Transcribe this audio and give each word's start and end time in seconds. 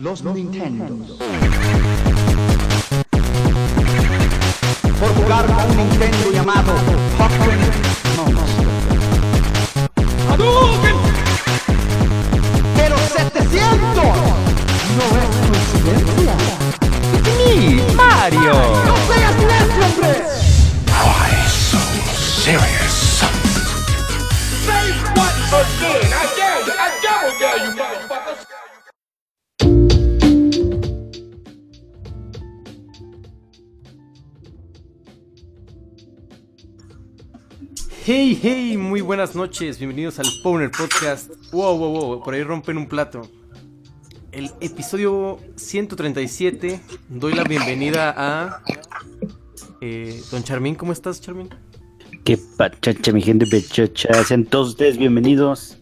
los 0.00 0.24
Nintendo. 0.24 0.96
Por 4.98 5.08
jugar 5.14 5.46
con 5.46 5.70
un 5.70 5.76
Nintendo 5.76 6.30
llamado 6.32 6.72
Monster. 7.18 7.58
Pero 8.16 8.59
Hey, 38.42 38.76
muy 38.76 39.00
buenas 39.00 39.34
noches, 39.34 39.78
bienvenidos 39.78 40.18
al 40.18 40.26
Powner 40.42 40.70
Podcast. 40.70 41.30
Wow, 41.52 41.76
wow, 41.78 41.90
wow, 41.92 42.22
por 42.22 42.34
ahí 42.34 42.42
rompen 42.42 42.76
un 42.78 42.86
plato. 42.88 43.22
El 44.32 44.50
episodio 44.60 45.38
137, 45.56 46.80
doy 47.08 47.34
la 47.34 47.44
bienvenida 47.44 48.14
a... 48.16 48.62
eh, 49.80 50.20
Don 50.30 50.42
Charmín, 50.42 50.74
¿cómo 50.74 50.92
estás, 50.92 51.20
Charmín? 51.20 51.48
Qué 52.24 52.38
pachacha, 52.56 53.12
mi 53.12 53.22
gente 53.22 53.46
pechocha. 53.46 54.24
Sean 54.24 54.44
todos 54.44 54.70
ustedes 54.70 54.96
bienvenidos. 54.98 55.78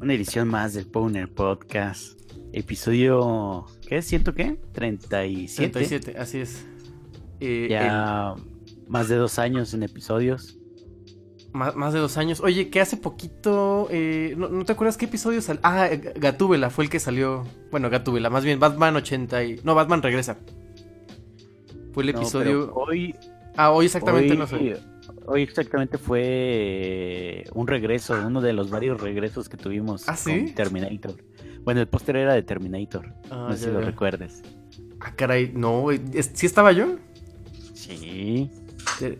Una 0.00 0.14
edición 0.14 0.48
más 0.48 0.74
del 0.74 0.86
Powner 0.86 1.28
Podcast. 1.28 2.18
Episodio. 2.52 3.66
¿Qué? 3.86 4.00
¿Ciento 4.02 4.34
qué? 4.34 4.58
37. 4.72 5.70
37, 5.72 6.18
así 6.18 6.38
es. 6.38 6.64
Eh, 7.40 7.68
Ya 7.70 8.34
más 8.88 9.08
de 9.08 9.16
dos 9.16 9.38
años 9.38 9.74
en 9.74 9.82
episodios. 9.82 10.56
Más, 11.52 11.74
más 11.76 11.92
de 11.92 11.98
dos 12.00 12.16
años. 12.16 12.40
Oye, 12.40 12.70
que 12.70 12.80
hace 12.80 12.96
poquito... 12.96 13.88
eh, 13.90 14.34
¿no, 14.36 14.48
no 14.48 14.64
te 14.64 14.72
acuerdas 14.72 14.96
qué 14.96 15.06
episodio 15.06 15.40
salió? 15.42 15.60
Ah, 15.64 15.88
eh, 15.88 16.12
Gatúbela 16.16 16.70
fue 16.70 16.84
el 16.84 16.90
que 16.90 17.00
salió... 17.00 17.44
Bueno, 17.70 17.90
Gatúbela, 17.90 18.30
más 18.30 18.44
bien 18.44 18.58
Batman 18.60 18.96
80 18.96 19.44
y... 19.44 19.60
No, 19.64 19.74
Batman 19.74 20.02
regresa. 20.02 20.38
Fue 21.92 22.04
el 22.04 22.12
No, 22.12 22.18
episodio... 22.18 22.72
hoy. 22.74 23.14
Ah, 23.56 23.72
hoy 23.72 23.86
exactamente 23.86 24.32
hoy, 24.32 24.38
no 24.38 24.46
sé. 24.46 24.78
Hoy 25.26 25.42
exactamente 25.42 25.98
fue 25.98 26.22
eh, 26.24 27.44
un 27.52 27.66
regreso, 27.66 28.14
uno 28.26 28.40
de 28.40 28.52
los 28.52 28.70
varios 28.70 29.00
regresos 29.00 29.48
que 29.48 29.56
tuvimos 29.56 30.08
¿Ah, 30.08 30.16
sí? 30.16 30.30
con 30.46 30.54
Terminator. 30.54 31.16
Bueno, 31.64 31.80
el 31.80 31.88
póster 31.88 32.16
era 32.16 32.34
de 32.34 32.42
Terminator. 32.42 33.12
Ah, 33.30 33.48
no 33.50 33.56
sé 33.56 33.66
si 33.66 33.70
lo 33.70 33.80
recuerdes. 33.80 34.42
Ah, 35.00 35.12
caray, 35.14 35.52
no, 35.54 35.86
¿sí 36.34 36.46
estaba 36.46 36.72
yo? 36.72 36.96
Sí. 37.74 38.50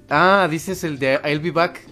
Ah, 0.09 0.49
dices 0.51 0.85
el 0.85 0.99
de 0.99 1.21
I'll 1.25 1.41
Be 1.41 1.51
Back. 1.51 1.87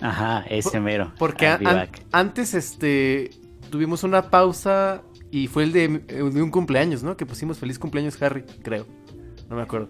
Ajá, 0.00 0.44
ese 0.48 0.70
Por- 0.72 0.80
mero. 0.80 1.12
Porque 1.18 1.46
an- 1.46 1.88
antes, 2.12 2.54
este, 2.54 3.30
tuvimos 3.70 4.02
una 4.02 4.30
pausa 4.30 5.02
y 5.30 5.46
fue 5.46 5.64
el 5.64 5.72
de, 5.72 5.88
de 5.98 6.42
un 6.42 6.50
cumpleaños, 6.50 7.02
¿no? 7.02 7.16
Que 7.16 7.26
pusimos 7.26 7.58
feliz 7.58 7.78
cumpleaños 7.78 8.20
Harry, 8.22 8.42
creo. 8.62 8.86
No 9.48 9.56
me 9.56 9.62
acuerdo. 9.62 9.88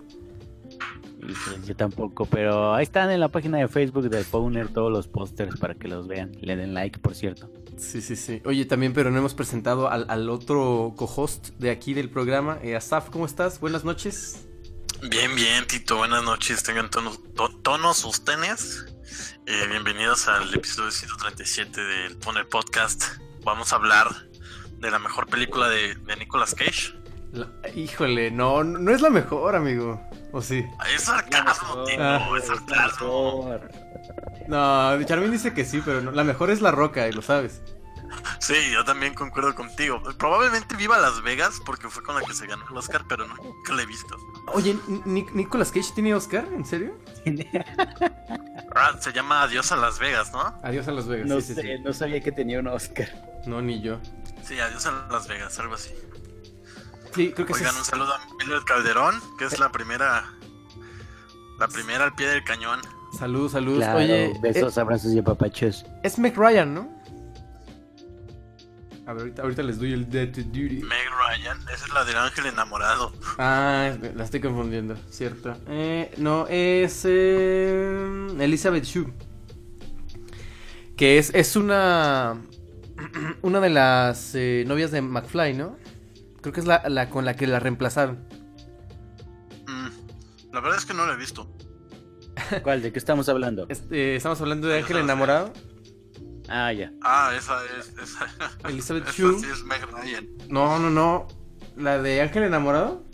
Yo 1.66 1.76
tampoco, 1.76 2.24
pero 2.26 2.74
ahí 2.74 2.82
están 2.82 3.10
en 3.10 3.20
la 3.20 3.28
página 3.28 3.58
de 3.58 3.68
Facebook 3.68 4.08
del 4.08 4.24
Powner 4.24 4.68
todos 4.68 4.90
los 4.90 5.06
pósters 5.06 5.58
para 5.60 5.74
que 5.74 5.86
los 5.86 6.08
vean. 6.08 6.32
Le 6.40 6.56
den 6.56 6.72
like, 6.72 6.98
por 6.98 7.14
cierto. 7.14 7.50
Sí, 7.76 8.00
sí, 8.00 8.16
sí. 8.16 8.40
Oye, 8.46 8.64
también, 8.64 8.92
pero 8.94 9.10
no 9.10 9.18
hemos 9.18 9.34
presentado 9.34 9.90
al, 9.90 10.06
al 10.08 10.28
otro 10.30 10.94
co-host 10.96 11.50
de 11.58 11.70
aquí 11.70 11.92
del 11.94 12.08
programa. 12.10 12.58
Eh, 12.62 12.74
Asaf, 12.74 13.10
¿cómo 13.10 13.26
estás? 13.26 13.60
Buenas 13.60 13.84
noches. 13.84 14.46
Bien, 15.10 15.34
bien, 15.34 15.66
Tito, 15.66 15.98
buenas 15.98 16.24
noches. 16.24 16.62
Tengan 16.62 16.90
tonos, 16.90 17.20
to- 17.34 17.50
tonos 17.62 18.04
ustedes. 18.04 18.86
Eh, 19.46 19.66
bienvenidos 19.68 20.28
al 20.28 20.52
episodio 20.54 20.90
137 20.90 21.80
del 21.80 22.16
Poner 22.16 22.48
Podcast. 22.48 23.02
Vamos 23.42 23.72
a 23.72 23.76
hablar 23.76 24.06
de 24.78 24.90
la 24.90 24.98
mejor 25.00 25.26
película 25.26 25.68
de, 25.68 25.94
de 25.96 26.16
Nicolas 26.16 26.54
Cage. 26.54 26.94
La- 27.32 27.48
híjole, 27.74 28.30
no, 28.30 28.62
no 28.62 28.90
es 28.92 29.00
la 29.00 29.10
mejor, 29.10 29.56
amigo. 29.56 30.00
¿O 30.32 30.40
sí? 30.42 30.64
Es 30.94 31.02
sarcasmo, 31.02 31.84
Tito, 31.84 32.02
Ah. 32.02 32.30
es 32.38 32.46
sarcasmo. 32.46 33.58
No, 34.48 35.02
Charmin 35.04 35.30
dice 35.32 35.52
que 35.54 35.64
sí, 35.64 35.82
pero 35.84 36.00
no, 36.00 36.12
la 36.12 36.22
mejor 36.24 36.50
es 36.50 36.60
La 36.60 36.70
Roca, 36.70 37.08
y 37.08 37.12
lo 37.12 37.22
sabes. 37.22 37.62
Sí, 38.38 38.54
yo 38.72 38.84
también 38.84 39.14
concuerdo 39.14 39.54
contigo. 39.54 40.02
Probablemente 40.18 40.74
viva 40.76 40.98
Las 40.98 41.22
Vegas 41.22 41.60
porque 41.64 41.88
fue 41.88 42.02
con 42.02 42.14
la 42.14 42.22
que 42.22 42.34
se 42.34 42.46
ganó 42.46 42.64
el 42.68 42.76
Oscar, 42.76 43.04
pero 43.08 43.26
no, 43.26 43.34
nunca 43.36 43.74
la 43.74 43.82
he 43.82 43.86
visto. 43.86 44.16
Oye, 44.48 44.76
Ni- 45.04 45.26
Nicolas 45.34 45.70
Cage 45.70 45.92
tiene 45.94 46.14
Oscar, 46.14 46.46
¿en 46.52 46.64
serio? 46.64 46.96
Ah, 48.74 48.96
se 49.00 49.12
llama 49.12 49.42
Adiós 49.42 49.70
a 49.72 49.76
Las 49.76 49.98
Vegas, 49.98 50.32
¿no? 50.32 50.40
Adiós 50.62 50.86
a 50.88 50.92
Las 50.92 51.06
Vegas. 51.06 51.26
No 51.26 51.40
sí, 51.40 51.48
sí, 51.48 51.54
sé, 51.54 51.62
sí. 51.62 51.68
no 51.84 51.92
sabía 51.92 52.20
que 52.20 52.32
tenía 52.32 52.60
un 52.60 52.68
Oscar. 52.68 53.08
No, 53.46 53.60
ni 53.60 53.80
yo. 53.82 53.98
Sí, 54.44 54.58
Adiós 54.58 54.86
a 54.86 55.06
Las 55.10 55.28
Vegas, 55.28 55.58
algo 55.58 55.74
así. 55.74 55.90
Sí, 57.14 57.32
creo 57.32 57.46
que 57.46 57.54
sí. 57.54 57.60
Oigan, 57.60 57.76
un 57.76 57.84
saludo 57.84 58.14
a 58.14 58.20
Mildred 58.38 58.62
Calderón, 58.64 59.20
que 59.38 59.44
es 59.46 59.58
la 59.58 59.70
primera. 59.70 60.32
La 61.58 61.68
primera 61.68 62.04
al 62.04 62.14
pie 62.14 62.28
del 62.28 62.44
cañón. 62.44 62.80
Salud, 63.18 63.50
salud. 63.50 63.76
Claro, 63.78 63.98
Oye, 63.98 64.32
besos, 64.40 64.78
abrazos 64.78 65.12
y 65.12 65.18
apapachos. 65.18 65.82
eh, 65.84 66.00
es 66.04 66.18
Meg 66.18 66.36
Ryan, 66.36 66.72
¿no? 66.74 66.99
A 69.10 69.12
ver, 69.12 69.22
ahorita, 69.22 69.42
ahorita 69.42 69.62
les 69.64 69.80
doy 69.80 69.92
el 69.92 70.08
Dead 70.08 70.28
to 70.30 70.40
Duty. 70.42 70.82
Meg 70.84 71.08
Ryan, 71.10 71.58
esa 71.62 71.84
es 71.84 71.92
la 71.92 72.04
del 72.04 72.16
ángel 72.16 72.46
enamorado. 72.46 73.12
Ah, 73.38 73.90
la 74.14 74.22
estoy 74.22 74.38
confundiendo, 74.38 74.94
cierto. 75.10 75.56
Eh, 75.66 76.14
no, 76.16 76.46
es 76.48 77.02
eh, 77.08 78.28
Elizabeth 78.38 78.84
Shue. 78.84 79.12
Que 80.96 81.18
es, 81.18 81.34
es 81.34 81.56
una. 81.56 82.40
Una 83.42 83.58
de 83.58 83.70
las 83.70 84.32
eh, 84.36 84.62
novias 84.68 84.92
de 84.92 85.02
McFly, 85.02 85.54
¿no? 85.54 85.76
Creo 86.40 86.52
que 86.52 86.60
es 86.60 86.66
la, 86.66 86.88
la 86.88 87.10
con 87.10 87.24
la 87.24 87.34
que 87.34 87.48
la 87.48 87.58
reemplazaron. 87.58 88.28
Mm, 89.66 89.88
La 90.52 90.60
verdad 90.60 90.78
es 90.78 90.84
que 90.84 90.94
no 90.94 91.04
la 91.04 91.14
he 91.14 91.16
visto. 91.16 91.50
¿Cuál? 92.62 92.82
¿De 92.82 92.92
qué 92.92 92.98
estamos 93.00 93.28
hablando? 93.28 93.66
Este, 93.70 94.14
estamos 94.14 94.40
hablando 94.40 94.68
de 94.68 94.78
Ángel. 94.78 94.98
Enamorado. 94.98 95.52
Ah, 96.50 96.72
ya. 96.72 96.92
Ah, 97.02 97.32
esa 97.38 97.60
es. 97.78 97.92
Esa, 97.96 98.26
Elizabeth 98.68 99.04
esa 99.04 99.12
Shue. 99.12 99.38
sí 99.38 99.46
es 99.52 99.62
Meg 99.64 99.86
Ryan. 99.90 100.26
No, 100.48 100.78
no, 100.78 100.90
no. 100.90 101.28
¿La 101.76 102.02
de 102.02 102.20
Ángel 102.20 102.42
Enamorado? 102.42 103.04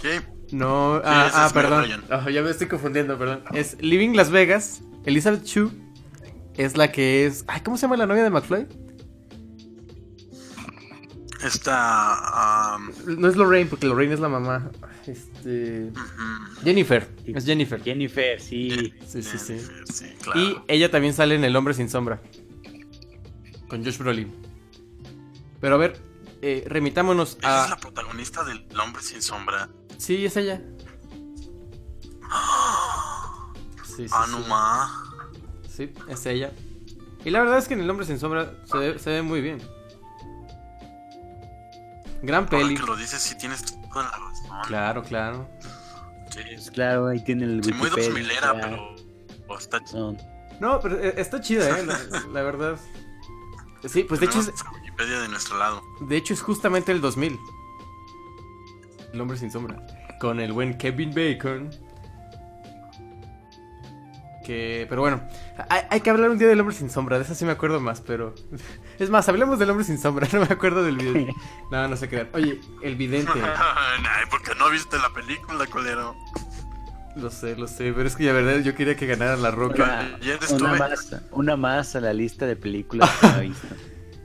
Sí, 0.00 0.08
No, 0.52 1.00
ah, 1.04 1.30
ah, 1.34 1.50
perdón. 1.52 1.86
Ah, 2.10 2.30
ya 2.30 2.42
me 2.42 2.50
estoy 2.50 2.68
confundiendo, 2.68 3.18
perdón. 3.18 3.42
Es 3.52 3.76
Living 3.82 4.14
Las 4.14 4.30
Vegas. 4.30 4.82
Elizabeth 5.04 5.44
Shue 5.44 5.70
es 6.56 6.76
la 6.76 6.92
que 6.92 7.26
es. 7.26 7.44
Ay, 7.48 7.60
¿cómo 7.62 7.76
se 7.76 7.82
llama 7.82 7.96
la 7.96 8.06
novia 8.06 8.22
de 8.22 8.30
McFly? 8.30 8.66
esta. 11.44 12.74
am, 12.74 12.92
No 13.06 13.28
es 13.28 13.36
Lorraine, 13.36 13.68
porque 13.68 13.86
Lorraine 13.86 14.14
es 14.14 14.20
la 14.20 14.28
mamá. 14.28 14.70
Este. 15.06 15.92
Jennifer. 16.64 17.08
Es 17.26 17.44
Jennifer. 17.44 17.82
Jennifer, 17.82 18.40
sí. 18.40 18.92
Sí, 19.06 19.22
sí, 19.22 19.38
sí. 19.38 19.46
Jennifer, 19.58 19.84
sí, 19.92 20.06
claro. 20.22 20.40
Y 20.40 20.56
ella 20.68 20.90
también 20.90 21.14
sale 21.14 21.34
en 21.36 21.44
El 21.44 21.54
Hombre 21.54 21.74
Sin 21.74 21.88
Sombra. 21.88 22.20
Con 23.68 23.84
Josh 23.84 23.98
Brolin. 23.98 24.32
Pero 25.60 25.76
a 25.76 25.78
ver, 25.78 26.00
eh, 26.42 26.64
remitámonos 26.66 27.38
Ella 27.40 27.64
es 27.64 27.70
la 27.70 27.76
a. 27.76 27.80
protagonista 27.80 28.44
del 28.44 28.66
Hombre 28.78 29.02
sin 29.02 29.22
sombra. 29.22 29.68
Sí, 29.98 30.24
es 30.26 30.36
ella. 30.36 30.62
Sí, 33.84 34.06
sí, 34.06 34.06
ah, 34.12 34.24
sí. 34.26 34.32
no 34.32 34.40
ma. 34.46 35.02
Sí, 35.68 35.90
es 36.08 36.26
ella. 36.26 36.52
Y 37.24 37.30
la 37.30 37.40
verdad 37.40 37.58
es 37.58 37.66
que 37.68 37.74
en 37.74 37.80
El 37.80 37.90
Hombre 37.90 38.06
Sin 38.06 38.18
Sombra 38.20 38.54
se 38.64 38.78
ve, 38.78 38.98
se 38.98 39.10
ve 39.10 39.22
muy 39.22 39.40
bien. 39.40 39.58
Gran 42.22 42.44
Ahora 42.44 42.58
peli. 42.58 42.76
que 42.76 42.82
lo 42.82 42.96
dices, 42.96 43.20
sí 43.20 43.36
tienes 43.36 43.64
toda 43.92 44.04
la 44.04 44.18
Claro, 44.66 45.02
claro. 45.02 45.48
Sí, 46.30 46.40
Pues 46.54 46.70
claro, 46.70 47.06
ahí 47.08 47.22
tiene 47.24 47.44
el 47.44 47.62
sí, 47.64 47.72
muy 47.72 47.88
dos 47.88 47.98
Wikipedia. 47.98 48.22
milera, 48.22 48.54
pero. 48.60 48.94
o 49.48 49.58
está 49.58 49.84
Son- 49.86 50.18
No, 50.60 50.80
pero 50.80 50.98
está 51.00 51.40
chida, 51.40 51.78
¿eh? 51.78 51.86
La, 51.86 51.98
la 52.32 52.42
verdad. 52.42 52.78
Sí, 53.86 54.02
pues 54.04 54.20
de 54.20 54.26
hecho, 54.26 54.40
es, 54.40 54.52
Wikipedia 54.74 55.20
de 55.20 55.28
nuestro 55.28 55.56
lado. 55.58 55.82
de 56.00 56.16
hecho 56.16 56.34
es 56.34 56.42
justamente 56.42 56.90
el 56.92 57.00
2000. 57.00 57.38
El 59.12 59.20
Hombre 59.20 59.36
Sin 59.38 59.50
Sombra. 59.50 59.86
Con 60.20 60.40
el 60.40 60.52
buen 60.52 60.76
Kevin 60.78 61.14
Bacon. 61.14 61.70
Que, 64.46 64.86
pero 64.88 65.00
bueno, 65.00 65.20
hay, 65.68 65.82
hay 65.90 66.00
que 66.00 66.08
hablar 66.08 66.30
un 66.30 66.38
día 66.38 66.46
del 66.46 66.60
Hombre 66.60 66.76
Sin 66.76 66.88
Sombra. 66.88 67.18
De 67.18 67.24
eso 67.24 67.34
sí 67.34 67.44
me 67.44 67.50
acuerdo 67.50 67.80
más, 67.80 68.00
pero. 68.00 68.32
Es 69.00 69.10
más, 69.10 69.28
hablemos 69.28 69.58
del 69.58 69.70
Hombre 69.70 69.84
Sin 69.84 69.98
Sombra. 69.98 70.28
No 70.32 70.40
me 70.40 70.46
acuerdo 70.46 70.84
del 70.84 70.96
video. 70.96 71.34
No, 71.72 71.88
no 71.88 71.96
se 71.96 72.08
crean. 72.08 72.28
Oye, 72.32 72.60
el 72.82 72.94
vidente. 72.94 73.32
Ay, 73.34 74.24
porque 74.30 74.52
no 74.56 74.70
viste 74.70 74.98
la 74.98 75.10
película, 75.10 75.66
colero. 75.66 76.14
Lo 77.16 77.30
sé, 77.30 77.56
lo 77.56 77.66
sé, 77.66 77.92
pero 77.92 78.06
es 78.06 78.14
que 78.14 78.24
la 78.24 78.32
verdad 78.32 78.60
yo 78.60 78.74
quería 78.76 78.94
que 78.94 79.06
ganara 79.06 79.36
La 79.36 79.50
Roca. 79.50 79.82
Una, 79.82 80.18
una 80.22 80.34
estuve. 80.34 80.78
más, 80.78 81.16
una 81.32 81.56
más 81.56 81.96
a 81.96 82.00
la 82.00 82.12
lista 82.12 82.46
de 82.46 82.54
películas 82.54 83.10
que 83.20 83.26
no 83.26 83.38
he 83.38 83.48
visto. 83.48 83.66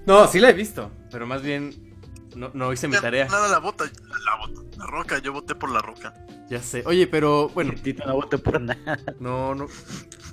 No, 0.05 0.27
sí 0.27 0.39
la 0.39 0.49
he 0.49 0.53
visto, 0.53 0.91
pero 1.09 1.25
más 1.25 1.41
bien 1.41 1.90
No, 2.35 2.51
no 2.53 2.71
hice 2.71 2.87
mi 2.87 2.97
tarea. 2.97 3.27
Nada, 3.27 3.47
la 3.49 3.59
bota, 3.59 3.85
la 3.85 4.35
bota, 4.37 4.77
la 4.77 4.85
roca, 4.85 5.19
yo 5.19 5.33
voté 5.33 5.55
por 5.55 5.69
la 5.71 5.79
roca. 5.79 6.13
Ya 6.49 6.61
sé. 6.61 6.83
Oye, 6.85 7.07
pero 7.07 7.49
bueno, 7.49 7.73
Tito 7.81 8.05
no 8.05 8.15
voto 8.15 8.37
por 8.37 8.61
nada. 8.61 8.99
no, 9.19 9.55
no. 9.55 9.67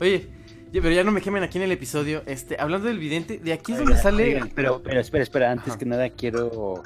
Oye, 0.01 0.29
pero 0.73 0.91
ya 0.91 1.05
no 1.05 1.13
me 1.13 1.21
quemen 1.21 1.43
aquí 1.43 1.59
en 1.59 1.65
el 1.65 1.73
episodio. 1.73 2.23
Este, 2.27 2.57
hablando 2.59 2.89
del 2.89 2.99
vidente, 2.99 3.39
de 3.39 3.53
aquí 3.53 3.73
es 3.73 3.79
donde 3.79 3.97
sale. 3.97 4.25
Oigan, 4.25 4.53
pero, 4.55 4.83
pero 4.83 5.01
espera, 5.01 5.23
espera, 5.23 5.53
antes 5.53 5.71
Ajá. 5.71 5.79
que 5.79 5.87
nada 5.87 6.11
quiero 6.11 6.83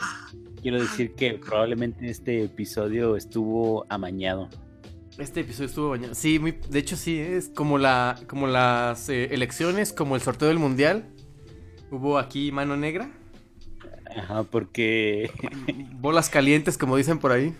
quiero 0.63 0.81
decir 0.81 1.15
que 1.15 1.35
probablemente 1.35 2.09
este 2.09 2.45
episodio 2.45 3.17
estuvo 3.17 3.85
amañado. 3.89 4.49
Este 5.19 5.41
episodio 5.41 5.67
estuvo 5.67 5.91
bañado. 5.91 6.15
Sí, 6.15 6.39
muy, 6.39 6.53
de 6.53 6.79
hecho 6.79 6.97
sí, 6.97 7.19
es 7.19 7.51
como 7.51 7.77
la, 7.77 8.19
como 8.29 8.47
las 8.47 9.09
eh, 9.09 9.35
elecciones, 9.35 9.93
como 9.93 10.15
el 10.15 10.23
sorteo 10.23 10.49
del 10.49 10.59
mundial. 10.59 11.13
Hubo 11.91 12.19
aquí 12.19 12.53
mano 12.53 12.77
negra, 12.77 13.11
Ajá, 14.17 14.43
porque 14.45 15.31
bolas 15.93 16.29
calientes, 16.31 16.77
como 16.79 16.97
dicen 16.97 17.19
por 17.19 17.33
ahí. 17.33 17.55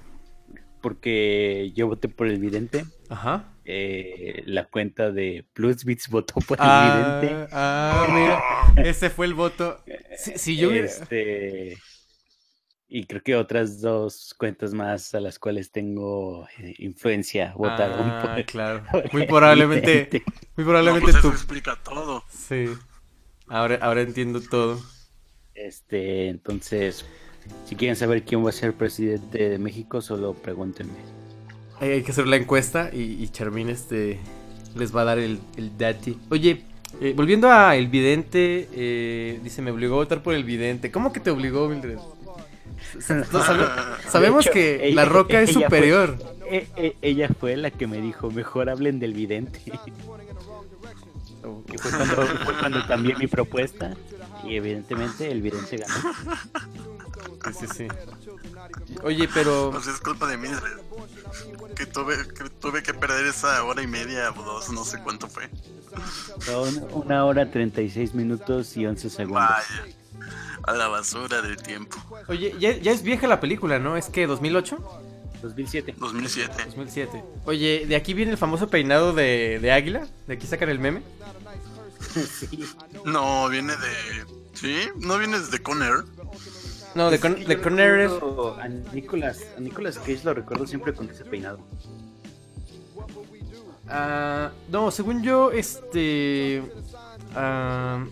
porque 0.81 1.73
yo 1.77 1.87
voté 1.87 2.09
por 2.09 2.27
el 2.27 2.39
vidente. 2.39 2.85
Ajá. 3.09 3.49
eh, 3.65 4.43
la 4.47 4.65
cuenta 4.65 5.13
de 5.13 5.47
Plusbits 5.53 6.09
votó 6.09 6.35
por 6.41 6.59
el 6.59 6.65
Ah, 6.67 7.21
vidente. 7.21 7.49
ah, 7.53 8.07
mira, 8.11 8.43
ese 8.91 9.09
fue 9.11 9.27
el 9.27 9.35
voto. 9.35 9.79
Si, 10.19 10.37
si 10.39 10.57
yo 10.57 10.71
hubiera- 10.71 10.87
Este, 10.87 11.77
y 12.89 13.07
creo 13.07 13.23
que 13.23 13.37
otras 13.37 13.81
dos 13.81 14.35
cuentas 14.37 14.75
más 14.75 15.15
a 15.15 15.21
las 15.21 15.39
cuales 15.39 15.71
tengo 15.71 16.47
eh, 16.59 16.75
influencia 16.79 17.55
votaron 17.57 18.01
Ah, 18.11 18.35
por, 18.35 18.45
claro. 18.45 18.83
por 18.91 19.13
Muy 19.13 19.27
probablemente, 19.27 20.09
muy 20.57 20.65
No, 20.65 20.71
probablemente 20.73 21.11
eso 21.13 21.21
tú. 21.21 21.29
explica 21.29 21.77
todo. 21.85 22.25
Sí. 22.29 22.67
Ahora, 23.47 23.79
ahora 23.81 24.03
entiendo 24.03 24.41
todo. 24.41 24.81
Este, 25.55 26.29
entonces, 26.29 27.05
si 27.67 27.77
quieren 27.77 27.97
saber 27.97 28.23
quién 28.23 28.45
va 28.45 28.51
a 28.51 28.53
ser 28.53 28.73
presidente 28.75 29.49
de 29.51 29.59
México, 29.59 30.01
solo 30.01 30.35
pregúntenme. 30.35 30.93
Hay, 31.81 32.03
que 32.03 32.13
hacer 32.13 32.27
la 32.29 32.37
encuesta 32.37 32.91
y, 32.93 33.23
y 33.23 33.29
Charmín 33.29 33.69
este, 33.69 34.21
les 34.77 34.95
va 34.95 35.03
a 35.03 35.05
dar 35.05 35.19
el, 35.19 35.41
el 35.57 35.77
dati. 35.77 36.17
Oye, 36.31 36.63
eh, 37.01 37.13
volviendo 37.17 37.51
a 37.51 37.75
El 37.77 37.89
Vidente, 37.89 38.69
eh, 38.73 39.41
dice, 39.43 39.63
me 39.63 39.71
obligó 39.73 39.95
a 39.95 39.99
votar 39.99 40.23
por 40.23 40.35
El 40.35 40.45
Vidente. 40.45 40.91
¿Cómo 40.93 41.13
que 41.13 41.21
te 41.21 41.31
obligó, 41.31 41.69
Mildred? 41.69 41.99
Sabe- 43.01 43.67
sabemos 44.09 44.47
hecho, 44.47 44.53
que 44.53 44.87
ella- 44.87 44.95
La 44.97 45.05
Roca 45.07 45.41
es 45.41 45.53
fue- 45.53 45.63
superior. 45.65 46.17
E- 46.51 46.67
e- 46.77 46.97
ella 47.03 47.29
fue 47.41 47.57
la 47.57 47.71
que 47.71 47.87
me 47.87 48.01
dijo, 48.01 48.31
mejor 48.31 48.69
hablen 48.71 48.99
del 49.01 49.15
vidente. 49.15 49.59
Que 49.65 49.73
fue, 51.79 51.91
cuando, 51.91 52.15
fue 52.45 52.55
cuando 52.61 52.87
cambié 52.87 53.15
mi 53.17 53.27
propuesta 53.27 53.95
y 54.45 54.57
evidentemente 54.57 55.31
el 55.31 55.43
vidente 55.43 55.77
ganó. 55.77 55.95
Sí, 57.53 57.53
sí, 57.61 57.67
sí. 57.77 57.89
Oye, 59.03 59.29
pero... 59.33 59.71
Pues 59.73 59.87
es 59.87 60.01
culpa 60.01 60.27
de 60.27 60.37
mí. 60.37 60.49
Que 61.77 61.87
tuve, 61.87 62.17
que 62.29 62.49
tuve 62.61 62.83
que 62.83 62.95
perder 62.95 63.27
esa 63.27 63.65
hora 63.65 63.83
y 63.83 63.87
media 63.87 64.31
o 64.31 64.43
dos, 64.43 64.71
no 64.71 64.85
sé 64.85 64.99
cuánto 65.03 65.29
fue. 65.29 65.49
Son 66.41 66.87
una 66.93 67.25
hora 67.25 67.51
36 67.51 68.15
minutos 68.15 68.77
y 68.77 68.87
11 68.87 69.11
segundos. 69.11 69.43
Vaya. 69.43 69.97
A 70.65 70.73
la 70.73 70.89
basura 70.89 71.43
del 71.43 71.57
tiempo. 71.57 71.97
Oye, 72.29 72.55
ya, 72.59 72.77
ya 72.77 72.93
es 72.93 73.03
vieja 73.03 73.27
la 73.27 73.41
película, 73.41 73.79
¿no? 73.79 73.97
¿Es 73.97 74.09
que 74.09 74.27
2008? 74.27 74.79
2007. 75.43 75.95
2007. 75.99 76.53
2007. 76.67 77.25
Oye, 77.47 77.85
¿de 77.87 77.97
aquí 77.97 78.15
viene 78.15 78.31
el 78.31 78.39
famoso 78.39 78.69
peinado 78.69 79.13
de, 79.13 79.59
de 79.61 79.73
águila? 79.73 80.07
¿De 80.29 80.35
aquí 80.35 80.47
sacan 80.47 80.69
el 80.69 80.79
meme? 80.79 81.03
Sí. 82.13 82.65
No, 83.05 83.49
viene 83.49 83.73
de. 83.77 84.27
¿Sí? 84.55 84.77
¿No 84.97 85.19
vienes 85.19 85.51
de 85.51 85.63
Conair? 85.63 86.05
No, 86.95 87.11
de, 87.11 87.19
Con, 87.19 87.43
de 87.43 87.55
es- 87.55 87.61
A 88.61 88.69
Nicolas, 88.69 89.41
a 89.57 89.61
Nicolas 89.61 89.99
Cage 89.99 90.21
lo 90.25 90.35
recuerdo 90.35 90.67
siempre 90.67 90.93
con 90.93 91.09
ese 91.09 91.25
peinado. 91.25 91.59
Ah, 93.89 94.51
no, 94.71 94.91
según 94.91 95.23
yo, 95.23 95.51
este. 95.53 96.63
ah, 97.35 98.05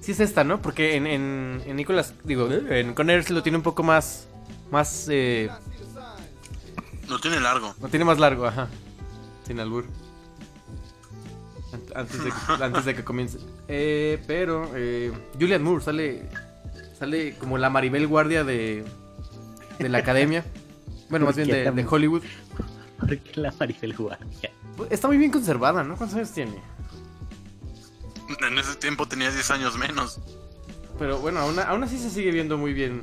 sí 0.00 0.12
es 0.12 0.20
esta, 0.20 0.44
¿no? 0.44 0.62
Porque 0.62 0.96
en, 0.96 1.06
en, 1.06 1.62
en 1.66 1.76
Nicolas, 1.76 2.14
digo, 2.24 2.48
en 2.50 2.94
Conner 2.94 3.28
lo 3.30 3.42
tiene 3.42 3.58
un 3.58 3.64
poco 3.64 3.82
más. 3.82 4.26
Más. 4.70 5.06
Eh, 5.10 5.50
Lo 7.08 7.18
tiene 7.20 7.38
largo. 7.40 7.74
lo 7.80 7.88
tiene 7.88 8.04
más 8.04 8.18
largo, 8.18 8.46
ajá. 8.46 8.68
Sin 9.46 9.60
albur. 9.60 9.84
Ant- 11.94 12.00
Antes 12.00 12.24
de, 12.24 12.32
antes 12.64 12.84
de 12.84 12.94
que 12.94 13.04
comience. 13.04 13.38
Eh, 13.68 14.22
pero. 14.26 14.70
Eh, 14.74 15.12
Julian 15.38 15.62
Moore 15.62 15.82
sale. 15.84 16.28
Sale 16.98 17.34
como 17.36 17.58
la 17.58 17.70
Maribel 17.70 18.06
Guardia 18.06 18.44
de. 18.44 18.84
De 19.78 19.88
la 19.88 19.98
academia. 19.98 20.44
Bueno, 21.10 21.26
más 21.26 21.36
bien 21.36 21.48
de, 21.48 21.70
de 21.70 21.86
Hollywood. 21.88 22.22
¿Por 22.98 23.18
qué 23.18 23.40
la 23.40 23.52
Maribel 23.58 23.94
Guardia? 23.96 24.50
Está 24.90 25.08
muy 25.08 25.18
bien 25.18 25.30
conservada, 25.30 25.84
¿no? 25.84 25.96
¿Cuántos 25.96 26.16
años 26.16 26.32
tiene? 26.32 26.54
En 28.46 28.58
ese 28.58 28.74
tiempo 28.76 29.06
tenía 29.06 29.30
10 29.30 29.50
años 29.50 29.76
menos. 29.78 30.20
Pero 30.98 31.18
bueno, 31.18 31.40
aún, 31.40 31.58
aún 31.58 31.82
así 31.84 31.98
se 31.98 32.10
sigue 32.10 32.30
viendo 32.30 32.56
muy 32.58 32.72
bien. 32.72 33.02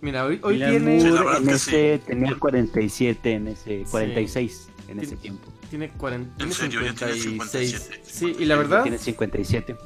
Mira, 0.00 0.24
hoy, 0.24 0.38
hoy 0.42 0.54
Julian 0.54 0.70
tiene, 0.70 1.00
Sí, 1.00 1.06
en 1.08 1.46
que 1.46 1.52
ese 1.52 2.00
tenía 2.06 2.36
47 2.38 3.32
en 3.32 3.48
ese 3.48 3.84
46 3.90 4.68
en 4.88 5.00
ese 5.00 5.16
tiempo. 5.16 5.52
Tiene, 5.70 5.90
40, 5.90 6.36
tiene 6.36 6.52
serio? 6.52 6.82
¿Ya 6.82 6.94
tiene 6.94 7.14
56. 7.14 7.70
57? 7.72 8.02
Sí, 8.04 8.36
y 8.38 8.44
la 8.44 8.56
verdad, 8.56 8.82
tiene 8.82 8.98
57. 8.98 9.76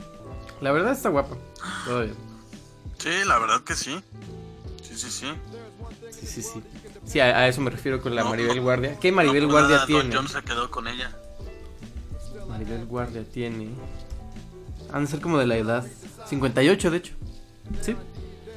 la 0.60 0.72
verdad 0.72 0.92
está 0.92 1.08
guapa. 1.08 1.36
Todavía. 1.84 2.14
Sí, 2.98 3.10
la 3.26 3.38
verdad 3.38 3.60
que 3.62 3.74
sí. 3.74 4.00
Sí, 4.82 4.96
sí, 4.96 5.10
sí. 5.10 5.26
Sí, 6.10 6.26
sí, 6.26 6.42
sí. 6.42 6.62
Sí, 7.04 7.20
a, 7.20 7.36
a 7.36 7.48
eso 7.48 7.60
me 7.60 7.70
refiero 7.70 8.00
con 8.00 8.14
la 8.14 8.22
No, 8.22 8.30
Maribel 8.30 8.56
no. 8.58 8.62
Guardia. 8.62 8.98
¿Qué 9.00 9.10
Maribel 9.10 9.42
No, 9.42 9.48
por 9.48 9.60
Guardia 9.60 9.76
nada, 9.76 9.86
Don 9.88 10.00
tiene? 10.02 10.16
John 10.16 10.28
se 10.28 10.42
quedó 10.42 10.70
con 10.70 10.86
ella. 10.88 11.16
Maribel 12.48 12.86
Guardia 12.86 13.24
tiene. 13.24 13.68
Han 14.92 15.04
de 15.04 15.10
ser 15.10 15.20
como 15.20 15.38
de 15.38 15.46
la 15.46 15.56
edad. 15.56 15.86
58, 16.28 16.90
de 16.90 16.96
hecho. 16.96 17.14
Sí. 17.80 17.96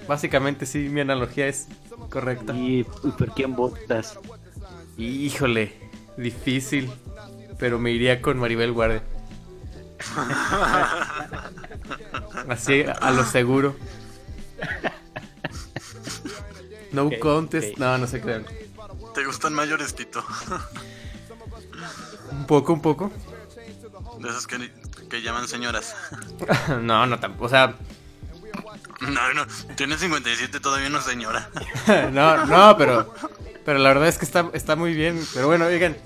Básicamente, 0.07 0.65
sí, 0.65 0.89
mi 0.89 1.01
analogía 1.01 1.47
es 1.47 1.67
correcta. 2.11 2.53
¿Y, 2.53 2.85
y 3.03 3.11
por 3.17 3.33
quién 3.33 3.55
votas? 3.55 4.19
Híjole, 4.97 5.73
difícil. 6.17 6.91
Pero 7.59 7.79
me 7.79 7.91
iría 7.91 8.21
con 8.21 8.37
Maribel 8.37 8.71
Guardia. 8.71 9.03
Así, 12.49 12.83
a 12.83 13.11
lo 13.11 13.23
seguro. 13.25 13.75
No 16.91 17.07
Ok, 17.07 17.19
contest. 17.19 17.77
No, 17.77 17.97
no 17.97 18.07
se 18.07 18.21
crean. 18.21 18.45
¿Te 19.13 19.25
gustan 19.25 19.53
mayores, 19.53 19.95
Tito? 19.95 20.23
Un 22.31 22.45
poco, 22.45 22.73
un 22.73 22.81
poco. 22.81 23.11
De 24.19 24.29
esas 24.29 24.47
que, 24.47 24.71
que 25.09 25.21
llaman 25.21 25.47
señoras. 25.47 25.95
No, 26.81 27.05
no 27.05 27.19
tampoco. 27.19 27.45
O 27.45 27.49
sea, 27.49 27.75
No, 29.01 29.33
no. 29.33 29.45
Tiene 29.75 29.97
57, 29.97 30.59
todavía 30.59 30.89
no 30.89 30.99
es 30.99 31.05
señora. 31.05 31.49
no, 32.11 32.45
no, 32.45 32.77
pero. 32.77 33.13
Pero 33.65 33.79
la 33.79 33.89
verdad 33.89 34.07
es 34.07 34.17
que 34.17 34.25
está, 34.25 34.49
está 34.53 34.75
muy 34.75 34.93
bien. 34.93 35.21
Pero 35.33 35.47
bueno, 35.47 35.65
oigan. 35.65 35.97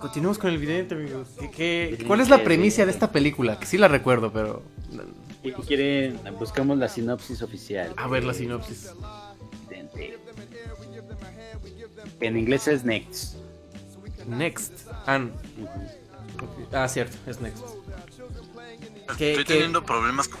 Continuemos 0.00 0.38
con 0.38 0.50
el 0.50 0.58
vidente, 0.58 0.94
amigos. 0.94 1.28
¿Qué, 1.38 1.50
qué- 1.98 2.04
cuál 2.06 2.20
es 2.20 2.28
la 2.28 2.42
premisa 2.44 2.84
de 2.84 2.92
esta 2.92 3.10
película? 3.10 3.58
Que 3.58 3.66
sí 3.66 3.78
la 3.78 3.88
recuerdo, 3.88 4.32
pero. 4.32 4.62
Si 5.42 5.52
quieren, 5.52 6.20
buscamos 6.38 6.78
la 6.78 6.88
sinopsis 6.88 7.42
oficial. 7.42 7.92
A 7.96 8.06
ver 8.08 8.24
la 8.24 8.34
sinopsis. 8.34 8.90
Vidente. 9.68 10.18
En 12.20 12.36
inglés 12.36 12.68
es 12.68 12.84
Next. 12.84 13.36
Next. 14.26 14.86
An. 15.06 15.32
Ah, 16.72 16.86
cierto, 16.88 17.16
es 17.26 17.40
Next. 17.40 17.62
¿Qué- 19.16 19.30
Estoy 19.30 19.44
qué? 19.44 19.54
teniendo 19.54 19.84
problemas 19.84 20.28
con, 20.28 20.40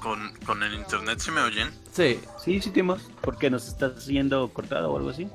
con, 0.00 0.32
con 0.46 0.62
el 0.62 0.74
internet, 0.74 1.18
¿si 1.18 1.30
me 1.30 1.40
oyen? 1.40 1.68
Sí, 1.92 2.20
Sí, 2.42 2.60
sí 2.60 2.70
tenemos. 2.70 3.02
¿Por 3.20 3.36
qué 3.38 3.50
nos 3.50 3.66
estás 3.68 4.06
yendo 4.06 4.48
cortado 4.50 4.92
o 4.92 4.96
algo 4.96 5.10
así? 5.10 5.26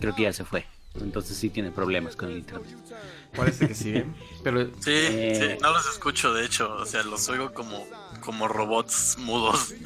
Creo 0.00 0.14
que 0.14 0.22
ya 0.22 0.32
se 0.32 0.44
fue. 0.44 0.64
Entonces 1.00 1.36
sí 1.36 1.50
tiene 1.50 1.70
problemas 1.70 2.16
con 2.16 2.30
el 2.30 2.38
internet. 2.38 2.76
parece 3.36 3.68
que 3.68 3.74
sí. 3.74 3.90
¿eh? 3.90 4.06
Pero 4.42 4.66
Sí, 4.80 4.90
Eh. 4.90 5.56
sí, 5.56 5.62
no 5.62 5.72
los 5.72 5.86
escucho, 5.88 6.34
de 6.34 6.44
hecho. 6.44 6.74
O 6.74 6.84
sea, 6.86 7.02
los 7.04 7.28
oigo 7.28 7.52
como, 7.52 7.86
como 8.20 8.48
robots 8.48 9.16
mudos. 9.18 9.74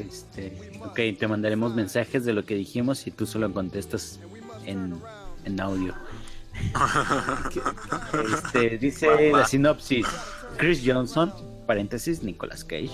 Este, 0.00 0.72
ok, 0.82 1.18
te 1.18 1.26
mandaremos 1.28 1.74
mensajes 1.74 2.24
de 2.24 2.32
lo 2.32 2.44
que 2.44 2.54
dijimos 2.54 3.06
y 3.06 3.10
tú 3.10 3.26
solo 3.26 3.52
contestas 3.52 4.20
en, 4.64 4.98
en 5.44 5.60
audio. 5.60 5.94
Este, 8.34 8.78
dice 8.78 9.30
la 9.32 9.46
sinopsis. 9.46 10.06
Chris 10.56 10.80
Johnson, 10.84 11.32
paréntesis, 11.66 12.22
Nicolas 12.22 12.64
Cage, 12.64 12.90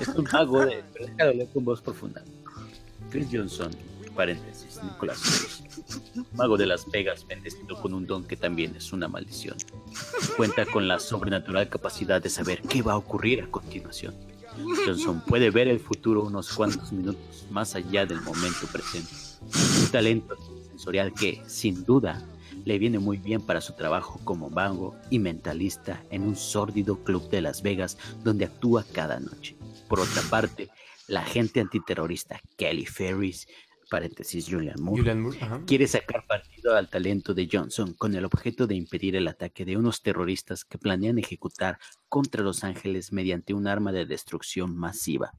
es 0.00 0.08
un 0.08 0.26
mago 0.32 0.64
de... 0.64 0.82
pero 0.92 1.06
déjalo 1.06 1.32
leer 1.32 1.48
con 1.52 1.64
voz 1.64 1.80
profunda. 1.80 2.22
Chris 3.10 3.28
Johnson, 3.30 3.70
paréntesis, 4.12 4.80
Nicolas 4.82 5.18
Cage, 5.18 6.24
mago 6.34 6.56
de 6.56 6.66
Las 6.66 6.90
Vegas, 6.90 7.26
bendecido 7.26 7.80
con 7.80 7.94
un 7.94 8.06
don 8.06 8.24
que 8.24 8.36
también 8.36 8.76
es 8.76 8.92
una 8.92 9.08
maldición. 9.08 9.56
Cuenta 10.36 10.64
con 10.66 10.88
la 10.88 10.98
sobrenatural 10.98 11.68
capacidad 11.68 12.22
de 12.22 12.30
saber 12.30 12.62
qué 12.62 12.82
va 12.82 12.92
a 12.92 12.96
ocurrir 12.96 13.42
a 13.42 13.50
continuación. 13.50 14.14
Johnson 14.84 15.22
puede 15.26 15.50
ver 15.50 15.68
el 15.68 15.80
futuro 15.80 16.24
unos 16.24 16.52
cuantos 16.52 16.92
minutos 16.92 17.46
más 17.50 17.74
allá 17.74 18.06
del 18.06 18.20
momento 18.20 18.66
presente. 18.70 19.10
Un 19.40 19.90
talento 19.90 20.36
sensorial 20.68 21.12
que, 21.14 21.42
sin 21.46 21.84
duda, 21.84 22.22
le 22.64 22.78
viene 22.78 22.98
muy 22.98 23.16
bien 23.16 23.40
para 23.40 23.60
su 23.60 23.72
trabajo 23.74 24.20
como 24.24 24.50
mago 24.50 24.94
y 25.10 25.18
mentalista 25.18 26.02
en 26.10 26.22
un 26.22 26.36
sórdido 26.36 27.02
club 27.02 27.28
de 27.30 27.40
Las 27.40 27.62
Vegas 27.62 27.98
donde 28.22 28.44
actúa 28.44 28.84
cada 28.92 29.18
noche. 29.18 29.56
Por 29.88 30.00
otra 30.00 30.22
parte, 30.22 30.70
la 31.08 31.20
agente 31.20 31.60
antiterrorista 31.60 32.40
Kelly 32.56 32.86
Ferris, 32.86 33.48
paréntesis 33.92 34.48
Julian 34.48 34.80
Moore, 34.80 35.02
Julian 35.02 35.20
Moore, 35.20 35.38
quiere 35.66 35.86
sacar 35.86 36.26
partido 36.26 36.74
al 36.74 36.88
talento 36.88 37.34
de 37.34 37.46
Johnson 37.52 37.92
con 37.92 38.14
el 38.14 38.24
objeto 38.24 38.66
de 38.66 38.74
impedir 38.74 39.16
el 39.16 39.28
ataque 39.28 39.66
de 39.66 39.76
unos 39.76 40.00
terroristas 40.00 40.64
que 40.64 40.78
planean 40.78 41.18
ejecutar 41.18 41.78
contra 42.08 42.42
Los 42.42 42.64
Ángeles 42.64 43.12
mediante 43.12 43.52
un 43.52 43.66
arma 43.66 43.92
de 43.92 44.06
destrucción 44.06 44.74
masiva. 44.74 45.34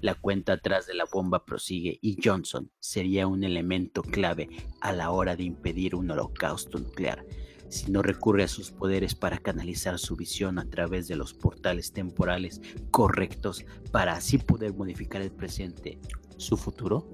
La 0.00 0.14
cuenta 0.14 0.52
atrás 0.52 0.86
de 0.86 0.94
la 0.94 1.06
bomba 1.12 1.44
prosigue 1.44 1.98
y 2.00 2.16
Johnson 2.22 2.70
sería 2.78 3.26
un 3.26 3.42
elemento 3.42 4.02
clave 4.02 4.48
a 4.80 4.92
la 4.92 5.10
hora 5.10 5.34
de 5.34 5.42
impedir 5.42 5.96
un 5.96 6.08
holocausto 6.08 6.78
nuclear. 6.78 7.26
Si 7.68 7.90
no 7.90 8.02
recurre 8.02 8.44
a 8.44 8.48
sus 8.48 8.70
poderes 8.70 9.16
para 9.16 9.38
canalizar 9.38 9.98
su 9.98 10.14
visión 10.14 10.60
a 10.60 10.70
través 10.70 11.08
de 11.08 11.16
los 11.16 11.34
portales 11.34 11.92
temporales 11.92 12.60
correctos 12.92 13.64
para 13.90 14.12
así 14.12 14.38
poder 14.38 14.72
modificar 14.72 15.20
el 15.20 15.32
presente, 15.32 15.98
su 16.36 16.56
futuro 16.56 17.10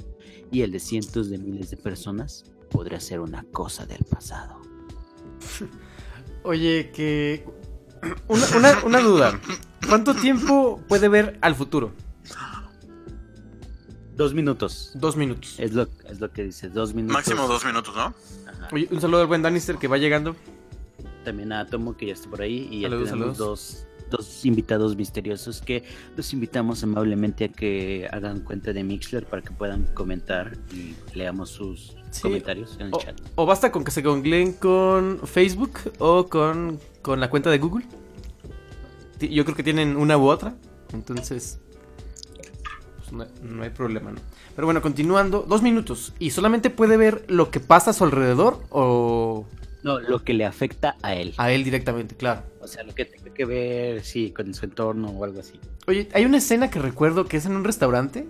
y 0.50 0.62
el 0.62 0.70
de 0.72 0.80
cientos 0.80 1.30
de 1.30 1.38
miles 1.38 1.70
de 1.70 1.76
personas, 1.76 2.44
podría 2.70 3.00
ser 3.00 3.20
una 3.20 3.44
cosa 3.52 3.86
del 3.86 4.04
pasado. 4.04 4.60
Oye, 6.44 6.90
que. 6.94 7.44
Una, 8.28 8.46
una- 8.56 8.84
una 8.84 9.00
duda. 9.00 9.40
¿Cuánto 9.88 10.14
tiempo 10.14 10.78
puede 10.88 11.08
ver 11.08 11.38
al 11.40 11.54
futuro? 11.54 11.92
Dos 14.16 14.34
minutos. 14.34 14.92
Dos 14.94 15.16
minutos. 15.16 15.54
Es 15.58 15.72
lo, 15.72 15.88
es 16.08 16.20
lo 16.20 16.30
que 16.30 16.44
dice, 16.44 16.68
dos 16.68 16.94
minutos. 16.94 17.14
Máximo 17.14 17.48
dos 17.48 17.64
minutos, 17.64 17.94
¿no? 17.96 18.14
Ajá. 18.46 18.68
Oye, 18.72 18.88
un 18.90 19.00
saludo 19.00 19.22
al 19.22 19.26
buen 19.26 19.42
Danister 19.42 19.76
que 19.76 19.88
va 19.88 19.96
llegando. 19.98 20.36
También 21.24 21.52
a 21.52 21.66
Tomo 21.66 21.96
que 21.96 22.06
ya 22.06 22.12
está 22.12 22.28
por 22.28 22.42
ahí 22.42 22.68
y 22.70 22.80
ya 22.82 22.88
Saludos, 22.90 23.10
tenemos 23.10 23.36
saludos. 23.38 23.38
dos, 23.38 23.86
dos 24.16 24.44
invitados 24.44 24.96
misteriosos 24.96 25.60
que 25.60 25.84
los 26.16 26.32
invitamos 26.32 26.82
amablemente 26.82 27.44
a 27.46 27.48
que 27.48 28.08
hagan 28.12 28.40
cuenta 28.40 28.72
de 28.72 28.84
Mixler 28.84 29.26
para 29.26 29.42
que 29.42 29.50
puedan 29.50 29.84
comentar 29.94 30.56
y 30.72 30.94
leamos 31.16 31.50
sus 31.50 31.96
Sí. 32.10 32.22
comentarios 32.22 32.76
en 32.78 32.86
el 32.86 32.94
O, 32.94 32.98
chat. 33.00 33.20
o 33.34 33.44
basta 33.44 33.72
con 33.72 33.82
que 33.82 33.90
se 33.90 34.00
googleen 34.02 34.52
con 34.52 35.18
Facebook 35.26 35.78
o 35.98 36.28
con, 36.28 36.78
con 37.02 37.18
la 37.18 37.28
cuenta 37.28 37.50
de 37.50 37.58
Google. 37.58 37.84
Yo 39.20 39.44
creo 39.44 39.56
que 39.56 39.62
tienen 39.64 39.96
una 39.96 40.16
u 40.16 40.26
otra. 40.28 40.54
Entonces. 40.92 41.58
pues 42.98 43.12
no, 43.12 43.26
no 43.42 43.62
hay 43.64 43.70
problema, 43.70 44.12
¿no? 44.12 44.20
Pero 44.54 44.66
bueno, 44.66 44.80
continuando. 44.80 45.44
Dos 45.48 45.62
minutos. 45.62 46.12
¿Y 46.20 46.30
solamente 46.30 46.70
puede 46.70 46.96
ver 46.96 47.24
lo 47.28 47.50
que 47.50 47.58
pasa 47.58 47.90
a 47.90 47.94
su 47.94 48.04
alrededor 48.04 48.60
o 48.70 49.46
No, 49.84 50.00
lo 50.00 50.24
que 50.24 50.32
le 50.32 50.46
afecta 50.46 50.96
a 51.02 51.14
él. 51.14 51.34
a 51.36 51.52
él 51.52 51.62
directamente? 51.62 52.16
Claro. 52.16 52.42
O 52.60 52.66
sea, 52.66 52.82
lo 52.82 52.94
que 52.94 53.04
tenga 53.04 53.32
que 53.34 53.44
ver, 53.44 54.02
sí, 54.02 54.32
con 54.32 54.52
su 54.54 54.64
entorno 54.64 55.08
o 55.10 55.24
algo 55.24 55.40
así. 55.40 55.60
Oye, 55.86 56.08
hay 56.14 56.24
una 56.24 56.38
escena 56.38 56.70
que 56.70 56.78
recuerdo 56.78 57.26
que 57.26 57.36
es 57.36 57.44
en 57.44 57.54
un 57.54 57.64
restaurante 57.64 58.26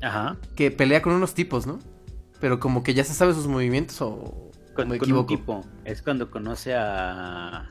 Ajá. 0.00 0.36
que 0.54 0.70
pelea 0.70 1.02
con 1.02 1.12
unos 1.12 1.34
tipos, 1.34 1.66
¿no? 1.66 1.80
Pero 2.40 2.60
como 2.60 2.84
que 2.84 2.94
ya 2.94 3.02
se 3.02 3.14
sabe 3.14 3.34
sus 3.34 3.48
movimientos 3.48 4.00
o 4.00 4.50
Con, 4.74 4.88
me 4.88 4.98
con 4.98 5.10
un 5.12 5.26
tipo. 5.26 5.64
Es 5.84 6.02
cuando 6.02 6.30
conoce 6.30 6.74
a 6.74 7.70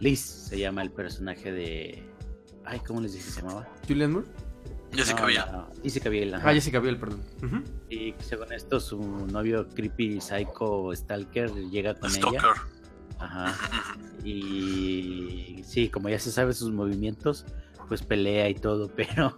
Liz, 0.00 0.20
se 0.20 0.58
llama 0.58 0.82
el 0.82 0.90
personaje 0.90 1.52
de. 1.52 2.02
Ay, 2.64 2.80
¿cómo 2.80 3.00
les 3.00 3.12
dije 3.12 3.30
se 3.30 3.40
llamaba? 3.40 3.68
Julian 3.86 4.12
Moore. 4.12 4.26
Jessica 4.96 5.20
No, 5.22 5.26
Biel. 5.26 5.42
no, 5.52 5.68
Jessica 5.82 6.08
Biel, 6.08 6.34
ajá. 6.34 6.48
Ah, 6.50 6.54
Jessica 6.54 6.78
Biel, 6.80 6.98
perdón. 6.98 7.20
Ujú. 7.42 7.62
Y 7.90 8.14
según 8.20 8.52
esto, 8.52 8.80
su 8.80 8.98
novio 9.26 9.68
creepy, 9.68 10.20
psycho, 10.20 10.94
stalker 10.94 11.50
llega 11.70 11.94
con 11.94 12.10
ella. 12.10 12.18
Stalker. 12.20 12.50
Ajá. 13.18 13.54
Y 14.24 15.62
sí, 15.64 15.88
como 15.88 16.08
ya 16.08 16.18
se 16.18 16.30
sabe 16.32 16.52
sus 16.54 16.70
movimientos, 16.72 17.44
pues 17.88 18.02
pelea 18.02 18.48
y 18.48 18.54
todo, 18.54 18.88
pero 18.96 19.36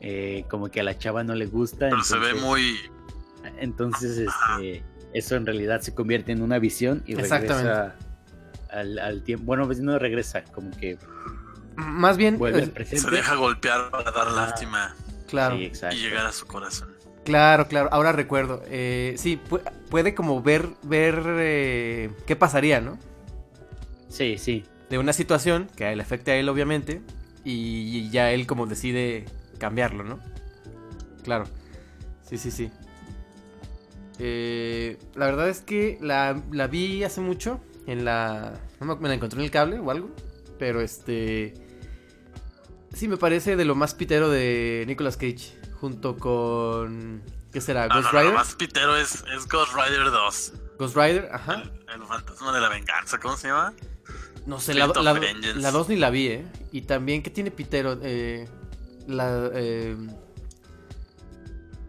eh, 0.00 0.44
como 0.50 0.68
que 0.68 0.80
a 0.80 0.84
la 0.84 0.98
chava 0.98 1.24
no 1.24 1.34
le 1.34 1.46
gusta. 1.46 1.88
Pero 1.90 2.02
se 2.02 2.18
ve 2.18 2.30
entonces- 2.30 2.44
muy. 2.44 2.76
Entonces, 3.58 4.18
este, 4.18 4.82
eso 5.14 5.36
en 5.36 5.46
realidad 5.46 5.80
se 5.80 5.94
convierte 5.94 6.32
en 6.32 6.42
una 6.42 6.58
visión 6.58 7.02
y 7.06 7.12
Exactamente. 7.12 7.62
regresa 7.68 7.96
al, 8.70 8.98
al 8.98 9.22
tiempo. 9.22 9.44
Bueno, 9.46 9.66
pues 9.66 9.78
no 9.80 9.98
regresa, 10.00 10.42
como 10.44 10.70
que 10.72 10.98
Más 11.76 12.16
bien, 12.16 12.38
vuelve 12.38 12.64
eh, 12.64 12.66
presente. 12.68 13.04
Se 13.04 13.10
deja 13.10 13.34
golpear 13.34 13.90
para 13.90 14.10
dar 14.10 14.32
lástima 14.32 14.94
claro. 15.28 15.56
Sí, 15.56 15.70
y 15.92 15.96
llegar 15.96 16.26
a 16.26 16.32
su 16.32 16.46
corazón. 16.46 16.94
Claro, 17.24 17.66
claro, 17.68 17.88
ahora 17.92 18.12
recuerdo. 18.12 18.62
Eh, 18.66 19.14
sí, 19.18 19.38
pu- 19.48 19.60
puede 19.90 20.14
como 20.14 20.42
ver, 20.42 20.68
ver 20.82 21.20
eh, 21.38 22.10
qué 22.26 22.36
pasaría, 22.36 22.80
¿no? 22.80 22.98
Sí, 24.08 24.38
sí. 24.38 24.64
De 24.88 24.98
una 24.98 25.12
situación 25.12 25.68
que 25.76 25.94
le 25.94 26.02
afecte 26.02 26.30
a 26.30 26.36
él, 26.36 26.48
obviamente, 26.48 27.02
y 27.44 28.08
ya 28.10 28.30
él 28.30 28.46
como 28.46 28.66
decide 28.66 29.24
cambiarlo, 29.58 30.04
¿no? 30.04 30.20
Claro. 31.24 31.44
Sí, 32.22 32.38
sí, 32.38 32.50
sí. 32.50 32.70
Eh, 34.18 34.96
la 35.14 35.26
verdad 35.26 35.48
es 35.48 35.60
que 35.60 35.98
la, 36.00 36.40
la 36.52 36.66
vi 36.68 37.04
hace 37.04 37.20
mucho 37.20 37.60
en 37.86 38.04
la... 38.04 38.54
No 38.80 38.86
me, 38.86 38.96
me 38.96 39.08
la 39.08 39.14
encontré 39.14 39.38
en 39.40 39.44
el 39.44 39.50
cable 39.50 39.78
o 39.78 39.90
algo, 39.90 40.10
pero 40.58 40.80
este... 40.80 41.54
Sí, 42.96 43.08
me 43.08 43.18
parece 43.18 43.56
de 43.56 43.64
lo 43.66 43.74
más 43.74 43.94
pitero 43.94 44.30
de 44.30 44.84
Nicolas 44.86 45.16
Cage, 45.18 45.52
junto 45.80 46.16
con... 46.16 47.22
¿Qué 47.52 47.60
será? 47.60 47.88
No, 47.88 47.96
¿Ghost 47.96 48.06
no, 48.12 48.18
Rider? 48.18 48.32
lo 48.32 48.38
más 48.38 48.54
pitero 48.54 48.96
es, 48.96 49.22
es 49.36 49.46
Ghost 49.48 49.72
Rider 49.74 50.04
2. 50.10 50.52
Ghost 50.78 50.96
Rider, 50.96 51.28
ajá. 51.30 51.54
El, 51.54 51.72
el 52.00 52.06
fantasma 52.06 52.54
de 52.54 52.60
la 52.60 52.68
venganza, 52.70 53.18
¿cómo 53.18 53.36
se 53.36 53.48
llama? 53.48 53.74
No 54.46 54.60
sé, 54.60 54.72
la, 54.74 54.86
Fate 54.86 55.02
la, 55.02 55.12
Vengeance. 55.12 55.60
la 55.60 55.70
2 55.72 55.88
ni 55.90 55.96
la 55.96 56.08
vi, 56.08 56.28
¿eh? 56.28 56.46
Y 56.72 56.82
también, 56.82 57.22
¿qué 57.22 57.28
tiene 57.30 57.50
Pitero? 57.50 57.98
Eh, 58.02 58.48
la, 59.06 59.50
eh, 59.52 59.94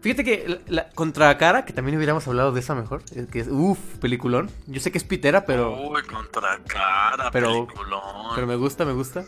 Fíjate 0.00 0.24
que 0.24 0.44
la, 0.48 0.58
la- 0.68 0.90
contra 0.90 1.36
cara, 1.38 1.64
que 1.64 1.72
también 1.72 1.96
hubiéramos 1.96 2.26
hablado 2.28 2.52
de 2.52 2.60
esa 2.60 2.74
mejor, 2.74 3.02
que 3.30 3.40
es, 3.40 3.48
uff, 3.50 3.78
peliculón. 4.00 4.50
Yo 4.66 4.80
sé 4.80 4.92
que 4.92 4.98
es 4.98 5.04
pitera, 5.04 5.44
pero, 5.44 5.76
Uy, 5.90 6.02
contra 6.02 6.58
cara, 6.66 7.30
pero- 7.30 7.66
peliculón. 7.66 8.00
pero 8.34 8.46
me 8.46 8.56
gusta, 8.56 8.84
me 8.84 8.92
gusta. 8.92 9.24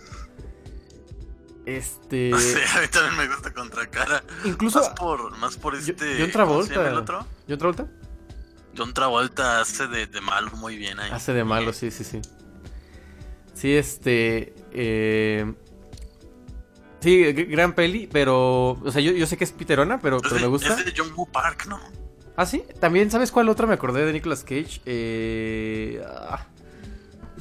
Este... 1.66 2.32
Sí, 2.38 2.58
a 2.76 2.80
mí 2.80 2.86
también 2.88 3.16
me 3.16 3.26
gusta 3.28 3.52
contra 3.52 3.86
cara. 3.88 4.22
Incluso... 4.44 4.78
Más 4.80 4.88
por, 4.90 5.36
más 5.38 5.56
por 5.56 5.74
Yo- 5.74 5.92
este. 5.92 6.16
John 6.18 6.30
¿cómo 6.46 6.62
se 6.62 6.70
llama 6.74 6.84
Travolta. 6.84 6.88
el 6.90 6.96
otro? 6.96 7.26
¿John 7.48 7.58
Travolta? 7.58 7.86
John 8.76 8.94
Travolta 8.94 9.60
hace 9.60 9.86
de, 9.88 10.06
de 10.06 10.20
malo 10.20 10.50
muy 10.52 10.76
bien 10.76 10.98
ahí. 11.00 11.10
Hace 11.12 11.32
de 11.32 11.44
malo, 11.44 11.72
sí, 11.72 11.90
sí, 11.90 12.04
sí. 12.04 12.20
Sí, 13.54 13.74
este. 13.76 14.54
eh, 14.72 15.52
Sí, 17.00 17.32
gran 17.32 17.72
peli, 17.74 18.06
pero. 18.12 18.72
O 18.72 18.90
sea, 18.92 19.00
yo, 19.00 19.12
yo 19.12 19.26
sé 19.26 19.36
que 19.38 19.44
es 19.44 19.52
piterona, 19.52 19.98
pero, 20.00 20.18
pero 20.20 20.34
de, 20.34 20.40
me 20.42 20.46
gusta. 20.48 20.78
es 20.78 20.84
de 20.84 20.92
John 20.96 21.10
Woo 21.16 21.26
Park, 21.26 21.66
¿no? 21.66 21.80
Ah, 22.36 22.44
sí. 22.44 22.62
También, 22.78 23.10
¿sabes 23.10 23.32
cuál 23.32 23.48
otra 23.48 23.66
me 23.66 23.72
acordé 23.74 24.04
de 24.04 24.12
Nicolas 24.12 24.44
Cage? 24.44 24.82
Eh, 24.84 26.02
ah, 26.06 26.46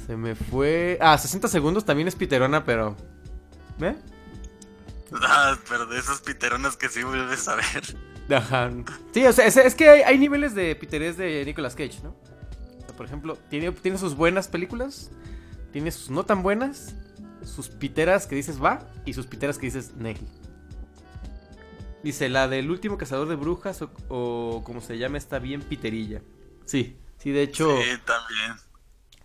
se 0.08 0.16
me 0.16 0.36
fue. 0.36 0.98
Ah, 1.02 1.18
60 1.18 1.48
segundos 1.50 1.84
también 1.86 2.08
es 2.08 2.16
piterona, 2.16 2.64
pero. 2.64 2.96
¿Ve? 3.80 3.96
Ah, 5.22 5.58
pero 5.68 5.86
de 5.88 5.98
esas 5.98 6.22
piteronas 6.22 6.78
que 6.78 6.90
sí 6.90 7.04
vuelves 7.04 7.48
a 7.48 7.56
ver. 7.56 8.36
Ajá. 8.36 8.70
Sí, 9.14 9.26
o 9.26 9.34
sea, 9.34 9.48
es, 9.48 9.58
es 9.58 9.74
que 9.74 9.90
hay, 9.90 10.02
hay 10.02 10.18
niveles 10.20 10.54
de 10.54 10.76
piterés 10.76 11.18
de 11.18 11.44
Nicolas 11.46 11.76
Cage, 11.76 12.00
¿no? 12.04 12.10
O 12.10 12.86
sea, 12.86 12.96
por 12.96 13.06
ejemplo, 13.06 13.38
tiene, 13.50 13.72
tiene 13.72 13.98
sus 13.98 14.16
buenas 14.16 14.48
películas, 14.48 15.10
tiene 15.72 15.92
sus 15.92 16.12
no 16.12 16.26
tan 16.26 16.44
buenas, 16.44 16.94
sus 17.44 17.70
piteras 17.70 18.28
que 18.28 18.36
dices 18.36 18.62
va 18.62 18.88
y 19.06 19.14
sus 19.14 19.26
piteras 19.26 19.58
que 19.58 19.66
dices 19.66 19.96
negli. 19.96 20.28
Dice, 22.04 22.30
la 22.30 22.48
del 22.48 22.70
último 22.70 22.98
cazador 22.98 23.28
de 23.28 23.36
brujas 23.36 23.82
o, 23.82 23.92
o 24.08 24.64
como 24.64 24.80
se 24.80 24.98
llama 24.98 25.18
está 25.18 25.40
bien 25.40 25.62
piterilla. 25.62 26.22
Sí, 26.66 26.98
sí, 27.18 27.32
de 27.32 27.42
hecho... 27.42 27.78
Sí, 27.78 27.90
también. 28.06 28.56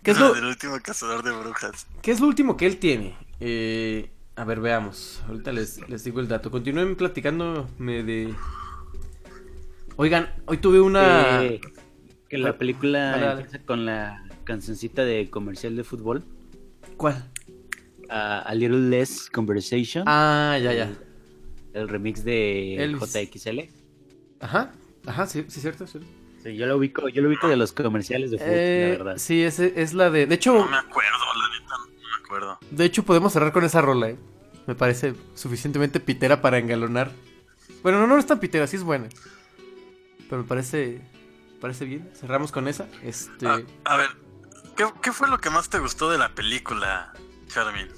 ¿qué, 0.02 0.10
es 0.12 0.18
La 0.18 0.28
lo, 0.28 0.34
del 0.34 0.46
último 0.46 0.80
cazador 0.80 1.22
de 1.22 1.30
brujas. 1.30 1.86
qué 2.02 2.10
es 2.10 2.20
lo 2.20 2.26
último 2.26 2.56
que 2.56 2.66
él 2.66 2.78
tiene? 2.78 3.16
Eh, 3.38 4.13
a 4.36 4.44
ver, 4.44 4.60
veamos. 4.60 5.22
Ahorita 5.28 5.52
les, 5.52 5.88
les 5.88 6.04
digo 6.04 6.20
el 6.20 6.28
dato. 6.28 6.50
Continúen 6.50 6.96
platicándome 6.96 8.02
de... 8.02 8.34
Oigan, 9.96 10.28
hoy 10.46 10.56
tuve 10.58 10.80
una... 10.80 11.38
Que, 11.40 11.60
que 12.28 12.38
la 12.38 12.58
película 12.58 12.98
Dale, 13.12 13.26
dale. 13.26 13.40
empieza 13.42 13.64
con 13.64 13.86
la 13.86 14.24
cancioncita 14.44 15.04
de 15.04 15.30
comercial 15.30 15.76
de 15.76 15.84
fútbol. 15.84 16.24
¿Cuál? 16.96 17.30
A, 18.10 18.40
a 18.40 18.54
Little 18.54 18.88
Less 18.90 19.30
Conversation. 19.30 20.04
Ah, 20.06 20.58
ya, 20.62 20.72
ya. 20.72 20.92
El 21.72 21.88
remix 21.88 22.24
de 22.24 22.76
Elvis. 22.82 23.12
JXL. 23.12 23.60
Ajá, 24.40 24.72
ajá, 25.06 25.26
sí, 25.26 25.44
sí, 25.48 25.60
cierto. 25.60 25.86
Sí, 25.86 26.00
Sí, 26.42 26.54
yo 26.56 26.66
lo 26.66 26.76
ubico, 26.76 27.08
yo 27.08 27.22
lo 27.22 27.28
ubico 27.28 27.48
de 27.48 27.56
los 27.56 27.72
comerciales 27.72 28.30
de 28.30 28.36
fútbol, 28.36 28.52
Eh, 28.54 28.96
la 28.98 29.04
verdad. 29.04 29.16
sí 29.16 29.42
es, 29.42 29.58
es 29.58 29.94
la 29.94 30.10
de. 30.10 30.26
De 30.26 30.34
hecho, 30.34 30.52
no 30.52 30.68
me 30.68 30.76
acuerdo. 30.76 31.16
De 32.70 32.84
hecho, 32.84 33.04
podemos 33.04 33.32
cerrar 33.32 33.52
con 33.52 33.64
esa 33.64 33.80
rola, 33.80 34.10
¿eh? 34.10 34.18
Me 34.66 34.74
parece 34.74 35.14
suficientemente 35.34 36.00
pitera 36.00 36.40
para 36.40 36.58
engalonar. 36.58 37.10
Bueno, 37.82 38.00
no, 38.00 38.06
no 38.06 38.18
es 38.18 38.26
tan 38.26 38.40
pitera, 38.40 38.66
sí 38.66 38.76
es 38.76 38.82
buena. 38.82 39.08
Pero 40.28 40.42
me 40.42 40.48
parece. 40.48 41.02
Parece 41.60 41.84
bien. 41.84 42.10
Cerramos 42.14 42.50
con 42.50 42.66
esa. 42.68 42.88
Este. 43.02 43.46
Ah, 43.46 43.60
a 43.84 43.96
ver, 43.96 44.08
¿qué, 44.76 44.86
qué 45.02 45.12
fue 45.12 45.28
lo 45.28 45.38
que 45.38 45.50
más 45.50 45.68
te 45.68 45.78
gustó 45.78 46.10
de 46.10 46.18
la 46.18 46.34
película, 46.34 47.12
Charmin? 47.48 47.88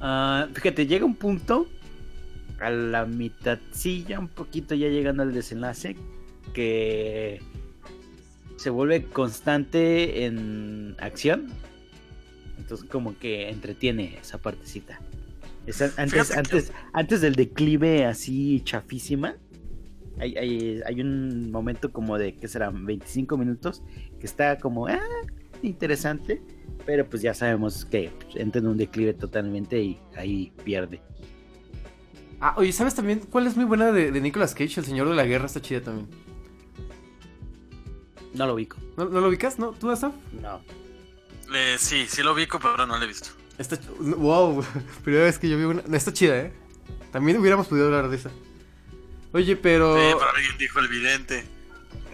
Ah, 0.00 0.48
fíjate, 0.52 0.86
llega 0.86 1.06
un 1.06 1.16
punto 1.16 1.66
a 2.60 2.70
la 2.70 3.04
mitad, 3.06 3.58
sí, 3.72 4.04
ya 4.06 4.18
un 4.18 4.28
poquito 4.28 4.74
ya 4.74 4.88
llegando 4.88 5.22
al 5.22 5.32
desenlace, 5.32 5.96
que 6.52 7.42
se 8.56 8.70
vuelve 8.70 9.04
constante 9.04 10.26
en 10.26 10.96
acción. 11.00 11.52
Entonces 12.58 12.88
como 12.88 13.18
que 13.18 13.48
entretiene 13.48 14.18
esa 14.20 14.38
partecita. 14.38 15.00
Antes, 15.96 16.36
antes, 16.36 16.72
antes 16.92 17.20
del 17.20 17.34
declive 17.34 18.04
así 18.04 18.60
chafísima, 18.64 19.36
hay, 20.18 20.36
hay, 20.36 20.80
hay 20.84 21.00
un 21.00 21.50
momento 21.50 21.90
como 21.90 22.18
de, 22.18 22.36
¿qué 22.36 22.48
serán? 22.48 22.84
25 22.84 23.36
minutos, 23.36 23.82
que 24.20 24.26
está 24.26 24.58
como, 24.58 24.86
ah, 24.86 25.00
interesante, 25.62 26.42
pero 26.84 27.08
pues 27.08 27.22
ya 27.22 27.34
sabemos 27.34 27.84
que 27.86 28.10
entra 28.34 28.60
en 28.60 28.68
un 28.68 28.76
declive 28.76 29.14
totalmente 29.14 29.82
y 29.82 29.98
ahí 30.16 30.52
pierde. 30.64 31.00
Ah, 32.40 32.54
oye, 32.58 32.72
¿sabes 32.72 32.94
también 32.94 33.20
cuál 33.30 33.46
es 33.46 33.56
muy 33.56 33.64
buena 33.64 33.90
de, 33.90 34.12
de 34.12 34.20
Nicolas 34.20 34.54
Cage? 34.54 34.80
El 34.80 34.86
Señor 34.86 35.08
de 35.08 35.14
la 35.14 35.24
Guerra 35.24 35.46
está 35.46 35.62
chida 35.62 35.80
también. 35.80 36.08
No 38.34 38.46
lo 38.46 38.54
ubico. 38.54 38.76
¿No, 38.98 39.06
no 39.06 39.20
lo 39.20 39.28
ubicas? 39.28 39.58
¿No? 39.58 39.70
¿Tú, 39.72 39.90
Asaf? 39.90 40.14
No. 40.42 40.60
Eh, 41.52 41.76
sí, 41.78 42.06
sí 42.08 42.22
lo 42.22 42.32
ubico, 42.32 42.58
pero 42.60 42.86
no 42.86 42.96
lo 42.96 43.04
he 43.04 43.06
visto. 43.08 43.30
Está. 43.58 43.76
ch- 43.76 44.16
Wow, 44.16 44.64
primera 45.04 45.24
vez 45.24 45.38
que 45.38 45.48
yo 45.48 45.56
vi 45.56 45.64
una. 45.64 45.82
Está 45.96 46.12
chida, 46.12 46.36
¿eh? 46.38 46.52
También 47.12 47.38
hubiéramos 47.38 47.66
podido 47.68 47.86
hablar 47.86 48.08
de 48.08 48.16
esa. 48.16 48.30
Oye, 49.32 49.56
pero. 49.56 49.96
Eh, 49.98 50.14
pero 50.18 50.30
alguien 50.30 50.58
dijo 50.58 50.78
el 50.80 50.88
vidente. 50.88 51.46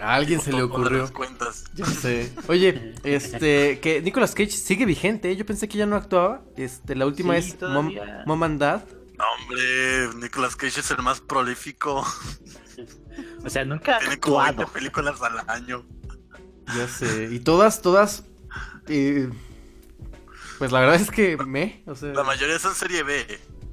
A 0.01 0.15
alguien 0.15 0.41
se 0.41 0.51
le 0.53 0.63
ocurrió. 0.63 0.99
las 0.99 1.11
cuentas. 1.11 1.65
Ya 1.75 1.85
sé. 1.85 2.33
Oye, 2.49 2.95
este, 3.05 3.81
que 3.81 4.01
Nicolas 4.01 4.35
Cage 4.35 4.51
sigue 4.53 4.87
vigente. 4.87 5.31
¿eh? 5.31 5.37
Yo 5.37 5.45
pensé 5.45 5.69
que 5.69 5.77
ya 5.77 5.85
no 5.85 5.97
actuaba. 5.97 6.43
Este, 6.57 6.95
la 6.97 7.05
última 7.07 7.39
Sí, 7.41 7.51
es 7.59 7.63
Mom, 7.63 7.93
todavía. 7.93 8.23
Mom 8.27 8.43
and 8.43 8.59
Dad. 8.61 8.85
No, 9.19 9.25
hombre, 9.39 10.09
Nicolas 10.23 10.57
Cage 10.57 10.81
es 10.81 10.91
el 10.91 11.03
más 11.03 11.21
prolífico. 11.21 12.05
O 13.45 13.51
sea, 13.51 13.65
nunca 13.65 13.97
ha 13.97 13.99
Tiene 13.99 14.19
como 14.19 14.37
20 14.39 14.51
actuado. 14.51 14.73
películas 14.73 15.21
al 15.21 15.41
año. 15.51 15.85
Ya 16.75 16.89
sé. 16.89 17.29
Y 17.31 17.41
todas, 17.41 17.83
todas. 17.83 18.25
Eh, 18.91 19.29
pues 20.59 20.73
la 20.73 20.81
verdad 20.81 20.97
es 20.97 21.11
que 21.11 21.37
me. 21.39 21.83
O 21.87 21.95
sea. 21.95 22.13
La 22.13 22.25
mayoría 22.25 22.59
son 22.59 22.75
serie 22.75 23.03
B. 23.03 23.25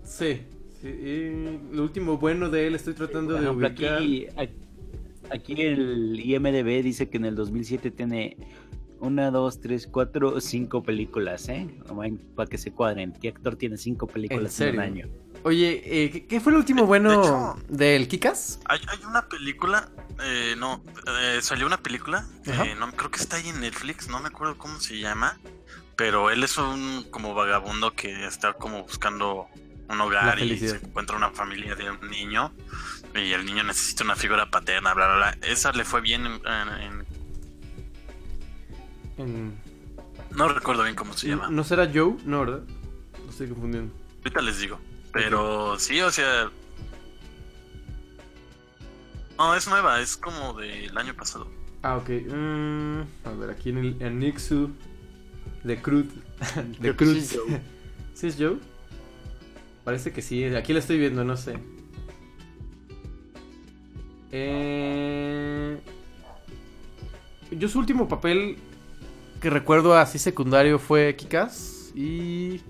Sí. 0.05 0.41
sí, 0.81 0.87
y 0.87 1.75
lo 1.75 1.83
último 1.83 2.17
bueno 2.17 2.49
de 2.49 2.67
él 2.67 2.75
estoy 2.75 2.93
tratando 2.93 3.33
de 3.33 3.49
ubicar. 3.49 3.95
aquí, 3.95 4.27
aquí 5.29 5.61
el 5.61 6.19
IMDB 6.19 6.83
dice 6.83 7.09
que 7.09 7.17
en 7.17 7.25
el 7.25 7.35
2007 7.35 7.91
tiene 7.91 8.37
una, 8.99 9.31
dos, 9.31 9.59
tres, 9.59 9.87
cuatro, 9.87 10.39
cinco 10.39 10.83
películas, 10.83 11.49
¿eh? 11.49 11.67
Para 12.35 12.49
que 12.49 12.57
se 12.57 12.71
cuadren. 12.71 13.13
¿Qué 13.13 13.29
actor 13.29 13.55
tiene 13.55 13.77
cinco 13.77 14.07
películas 14.07 14.59
en, 14.61 14.75
un 14.75 14.79
año? 14.79 15.07
Oye, 15.47 15.81
eh, 15.85 16.25
¿qué, 16.27 16.41
fue 16.41 16.51
el 16.51 16.57
último 16.57 16.85
bueno 16.85 17.09
de 17.09 17.15
hecho- 17.15 17.55
del 17.69 18.07
Kikas? 18.09 18.59
Hay, 18.65 18.81
hay 18.89 18.99
una 19.05 19.29
película, 19.29 19.87
eh, 20.21 20.55
no, 20.57 20.83
eh, 21.21 21.39
salió 21.41 21.65
una 21.65 21.77
película, 21.77 22.25
eh, 22.45 22.75
no, 22.77 22.91
creo 22.91 23.09
que 23.11 23.19
está 23.21 23.37
ahí 23.37 23.47
en 23.47 23.61
Netflix, 23.61 24.09
no 24.09 24.19
me 24.19 24.27
acuerdo 24.27 24.57
cómo 24.57 24.77
se 24.81 24.99
llama, 24.99 25.37
pero 25.95 26.31
él 26.31 26.43
es 26.43 26.57
un 26.57 27.07
como 27.11 27.33
vagabundo 27.33 27.93
que 27.93 28.25
está 28.27 28.53
como 28.53 28.83
buscando 28.83 29.47
un 29.89 30.01
hogar 30.01 30.37
y 30.39 30.49
se 30.59 30.85
encuentra 30.85 31.15
una 31.15 31.29
familia 31.29 31.75
de 31.75 31.91
un 31.91 32.09
niño 32.09 32.51
y 33.15 33.31
el 33.31 33.45
niño 33.45 33.63
necesita 33.63 34.03
una 34.03 34.17
figura 34.17 34.51
paterna, 34.51 34.93
bla, 34.93 35.05
bla, 35.07 35.15
bla. 35.15 35.37
Esa 35.47 35.71
le 35.71 35.85
fue 35.85 36.01
bien 36.01 36.25
en, 36.25 36.41
en- 36.45 36.81
en- 36.81 37.07
En- 39.17 39.57
no 40.35 40.49
recuerdo 40.49 40.83
bien 40.83 40.95
cómo 40.95 41.13
se 41.13 41.29
llama. 41.29 41.47
¿No 41.49 41.63
será 41.63 41.89
Joe? 41.91 42.15
No, 42.25 42.41
¿verdad? 42.41 42.63
Lo 43.23 43.29
estoy 43.31 43.47
confundiendo. 43.47 43.93
Ahorita 44.17 44.41
les 44.41 44.59
digo. 44.59 44.77
Pero 45.17 45.79
sí, 45.79 45.99
o 46.01 46.11
sea. 46.11 46.51
No, 49.37 49.55
es 49.55 49.67
nueva, 49.67 49.99
es 49.99 50.15
como 50.15 50.53
del 50.53 50.95
año 50.95 51.15
pasado. 51.15 51.47
Ah, 51.81 51.97
ok. 51.97 52.09
Mm, 52.09 53.01
a 53.25 53.31
ver, 53.39 53.49
aquí 53.49 53.69
en 53.69 53.77
el 53.79 54.01
en 54.01 54.19
Nixu. 54.19 54.69
De 55.63 55.81
Cruz. 55.81 56.05
De 56.79 56.95
Cruz. 56.95 57.33
Joe. 57.33 57.59
¿Sí 58.13 58.27
es 58.27 58.35
Joe? 58.37 58.57
Parece 59.83 60.13
que 60.13 60.21
sí. 60.21 60.43
Aquí 60.45 60.71
la 60.71 60.79
estoy 60.79 60.99
viendo, 60.99 61.23
no 61.23 61.35
sé. 61.35 61.57
Eh... 64.31 65.79
Yo 67.51 67.69
su 67.69 67.79
último 67.79 68.07
papel 68.07 68.57
que 69.41 69.49
recuerdo 69.49 69.97
así 69.97 70.19
secundario 70.19 70.77
fue 70.77 71.15
Kikas 71.15 71.91
y... 71.95 72.61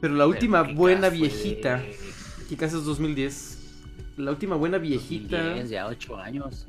Pero 0.00 0.14
la 0.14 0.26
última 0.26 0.62
Pero 0.64 0.74
buena 0.76 1.08
viejita, 1.08 1.78
de 1.78 1.96
Kikas 2.48 2.72
es 2.74 2.84
2010. 2.84 3.52
La 4.18 4.30
última 4.30 4.56
buena 4.56 4.78
viejita... 4.78 5.36
2010, 5.38 5.70
ya 5.70 5.86
ocho 5.86 6.16
años. 6.16 6.66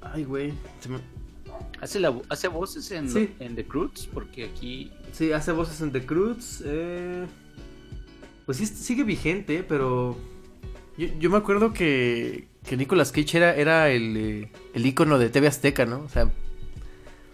Ay, 0.00 0.24
güey. 0.24 0.52
me- 0.88 1.00
¿Hace, 1.80 2.00
la, 2.00 2.14
hace 2.28 2.48
voces 2.48 2.90
en, 2.92 3.08
Sí. 3.10 3.30
en 3.40 3.54
The 3.56 3.64
Croods? 3.64 4.08
Porque 4.12 4.44
aquí 4.44 4.90
Sí, 5.12 5.32
hace 5.32 5.52
voces 5.52 5.80
en 5.80 5.92
The 5.92 6.04
Cruz. 6.06 6.62
eh, 6.64 7.26
Pues 8.46 8.58
sí, 8.58 8.66
sigue 8.66 9.04
vigente, 9.04 9.64
pero. 9.68 10.16
Yo, 10.98 11.08
yo 11.18 11.30
me 11.30 11.36
acuerdo 11.38 11.72
que, 11.72 12.48
que 12.66 12.76
Nicolas 12.76 13.12
Cage 13.12 13.36
era, 13.36 13.54
era 13.54 13.90
el, 13.90 14.16
eh, 14.16 14.52
el 14.74 14.86
ícono 14.86 15.18
de 15.18 15.28
TV 15.30 15.46
Azteca, 15.48 15.86
¿no? 15.86 16.00
O 16.00 16.08
sea, 16.08 16.30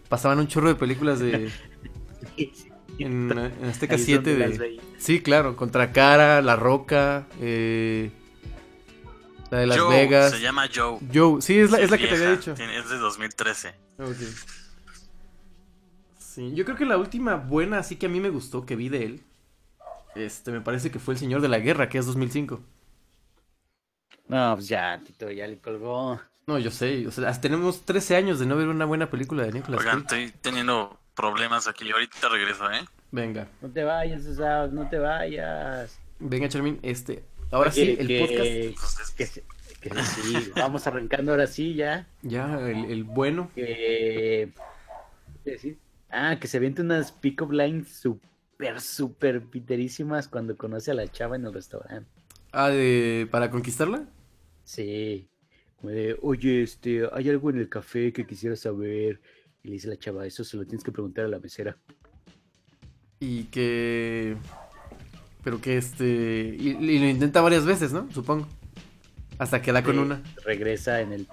pasaban 0.08 0.38
un 0.38 0.46
chorro 0.48 0.68
de 0.68 0.74
películas 0.74 1.18
de. 1.20 1.50
En, 2.98 3.30
en 3.62 3.64
Azteca 3.64 3.94
Ahí 3.94 4.00
es 4.00 4.06
7 4.06 4.30
donde 4.30 4.48
las 4.48 4.58
de. 4.58 4.80
Sí, 4.98 5.20
claro, 5.22 5.56
Contra 5.56 5.92
Cara, 5.92 6.42
La 6.42 6.56
Roca, 6.56 7.26
eh, 7.40 8.10
la 9.50 9.58
de 9.60 9.66
Las 9.66 9.78
Joe, 9.78 9.96
Vegas. 9.96 10.30
Se 10.32 10.40
llama 10.40 10.68
Joe. 10.74 10.98
Joe, 11.14 11.40
sí, 11.40 11.58
es 11.58 11.70
la, 11.70 11.78
Sí, 11.78 11.84
es 11.84 11.90
la 11.90 11.98
que 11.98 12.06
te 12.06 12.14
había 12.14 12.30
dicho. 12.32 12.54
tiene- 12.54 12.76
es 12.78 12.88
de 12.90 12.98
2013. 12.98 13.74
Ok. 13.98 14.16
Sí, 16.18 16.52
yo 16.54 16.64
creo 16.64 16.76
que 16.76 16.84
la 16.86 16.96
última 16.98 17.34
buena, 17.36 17.78
así 17.78 17.96
que 17.96 18.06
a 18.06 18.08
mí 18.08 18.20
me 18.20 18.30
gustó, 18.30 18.64
que 18.66 18.76
vi 18.76 18.88
de 18.88 19.04
él, 19.04 19.22
este, 20.14 20.50
me 20.52 20.60
parece 20.60 20.90
que 20.90 20.98
fue 20.98 21.14
El 21.14 21.20
Señor 21.20 21.40
de 21.40 21.48
la 21.48 21.58
Guerra, 21.58 21.88
que 21.88 21.98
es 21.98 22.06
2005. 22.06 22.60
No, 24.28 24.54
pues 24.56 24.68
ya, 24.68 25.00
Tito, 25.04 25.30
ya 25.30 25.46
le 25.46 25.58
colgó. 25.58 26.20
No, 26.46 26.58
yo 26.58 26.70
sé, 26.70 27.06
o 27.06 27.10
sea, 27.10 27.32
tenemos 27.40 27.82
13 27.84 28.16
años 28.16 28.38
de 28.38 28.46
no 28.46 28.56
ver 28.56 28.68
una 28.68 28.84
buena 28.84 29.10
película 29.10 29.42
de 29.44 29.52
Nicolas 29.52 29.80
Oigan, 29.80 30.02
Cage. 30.02 30.24
estoy 30.24 30.40
teniendo 30.40 30.97
problemas 31.18 31.66
aquí. 31.68 31.90
Ahorita 31.90 32.28
regreso, 32.30 32.70
¿eh? 32.70 32.80
Venga, 33.10 33.48
No 33.60 33.68
te 33.70 33.82
vayas, 33.84 34.24
no 34.72 34.88
te 34.88 34.98
vayas. 34.98 35.98
venga, 36.18 36.48
Charmin, 36.48 36.78
este, 36.82 37.24
ahora 37.50 37.70
sí, 37.72 37.96
el 37.98 38.06
que- 38.06 38.20
podcast, 38.20 38.46
Entonces, 38.46 39.10
Que, 39.16 39.26
se- 39.26 39.44
que 39.80 39.90
sí, 40.04 40.52
vamos 40.56 40.86
arrancando 40.86 41.32
ahora 41.32 41.46
sí 41.46 41.74
ya. 41.74 42.06
ya, 42.22 42.58
el, 42.68 42.84
el 42.90 43.04
bueno. 43.04 43.50
Que. 43.54 44.52
¿qué 45.44 45.50
decir? 45.52 45.78
Ah, 46.10 46.38
que 46.40 46.46
se 46.48 46.58
viente 46.58 46.82
unas 46.82 47.12
pick-up 47.12 47.52
lines 47.52 47.88
súper, 47.88 48.80
súper 48.80 49.42
piterísimas 49.42 50.28
cuando 50.28 50.56
conoce 50.56 50.90
a 50.90 50.94
la 50.94 51.06
chava 51.08 51.36
en 51.36 51.46
el 51.46 51.52
restaurante. 51.54 52.08
Ah, 52.52 52.68
de, 52.70 53.28
para 53.30 53.50
conquistarla. 53.50 54.04
Sí. 54.64 55.28
Como 55.76 55.90
de, 55.92 56.16
oye, 56.22 56.62
este, 56.62 57.08
hay 57.12 57.28
algo 57.30 57.50
en 57.50 57.58
el 57.58 57.68
café 57.68 58.12
que 58.12 58.26
quisiera 58.26 58.56
saber. 58.56 59.20
Y 59.68 59.70
le 59.70 59.74
dice 59.74 59.88
la 59.88 59.98
chava, 59.98 60.24
eso 60.24 60.44
se 60.44 60.56
lo 60.56 60.64
tienes 60.64 60.82
que 60.82 60.90
preguntar 60.90 61.26
a 61.26 61.28
la 61.28 61.38
mesera. 61.38 61.76
Y 63.20 63.44
que... 63.44 64.34
Pero 65.44 65.60
que 65.60 65.76
este... 65.76 66.56
Y, 66.58 66.68
y 66.70 66.98
lo 66.98 67.06
intenta 67.06 67.42
varias 67.42 67.66
veces, 67.66 67.92
¿no? 67.92 68.10
Supongo. 68.10 68.48
Hasta 69.38 69.60
que 69.60 69.70
da 69.70 69.82
con 69.82 69.98
una. 69.98 70.22
Regresa 70.44 71.02
en 71.02 71.12
el. 71.12 71.26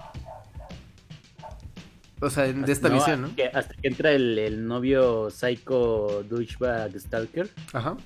O 2.20 2.28
sea, 2.28 2.44
de 2.52 2.70
esta 2.72 2.88
visión, 2.90 3.22
¿no? 3.22 3.34
que- 3.34 3.46
hasta 3.46 3.72
que 3.74 3.88
entra 3.88 4.12
el, 4.12 4.38
el 4.38 4.66
novio 4.66 5.30
psycho 5.30 6.22
douchebag 6.28 6.98
stalker. 7.00 7.48
Ajá. 7.72 7.96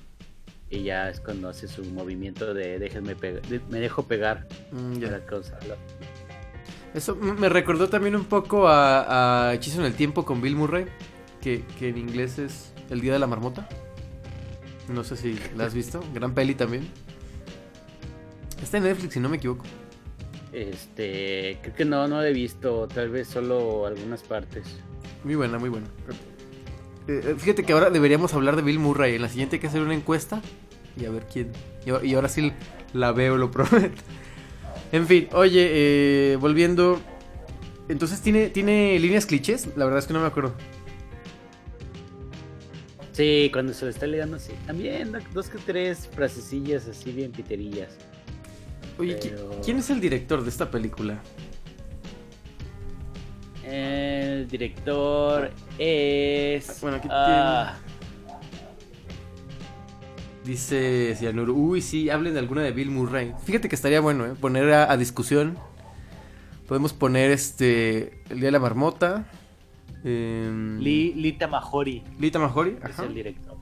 Y 0.69 0.83
ya 0.83 1.09
es 1.09 1.19
cuando 1.19 1.49
hace 1.49 1.67
su 1.67 1.83
movimiento 1.85 2.53
de 2.53 2.79
déjenme 2.79 3.15
pegar, 3.17 3.41
de- 3.43 3.59
me 3.69 3.79
dejo 3.81 4.03
pegar 4.07 4.47
Mm, 4.71 5.01
para 5.01 5.25
causarlo. 5.25 5.75
Eso 6.93 7.15
me 7.15 7.47
recordó 7.47 7.89
también 7.89 8.15
un 8.15 8.25
poco 8.25 8.67
a, 8.67 9.49
a 9.49 9.53
Hechizo 9.53 9.79
en 9.79 9.85
el 9.85 9.93
Tiempo 9.93 10.25
con 10.25 10.41
Bill 10.41 10.55
Murray, 10.55 10.85
que, 11.41 11.63
que 11.79 11.89
en 11.89 11.97
inglés 11.97 12.37
es 12.37 12.73
El 12.89 12.99
Día 13.01 13.13
de 13.13 13.19
la 13.19 13.27
Marmota. 13.27 13.67
No 14.89 15.03
sé 15.03 15.15
si 15.15 15.39
la 15.55 15.65
has 15.65 15.73
visto, 15.73 16.03
gran 16.13 16.33
peli 16.33 16.53
también. 16.53 16.87
Está 18.61 18.77
en 18.77 18.83
Netflix, 18.83 19.13
si 19.13 19.19
no 19.19 19.29
me 19.29 19.37
equivoco. 19.37 19.63
Este, 20.51 21.59
creo 21.61 21.75
que 21.75 21.85
no, 21.85 22.07
no 22.09 22.17
lo 22.17 22.23
he 22.23 22.33
visto, 22.33 22.87
tal 22.93 23.09
vez 23.09 23.29
solo 23.29 23.85
algunas 23.85 24.21
partes. 24.23 24.65
Muy 25.23 25.35
buena, 25.35 25.57
muy 25.59 25.69
buena. 25.69 25.87
Eh, 27.07 27.21
eh, 27.23 27.35
fíjate 27.37 27.63
que 27.63 27.71
ahora 27.71 27.89
deberíamos 27.89 28.33
hablar 28.33 28.57
de 28.57 28.61
Bill 28.61 28.79
Murray. 28.79 29.15
En 29.15 29.21
la 29.21 29.29
siguiente 29.29 29.55
hay 29.55 29.59
que 29.61 29.67
hacer 29.67 29.81
una 29.81 29.93
encuesta 29.93 30.41
y 30.99 31.05
a 31.05 31.11
ver 31.11 31.25
quién. 31.31 31.53
Y 32.03 32.13
ahora 32.13 32.27
sí 32.27 32.51
la 32.93 33.13
veo, 33.13 33.37
lo 33.37 33.49
prometo. 33.49 34.01
En 34.91 35.07
fin, 35.07 35.27
oye, 35.33 35.69
eh, 36.33 36.35
volviendo. 36.37 36.99
Entonces 37.87 38.21
tiene, 38.21 38.49
tiene 38.49 38.97
líneas 38.99 39.25
clichés, 39.25 39.67
la 39.75 39.85
verdad 39.85 39.99
es 39.99 40.05
que 40.07 40.13
no 40.13 40.19
me 40.21 40.27
acuerdo. 40.27 40.53
Sí, 43.11 43.49
cuando 43.51 43.73
se 43.73 43.85
lo 43.85 43.91
está 43.91 44.07
leyendo, 44.07 44.39
sí. 44.39 44.53
También 44.65 45.11
dos 45.33 45.49
que 45.49 45.57
tres 45.59 46.09
frasecillas 46.13 46.87
así 46.87 47.11
bien 47.11 47.31
piterillas. 47.31 47.89
Oye, 48.97 49.19
¿qui- 49.19 49.29
Pero- 49.31 49.61
¿quién 49.63 49.77
es 49.79 49.89
el 49.89 49.99
director 49.99 50.43
de 50.43 50.49
esta 50.49 50.71
película? 50.71 51.21
El 53.65 54.47
director 54.47 55.51
es. 55.77 56.79
Bueno, 56.81 56.97
aquí 56.97 57.07
ah, 57.11 57.77
Dice 60.45 61.15
Cianuro. 61.17 61.53
Uy, 61.53 61.81
sí, 61.81 62.09
hablen 62.09 62.33
de 62.33 62.39
alguna 62.39 62.63
de 62.63 62.71
Bill 62.71 62.89
Murray. 62.89 63.33
Fíjate 63.45 63.69
que 63.69 63.75
estaría 63.75 64.01
bueno, 64.01 64.25
¿eh? 64.25 64.33
Poner 64.39 64.71
a, 64.73 64.91
a 64.91 64.97
discusión. 64.97 65.57
Podemos 66.67 66.93
poner 66.93 67.31
este. 67.31 68.21
El 68.29 68.37
Día 68.39 68.45
de 68.47 68.51
la 68.51 68.59
Marmota. 68.59 69.27
em, 70.03 70.79
Li- 70.79 71.13
Lita 71.13 71.47
Mahori 71.47 72.03
Lita 72.19 72.39
Mahori. 72.39 72.77
es 72.83 72.85
Ajá. 72.91 73.03
el 73.03 73.13
director. 73.13 73.55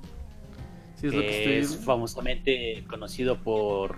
Sí, 0.96 1.08
es 1.08 1.14
lo 1.14 1.22
que 1.22 1.38
estoy 1.38 1.54
es 1.78 1.84
famosamente 1.86 2.84
conocido 2.90 3.38
por 3.42 3.98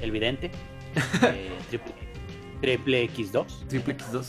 El 0.00 0.10
Vidente, 0.12 0.50
eh, 1.22 1.50
triple, 1.68 1.92
triple 2.60 3.10
X2. 3.12 3.46
Triple 3.68 3.96
X2. 3.96 4.24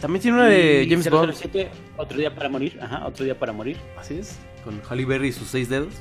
También 0.00 0.22
tiene 0.22 0.36
una 0.36 0.46
de 0.46 0.84
Y 0.84 0.90
James 0.90 1.10
Bond. 1.10 1.32
007, 1.32 1.70
Otro 1.96 2.18
día 2.18 2.32
para 2.34 2.48
morir. 2.48 2.78
Ajá, 2.80 3.04
otro 3.06 3.24
día 3.24 3.36
para 3.38 3.52
morir. 3.52 3.76
Así 3.96 4.14
es. 4.18 4.38
Con 4.64 4.80
Halle 4.88 5.04
Berry 5.04 5.28
y 5.28 5.32
sus 5.32 5.48
seis 5.48 5.68
dedos. 5.68 5.92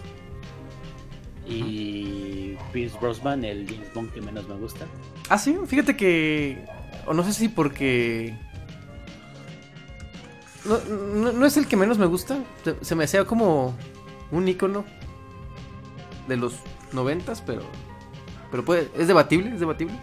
Y 1.48 2.58
Pierce 2.74 2.98
Brosnan, 3.00 3.46
el 3.46 3.66
James 3.68 3.94
Bond 3.94 4.12
que 4.12 4.22
menos 4.22 4.48
me 4.48 4.56
gusta. 4.56 4.86
Ah, 5.30 5.38
sí, 5.38 5.58
fíjate 5.66 5.96
que. 5.96 6.66
O 7.06 7.14
no 7.14 7.24
sé 7.24 7.34
si 7.34 7.48
porque. 7.48 8.38
No, 10.66 11.32
no, 11.32 11.46
es 11.46 11.56
el 11.56 11.68
que 11.68 11.78
menos 11.78 11.98
me 11.98 12.06
gusta. 12.06 12.40
Se, 12.64 12.76
se 12.84 12.96
me 12.96 13.06
hacía 13.06 13.24
como 13.24 13.74
un 14.32 14.48
icono 14.48 14.84
de 16.28 16.36
los 16.36 16.56
noventas, 16.92 17.42
pero. 17.42 17.62
Pero 18.52 18.66
puede. 18.66 18.90
Es 18.98 19.08
debatible, 19.08 19.54
es 19.54 19.60
debatible. 19.60 19.96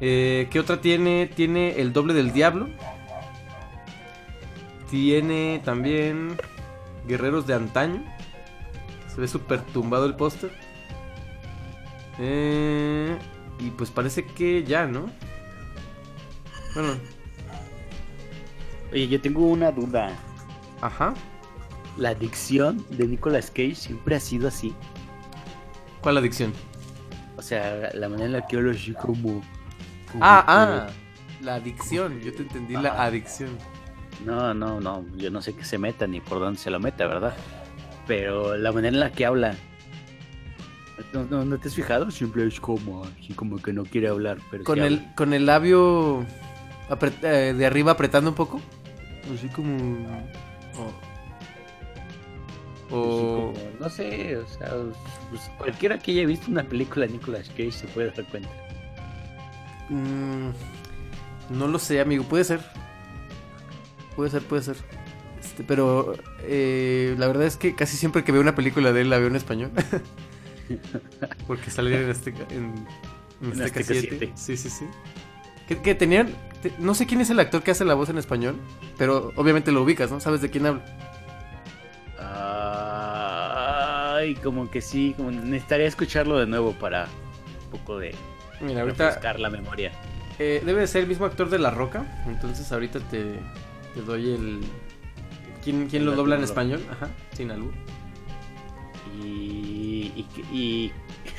Eh, 0.00 0.48
¿Qué 0.50 0.60
otra 0.60 0.80
tiene? 0.80 1.26
Tiene 1.26 1.80
el 1.80 1.92
doble 1.92 2.14
del 2.14 2.32
diablo. 2.32 2.68
Tiene 4.88 5.60
también. 5.64 6.36
Guerreros 7.08 7.46
de 7.46 7.54
antaño. 7.54 8.15
Se 9.16 9.20
ve 9.22 9.26
súper 9.28 9.60
tumbado 9.62 10.06
el 10.06 10.14
póster. 10.14 10.52
Eh, 12.18 13.18
y 13.58 13.70
pues 13.70 13.90
parece 13.90 14.24
que 14.24 14.62
ya, 14.64 14.86
¿no? 14.86 15.10
Bueno, 16.74 16.92
Oye, 18.92 19.08
yo 19.08 19.20
tengo 19.20 19.46
una 19.46 19.72
duda. 19.72 20.10
ajá. 20.80 21.14
La 21.96 22.10
adicción 22.10 22.84
de 22.90 23.06
Nicolas 23.06 23.50
Cage 23.50 23.74
siempre 23.74 24.16
ha 24.16 24.20
sido 24.20 24.48
así. 24.48 24.74
¿Cuál 26.02 26.18
adicción? 26.18 26.52
O 27.38 27.42
sea, 27.42 27.90
la 27.94 28.08
manera 28.10 28.26
en 28.26 28.32
la 28.32 28.46
que 28.46 28.56
hablo 28.56 28.70
así 28.70 28.92
como. 28.92 29.40
como 30.12 30.20
Ah, 30.20 30.44
ah. 30.46 30.86
La 31.42 31.54
adicción. 31.54 32.20
Yo 32.20 32.34
te 32.34 32.42
entendí 32.42 32.74
la 32.74 33.02
adicción. 33.02 33.48
No, 34.26 34.52
no, 34.52 34.78
no. 34.78 35.04
Yo 35.16 35.30
no 35.30 35.40
sé 35.40 35.54
qué 35.54 35.64
se 35.64 35.78
meta 35.78 36.06
ni 36.06 36.20
por 36.20 36.38
dónde 36.38 36.58
se 36.58 36.70
lo 36.70 36.78
meta, 36.80 37.06
¿verdad? 37.06 37.34
Pero 38.06 38.56
la 38.56 38.72
manera 38.72 38.94
en 38.94 39.00
la 39.00 39.12
que 39.12 39.26
habla. 39.26 39.54
¿No, 41.12 41.24
no, 41.24 41.44
no 41.44 41.58
te 41.58 41.68
has 41.68 41.74
fijado? 41.74 42.10
Siempre 42.10 42.46
es 42.46 42.58
como 42.60 43.04
así 43.04 43.32
como 43.34 43.58
que 43.60 43.72
no 43.72 43.84
quiere 43.84 44.08
hablar. 44.08 44.38
Pero 44.50 44.64
Con 44.64 44.78
el, 44.80 44.94
habla. 45.00 45.14
con 45.14 45.32
el 45.34 45.46
labio 45.46 46.24
eh, 47.22 47.54
de 47.56 47.66
arriba 47.66 47.92
apretando 47.92 48.30
un 48.30 48.36
poco. 48.36 48.60
Así 49.34 49.48
como. 49.48 49.76
O. 50.78 50.86
Así 52.86 52.94
o- 52.94 53.52
como, 53.52 53.54
no 53.80 53.88
sé, 53.90 54.36
o 54.36 54.46
sea, 54.46 54.68
pues, 55.30 55.50
cualquiera 55.58 55.98
que 55.98 56.12
haya 56.12 56.24
visto 56.26 56.50
una 56.50 56.62
película 56.62 57.06
de 57.06 57.12
Nicolas 57.14 57.48
Cage 57.50 57.72
se 57.72 57.86
puede 57.88 58.10
dar 58.12 58.24
cuenta. 58.26 58.48
Mm, 59.88 60.50
no 61.50 61.66
lo 61.66 61.78
sé, 61.80 62.00
amigo. 62.00 62.22
Puede 62.24 62.44
ser. 62.44 62.60
Puede 64.14 64.30
ser, 64.30 64.42
puede 64.42 64.62
ser. 64.62 64.76
Este, 65.56 65.64
pero 65.64 66.12
eh, 66.42 67.14
la 67.18 67.26
verdad 67.28 67.46
es 67.46 67.56
que 67.56 67.74
casi 67.74 67.96
siempre 67.96 68.24
que 68.24 68.30
veo 68.32 68.42
una 68.42 68.54
película 68.54 68.92
de 68.92 69.00
él 69.00 69.08
la 69.10 69.16
veo 69.18 69.28
en 69.28 69.36
español. 69.36 69.70
Porque 71.46 71.70
sale 71.70 72.02
en 72.02 72.10
este 72.10 72.30
en, 72.50 72.74
en 73.40 73.52
En 73.52 73.62
Azteca 73.62 73.80
Azteca 73.80 73.94
7. 73.94 74.16
7. 74.18 74.32
Sí, 74.34 74.56
sí, 74.58 74.68
sí. 74.68 74.84
Que, 75.66 75.80
que 75.80 75.94
tenían. 75.94 76.28
te- 76.60 76.72
no 76.78 76.94
sé 76.94 77.06
quién 77.06 77.22
es 77.22 77.30
el 77.30 77.40
actor 77.40 77.62
que 77.62 77.70
hace 77.70 77.86
la 77.86 77.94
voz 77.94 78.10
en 78.10 78.18
español. 78.18 78.56
Pero 78.98 79.32
obviamente 79.36 79.72
lo 79.72 79.82
ubicas, 79.82 80.10
¿no? 80.10 80.20
¿Sabes 80.20 80.42
de 80.42 80.50
quién 80.50 80.66
hablo? 80.66 80.82
Ay, 82.18 84.34
como 84.36 84.70
que 84.70 84.80
sí, 84.80 85.14
como 85.16 85.30
necesitaría 85.30 85.86
escucharlo 85.86 86.38
de 86.38 86.46
nuevo 86.46 86.72
para 86.72 87.06
un 87.64 87.70
poco 87.78 87.98
de 87.98 88.14
Mira, 88.60 88.82
ahorita 88.82 89.06
refrescar 89.06 89.38
la 89.40 89.50
memoria. 89.50 89.92
eh, 90.38 90.62
debe 90.64 90.80
de 90.82 90.86
ser 90.86 91.02
el 91.02 91.08
mismo 91.08 91.26
actor 91.26 91.48
de 91.48 91.58
La 91.58 91.70
Roca. 91.70 92.22
Entonces 92.26 92.70
ahorita 92.72 93.00
te, 93.00 93.38
te 93.94 94.02
doy 94.02 94.32
el. 94.34 94.60
¿Quién, 95.66 95.88
quién 95.88 96.06
lo 96.06 96.14
dobla 96.14 96.36
en 96.36 96.44
español? 96.44 96.80
Ajá, 96.92 97.10
sin 97.32 97.50
albur. 97.50 97.72
Y, 99.20 100.12
y, 100.14 100.26
y- 100.52 100.92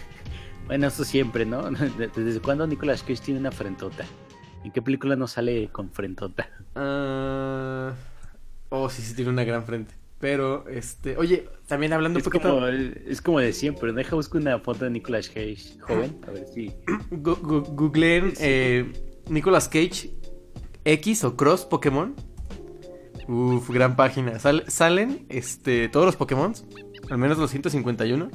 bueno, 0.67 0.87
eso 0.87 1.05
siempre, 1.05 1.45
¿no? 1.45 1.69
¿Desde 2.15 2.41
cuándo 2.41 2.67
Nicolas 2.67 3.03
Cage 3.03 3.21
tiene 3.23 3.39
una 3.39 3.51
frentota? 3.53 4.05
¿En 4.65 4.71
qué 4.73 4.81
película 4.81 5.15
no 5.15 5.27
sale 5.27 5.69
con 5.71 5.91
frentota? 5.91 6.49
Ah, 6.75 7.93
oh, 8.67 8.89
sí, 8.89 9.01
sí, 9.01 9.15
tiene 9.15 9.31
una 9.31 9.45
gran 9.45 9.63
frente. 9.63 9.93
Pero, 10.19 10.67
este, 10.67 11.15
oye, 11.15 11.47
también 11.67 11.93
hablando 11.93 12.19
un 12.19 12.23
poquito. 12.23 12.49
como, 12.55 12.67
es 12.67 13.21
como 13.21 13.39
de 13.39 13.53
siempre. 13.53 13.93
Deja 13.93 14.13
buscar 14.15 14.41
una 14.41 14.59
foto 14.59 14.83
de 14.83 14.91
Nicolas 14.91 15.29
Cage 15.29 15.79
joven. 15.79 16.19
A 16.27 16.31
ver 16.31 16.45
si. 16.53 16.67
gu- 17.11 17.63
googleen 17.75 18.33
eh, 18.41 18.91
Nicolas 19.29 19.69
Cage 19.69 20.09
X 20.83 21.23
o 21.23 21.37
Cross 21.37 21.63
Pokémon. 21.65 22.13
Uf, 23.27 23.69
gran 23.69 23.95
página. 23.95 24.39
Sal- 24.39 24.63
salen 24.67 25.25
este, 25.29 25.89
todos 25.89 26.05
los 26.05 26.15
Pokémon, 26.15 26.53
al 27.09 27.17
menos 27.17 27.37
los 27.37 27.51
151. 27.51 28.29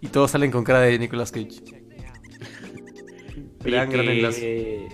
Y 0.00 0.08
todos 0.08 0.30
salen 0.32 0.50
con 0.50 0.64
cara 0.64 0.80
de 0.80 0.98
Nicolas 0.98 1.30
Cage. 1.32 1.62
Gran, 3.60 3.90
gran 3.90 4.06
enlace. 4.08 4.88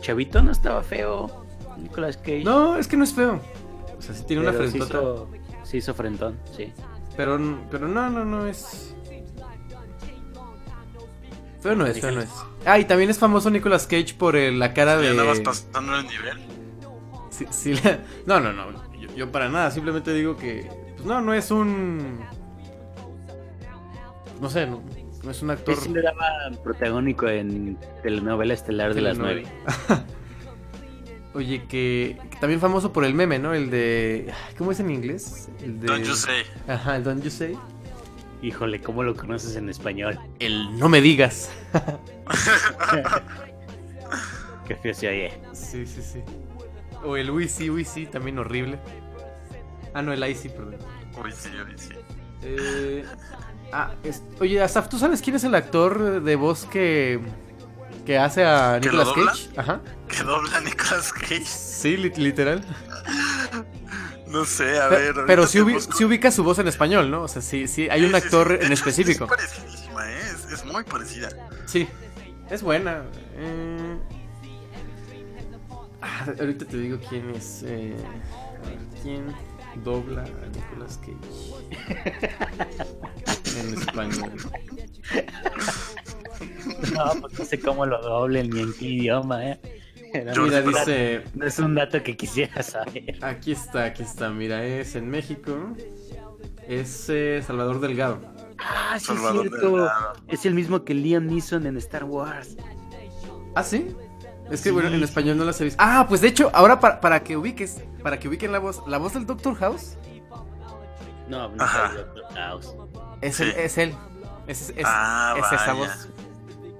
Chavito 0.00 0.42
no 0.42 0.52
estaba 0.52 0.82
feo. 0.82 1.44
Nicolas 1.76 2.16
Cage. 2.16 2.44
No, 2.44 2.76
es 2.78 2.88
que 2.88 2.96
no 2.96 3.04
es 3.04 3.12
feo. 3.12 3.40
O 3.98 4.02
sea, 4.02 4.14
sí 4.14 4.24
tiene 4.26 4.42
una 4.42 4.52
pero 4.52 4.64
frentota. 4.68 4.94
hizo, 4.98 5.28
se 5.64 5.76
hizo 5.76 5.94
frentón, 5.94 6.38
sí. 6.56 6.72
Pero, 7.16 7.38
pero 7.70 7.88
no, 7.88 8.08
no, 8.08 8.24
no 8.24 8.46
es. 8.46 8.94
Feo 11.60 11.74
no 11.74 11.84
es, 11.86 12.00
feo 12.00 12.12
no 12.12 12.20
es. 12.22 12.30
Ah, 12.64 12.78
y 12.78 12.84
también 12.84 13.10
es 13.10 13.18
famoso 13.18 13.50
Nicolas 13.50 13.86
Cage 13.86 14.14
por 14.16 14.36
eh, 14.36 14.52
la 14.52 14.72
cara 14.72 14.94
¿Ya 14.94 15.00
de. 15.02 15.08
andabas 15.10 15.40
pasando 15.40 15.96
el 15.96 16.06
nivel? 16.06 16.38
Sí, 17.38 17.46
sí, 17.50 17.74
la- 17.74 18.00
No, 18.26 18.40
no, 18.40 18.52
no. 18.52 18.72
Yo, 18.98 19.08
yo 19.14 19.30
para 19.32 19.48
nada. 19.48 19.70
Simplemente 19.70 20.12
digo 20.12 20.36
que. 20.36 20.68
Pues 20.96 21.06
no, 21.06 21.20
no 21.20 21.32
es 21.34 21.50
un. 21.50 22.18
No 24.40 24.48
sé, 24.50 24.66
no, 24.66 24.82
no 25.22 25.30
es 25.30 25.42
un 25.42 25.50
actor. 25.50 25.76
Sí 25.76 25.88
le 25.90 26.02
daba 26.02 26.26
protagónico 26.62 27.28
en 27.28 27.78
telenovela 28.02 28.54
estelar 28.54 28.94
de 28.94 29.00
las 29.02 29.18
nueve. 29.18 29.44
Oye, 31.34 31.64
que, 31.68 32.18
que 32.30 32.36
también 32.38 32.58
famoso 32.60 32.92
por 32.92 33.04
el 33.04 33.14
meme, 33.14 33.38
¿no? 33.38 33.54
El 33.54 33.70
de. 33.70 34.32
¿Cómo 34.56 34.72
es 34.72 34.80
en 34.80 34.90
inglés? 34.90 35.48
El 35.62 35.78
de. 35.80 35.86
Don't 35.86 36.04
you 36.04 36.14
say. 36.14 36.42
Ajá, 36.66 36.96
el 36.96 37.04
Don't 37.04 37.22
You 37.22 37.30
Say. 37.30 37.56
Híjole, 38.42 38.80
¿cómo 38.80 39.02
lo 39.02 39.14
conoces 39.16 39.56
en 39.56 39.68
español? 39.68 40.18
El 40.38 40.78
No 40.78 40.88
Me 40.88 41.00
Digas. 41.00 41.50
Qué 44.66 44.76
feo 44.76 44.94
se 44.94 45.08
oye. 45.08 45.32
Sí, 45.52 45.86
sí, 45.86 46.02
sí. 46.02 46.20
O 47.04 47.16
el 47.16 47.30
Uy 47.30 47.48
sí, 47.84 48.06
también 48.06 48.38
horrible. 48.38 48.78
Ah, 49.94 50.02
no, 50.02 50.12
el 50.12 50.36
sí, 50.36 50.48
perdón. 50.48 50.76
Eh, 52.42 53.04
ah, 53.72 53.92
es- 54.04 54.22
oye, 54.40 54.62
Asaf, 54.62 54.88
¿tú 54.88 54.98
sabes 54.98 55.20
quién 55.22 55.36
es 55.36 55.44
el 55.44 55.54
actor 55.54 56.22
de 56.22 56.36
voz 56.36 56.64
que, 56.66 57.20
que 58.06 58.18
hace 58.18 58.44
a 58.44 58.78
¿Que 58.80 58.90
lo 58.92 59.04
Nicolas? 59.04 59.38
Cage? 59.46 59.60
Ajá. 59.60 59.80
¿Que 60.08 60.22
dobla 60.22 60.60
Nicolas 60.60 61.12
Cage? 61.12 61.44
Sí, 61.44 61.96
li- 61.96 62.12
literal. 62.16 62.64
No 64.26 64.44
sé, 64.44 64.78
a 64.78 64.88
ver. 64.88 65.14
Pero 65.26 65.46
sí, 65.46 65.58
ubi- 65.58 65.74
busco. 65.74 65.96
sí 65.96 66.04
ubica 66.04 66.30
su 66.30 66.44
voz 66.44 66.58
en 66.58 66.68
español, 66.68 67.10
¿no? 67.10 67.22
O 67.22 67.28
sea, 67.28 67.40
sí, 67.42 67.66
sí, 67.66 67.88
hay 67.88 68.04
un 68.04 68.14
actor 68.14 68.58
en 68.62 68.72
específico. 68.72 69.24
Es, 69.24 69.30
parecidísima, 69.30 70.10
¿eh? 70.12 70.18
es, 70.34 70.52
es 70.52 70.64
muy 70.66 70.84
parecida. 70.84 71.30
Sí, 71.66 71.88
es 72.50 72.62
buena. 72.62 73.02
Eh, 73.36 73.98
ah, 76.02 76.26
ahorita 76.38 76.64
te 76.64 76.76
digo 76.76 76.98
quién 77.08 77.30
es. 77.30 77.62
eh, 77.64 77.94
a 78.62 78.68
ver, 78.68 78.78
¿Quién 79.02 79.24
dobla 79.84 80.22
a 80.22 80.48
Nicolas 80.48 80.98
Cage? 80.98 81.16
en 83.60 83.74
español. 83.74 84.32
No, 86.94 87.20
pues 87.20 87.38
no 87.38 87.44
sé 87.44 87.60
cómo 87.60 87.86
lo 87.86 88.00
doblen 88.00 88.50
ni 88.50 88.60
en 88.60 88.72
qué 88.74 88.84
idioma, 88.86 89.44
¿eh? 89.46 89.60
Un 90.14 90.44
Mira, 90.44 90.62
dice, 90.62 91.24
No 91.34 91.46
es 91.46 91.58
un 91.58 91.74
dato 91.74 92.02
que 92.02 92.16
quisiera 92.16 92.62
saber. 92.62 93.18
aquí 93.22 93.52
está, 93.52 93.84
aquí 93.84 94.02
está, 94.02 94.30
mira, 94.30 94.64
es 94.64 94.94
en 94.96 95.08
México, 95.10 95.74
es 96.66 97.08
eh, 97.10 97.42
Salvador 97.46 97.80
Delgado. 97.80 98.20
Ah, 98.58 98.96
sí 98.98 99.06
Salvador 99.06 99.46
es 99.46 99.50
cierto. 99.50 99.76
Delgado. 99.76 100.12
Es 100.28 100.46
el 100.46 100.54
mismo 100.54 100.84
que 100.84 100.94
Liam 100.94 101.26
Neeson 101.26 101.66
en 101.66 101.76
Star 101.76 102.04
Wars. 102.04 102.56
¿Ah, 103.54 103.62
sí? 103.62 103.88
Es 104.50 104.60
que 104.62 104.68
Sí, 104.68 104.70
bueno, 104.70 104.88
en 104.88 105.02
español 105.02 105.36
no 105.36 105.44
las 105.44 105.60
he 105.60 105.64
visto. 105.64 105.82
Ah, 105.82 106.06
pues 106.08 106.20
de 106.20 106.28
hecho, 106.28 106.50
ahora 106.54 106.80
para, 106.80 107.00
para 107.00 107.22
que 107.22 107.36
ubiques, 107.36 107.82
para 108.02 108.18
que 108.18 108.28
ubiquen 108.28 108.50
la 108.52 108.58
voz, 108.58 108.82
la 108.86 108.96
voz 108.98 109.12
del 109.14 109.26
Doctor 109.26 109.54
House 109.56 109.96
No, 111.28 111.48
no 111.50 111.62
Ajá. 111.62 111.92
Doctor 111.94 112.24
House. 112.34 112.74
es, 113.20 113.36
Sí. 113.36 113.42
él, 113.42 113.50
es 113.58 113.78
él. 113.78 113.94
Es, 114.46 114.70
es- 114.70 114.84
Ah, 114.86 115.34
es 115.38 115.52
esa 115.60 115.72
voz. 115.74 116.08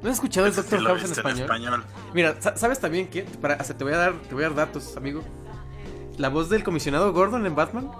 ¿No 0.03 0.09
has 0.09 0.15
escuchado 0.15 0.47
el 0.47 0.55
Doctor 0.55 0.83
House 0.85 1.05
en 1.05 1.11
español? 1.13 1.85
Mira, 2.15 2.37
sa- 2.41 2.57
¿sabes 2.57 2.79
también 2.81 3.09
quién? 3.09 3.27
Para, 3.43 3.57
o 3.57 3.65
sea, 3.65 3.77
te 3.77 3.85
voy 3.85 3.93
a 3.93 3.99
dar, 3.99 4.13
te 4.15 4.35
voy 4.35 4.45
a 4.45 4.49
dar 4.49 4.57
datos, 4.57 4.97
amigo. 4.97 5.23
La 6.17 6.31
voz 6.31 6.49
del 6.49 6.65
comisionado 6.65 7.13
Gordon 7.13 7.45
en 7.47 7.55
Batman, 7.55 7.91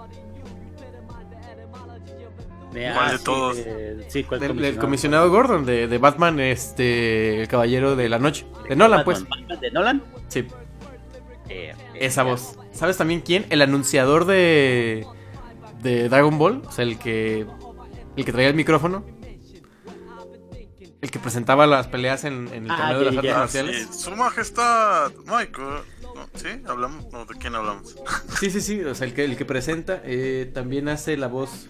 De- 2.73 2.91
¿Cuál 2.93 3.11
de 3.11 3.17
sí, 3.17 3.23
todos? 3.23 3.57
sí, 4.09 4.23
¿cuál 4.23 4.39
del, 4.39 4.49
del 4.49 4.77
comisionado? 4.77 4.79
comisionado 4.79 5.29
Gordon 5.31 5.65
de, 5.65 5.87
de 5.87 5.97
Batman, 5.97 6.39
este, 6.39 7.41
el 7.41 7.47
caballero 7.47 7.95
de 7.95 8.09
la 8.09 8.19
noche, 8.19 8.45
de 8.67 8.75
Nolan, 8.75 9.03
pues. 9.03 9.27
Batman, 9.27 9.59
¿De 9.59 9.71
Nolan? 9.71 10.03
Sí, 10.27 10.45
Eh, 11.49 11.73
esa 11.95 12.21
eh, 12.21 12.25
voz. 12.25 12.57
¿Sabes 12.71 12.97
también 12.97 13.21
quién? 13.21 13.45
El 13.49 13.61
anunciador 13.63 14.25
de 14.25 15.05
de 15.81 16.09
Dragon 16.09 16.37
Ball, 16.37 16.61
o 16.67 16.71
sea, 16.71 16.83
el 16.83 16.99
que 16.99 17.47
el 18.15 18.25
que 18.25 18.31
traía 18.31 18.49
el 18.49 18.55
micrófono, 18.55 19.03
el 21.01 21.09
que 21.11 21.19
presentaba 21.19 21.65
las 21.65 21.87
peleas 21.87 22.23
en, 22.25 22.49
en 22.53 22.65
el 22.65 22.71
Ah, 22.71 22.77
torneo 22.77 22.99
de 22.99 23.05
las 23.05 23.15
artes. 23.17 23.31
Ah, 23.33 23.39
marciales. 23.39 23.87
sí. 23.89 23.99
Su 24.03 24.11
majestad, 24.11 25.11
Michael. 25.25 25.83
¿No? 26.15 26.27
¿Sí? 26.35 26.47
¿Hablamos? 26.67 27.05
No, 27.13 27.25
¿De 27.25 27.35
quién 27.35 27.55
hablamos? 27.55 27.95
Sí, 28.39 28.49
sí, 28.51 28.59
sí, 28.61 28.81
o 28.83 28.93
sea, 28.93 29.07
el 29.07 29.13
que, 29.13 29.23
el 29.23 29.37
que 29.37 29.45
presenta 29.45 30.01
eh, 30.03 30.51
también 30.53 30.89
hace 30.89 31.15
la 31.17 31.27
voz. 31.27 31.69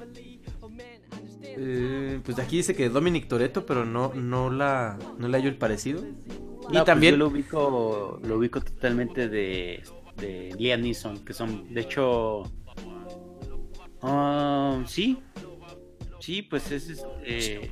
Eh, 1.58 2.20
pues 2.24 2.38
de 2.38 2.44
aquí 2.44 2.58
dice 2.58 2.76
que 2.76 2.90
Dominic 2.90 3.28
Toretto, 3.28 3.66
pero 3.66 3.86
no, 3.86 4.14
no 4.14 4.50
la 4.50 4.98
no 5.18 5.28
le 5.28 5.38
hallo 5.38 5.50
el 5.50 5.58
parecido. 5.58 6.02
no, 6.02 6.10
y 6.10 6.72
pues 6.72 6.86
también 6.86 7.14
yo 7.14 7.18
lo 7.18 7.28
ubico, 7.28 8.20
lo 8.24 8.38
ubico 8.38 8.62
totalmente 8.62 9.28
de, 9.28 9.84
de 10.18 10.56
Liam 10.58 10.82
Neeson, 10.82 11.24
que 11.26 11.34
son, 11.34 11.74
de 11.74 11.82
hecho... 11.82 12.44
ah, 14.02 14.84
sí. 14.86 15.18
Sí, 16.20 16.42
pues 16.42 16.72
es 16.72 16.90
este, 16.90 17.72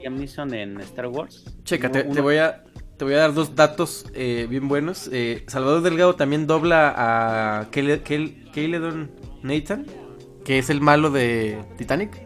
Liam 0.00 0.16
Neeson 0.16 0.54
en 0.54 0.80
Star 0.80 1.06
Wars. 1.06 1.44
Checa, 1.64 1.90
te, 1.90 2.02
voy 2.02 2.36
a 2.36 2.64
te 2.96 3.04
voy 3.04 3.14
a 3.14 3.18
dar 3.18 3.34
dos 3.34 3.54
datos 3.54 4.06
eh, 4.14 4.46
bien 4.48 4.68
buenos. 4.68 5.08
Eh, 5.12 5.44
Salvador 5.46 5.82
Delgado 5.82 6.16
también 6.16 6.46
dobla 6.46 6.94
a 6.96 7.70
Caledon 7.70 9.10
Nathan, 9.42 9.86
que 10.44 10.58
es 10.58 10.70
el 10.70 10.80
malo 10.80 11.10
de 11.10 11.62
Titanic. 11.76 12.25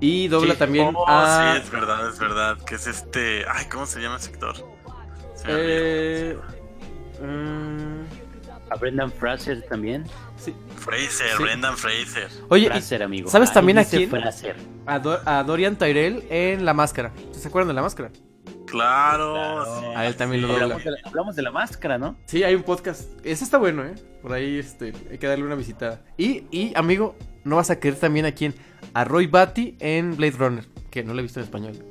Y 0.00 0.28
dobla 0.28 0.54
Sí. 0.54 0.58
también 0.58 0.92
Oh, 0.94 1.04
a 1.08 1.54
sí, 1.56 1.60
es 1.62 1.70
verdad, 1.70 2.08
es 2.08 2.18
verdad. 2.18 2.58
Que 2.66 2.74
es 2.74 2.86
este. 2.86 3.44
Ay, 3.50 3.66
¿cómo 3.70 3.86
se 3.86 4.00
llama 4.00 4.16
ese 4.16 4.30
actor? 4.30 4.56
Se 5.36 5.46
me 5.48 5.52
eh, 5.56 6.38
mm, 7.22 8.02
A 8.70 8.76
Brendan 8.76 9.10
Fraser 9.12 9.62
también. 9.68 10.04
sí, 10.36 10.54
Fraser, 10.76 11.36
sí. 11.36 11.42
Brendan 11.42 11.76
Fraser. 11.76 12.28
Oye, 12.48 12.66
y 12.66 12.68
Fraser, 12.68 13.02
amigo. 13.02 13.30
¿sabes 13.30 13.50
Ahí 13.50 13.54
también 13.54 13.78
a 13.78 13.84
quién? 13.84 14.10
Fraser. 14.10 14.56
a, 14.86 14.98
Do- 14.98 15.20
a 15.24 15.42
Dorian 15.44 15.76
Tyrell 15.76 16.24
en 16.30 16.64
La 16.64 16.74
Máscara. 16.74 17.12
¿Se 17.32 17.48
acuerdan 17.48 17.68
de 17.68 17.74
La 17.74 17.82
Máscara? 17.82 18.10
Claro, 18.66 19.34
Claro. 19.34 19.80
sí. 19.80 19.86
A 19.94 20.06
él 20.06 20.16
también 20.16 20.42
lo 20.42 20.48
dobla. 20.48 20.64
Hablamos 20.64 20.84
de, 20.84 20.90
la, 20.90 20.98
hablamos 21.04 21.36
de 21.36 21.42
la 21.42 21.50
máscara, 21.52 21.98
¿no? 21.98 22.16
Sí, 22.26 22.42
hay 22.42 22.54
un 22.56 22.64
podcast. 22.64 23.02
Ese 23.24 23.44
está 23.44 23.56
bueno, 23.58 23.84
¿eh? 23.84 23.94
Por 24.20 24.32
ahí 24.32 24.58
este, 24.58 24.92
hay 25.10 25.18
que 25.18 25.26
darle 25.28 25.44
una 25.44 25.54
visitada. 25.54 26.00
Y, 26.16 26.44
y, 26.50 26.72
amigo, 26.74 27.14
no 27.44 27.56
vas 27.56 27.70
a 27.70 27.78
querer 27.80 27.98
también 27.98 28.26
a 28.26 28.32
quién? 28.32 28.54
A 28.94 29.04
Roy 29.04 29.26
Batty 29.26 29.76
en 29.80 30.16
Blade 30.16 30.36
Runner, 30.38 30.64
que 30.90 31.02
no 31.04 31.14
lo 31.14 31.20
he 31.20 31.22
visto 31.22 31.40
en 31.40 31.44
español. 31.44 31.84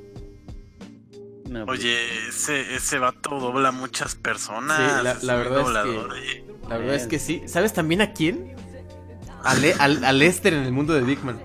No, 1.48 1.66
pues, 1.66 1.80
Oye, 1.80 2.28
ese, 2.28 2.74
ese 2.74 2.98
vato 2.98 3.38
dobla 3.38 3.70
muchas 3.70 4.14
personas. 4.14 4.76
Sí, 4.76 5.04
la- 5.04 5.12
es 5.12 5.22
la 5.24 5.36
verdad 5.36 5.58
es 5.60 5.66
doblador, 5.66 6.08
que- 6.14 6.20
oye. 6.20 6.44
La 6.68 6.78
verdad 6.78 6.94
es 6.96 7.06
que 7.06 7.18
sí. 7.18 7.42
¿Sabes 7.46 7.72
también 7.74 8.00
a 8.00 8.12
quién? 8.12 8.54
A, 9.44 9.54
Le- 9.54 9.74
al- 9.74 10.04
a 10.04 10.12
Lester 10.12 10.54
en 10.54 10.62
el 10.62 10.72
mundo 10.72 10.94
de 10.94 11.02
Dickman. 11.02 11.38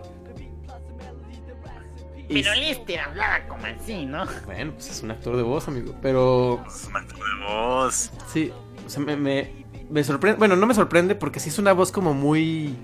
Pero 2.29 2.53
Lester 2.53 2.99
hablaba 2.99 3.47
como 3.47 3.65
así, 3.65 4.05
¿no? 4.05 4.23
bueno, 4.45 4.73
pues 4.73 4.89
es 4.91 5.01
un 5.01 5.11
actor 5.11 5.35
de 5.35 5.41
voz, 5.43 5.67
amigo. 5.67 5.95
Pero 6.01 6.63
Es 6.67 6.85
un 6.85 6.95
actor 6.95 7.17
de 7.17 7.45
voz. 7.45 8.11
sí, 8.31 8.51
o 8.85 8.89
sea, 8.89 9.01
me, 9.01 9.15
me, 9.17 9.65
me 9.89 10.03
sorprende. 10.03 10.37
Bueno, 10.37 10.55
no 10.55 10.67
me 10.67 10.75
sorprende 10.75 11.15
porque 11.15 11.39
sí 11.39 11.49
es 11.49 11.57
una 11.59 11.73
voz 11.73 11.91
como 11.91 12.13
muy. 12.13 12.75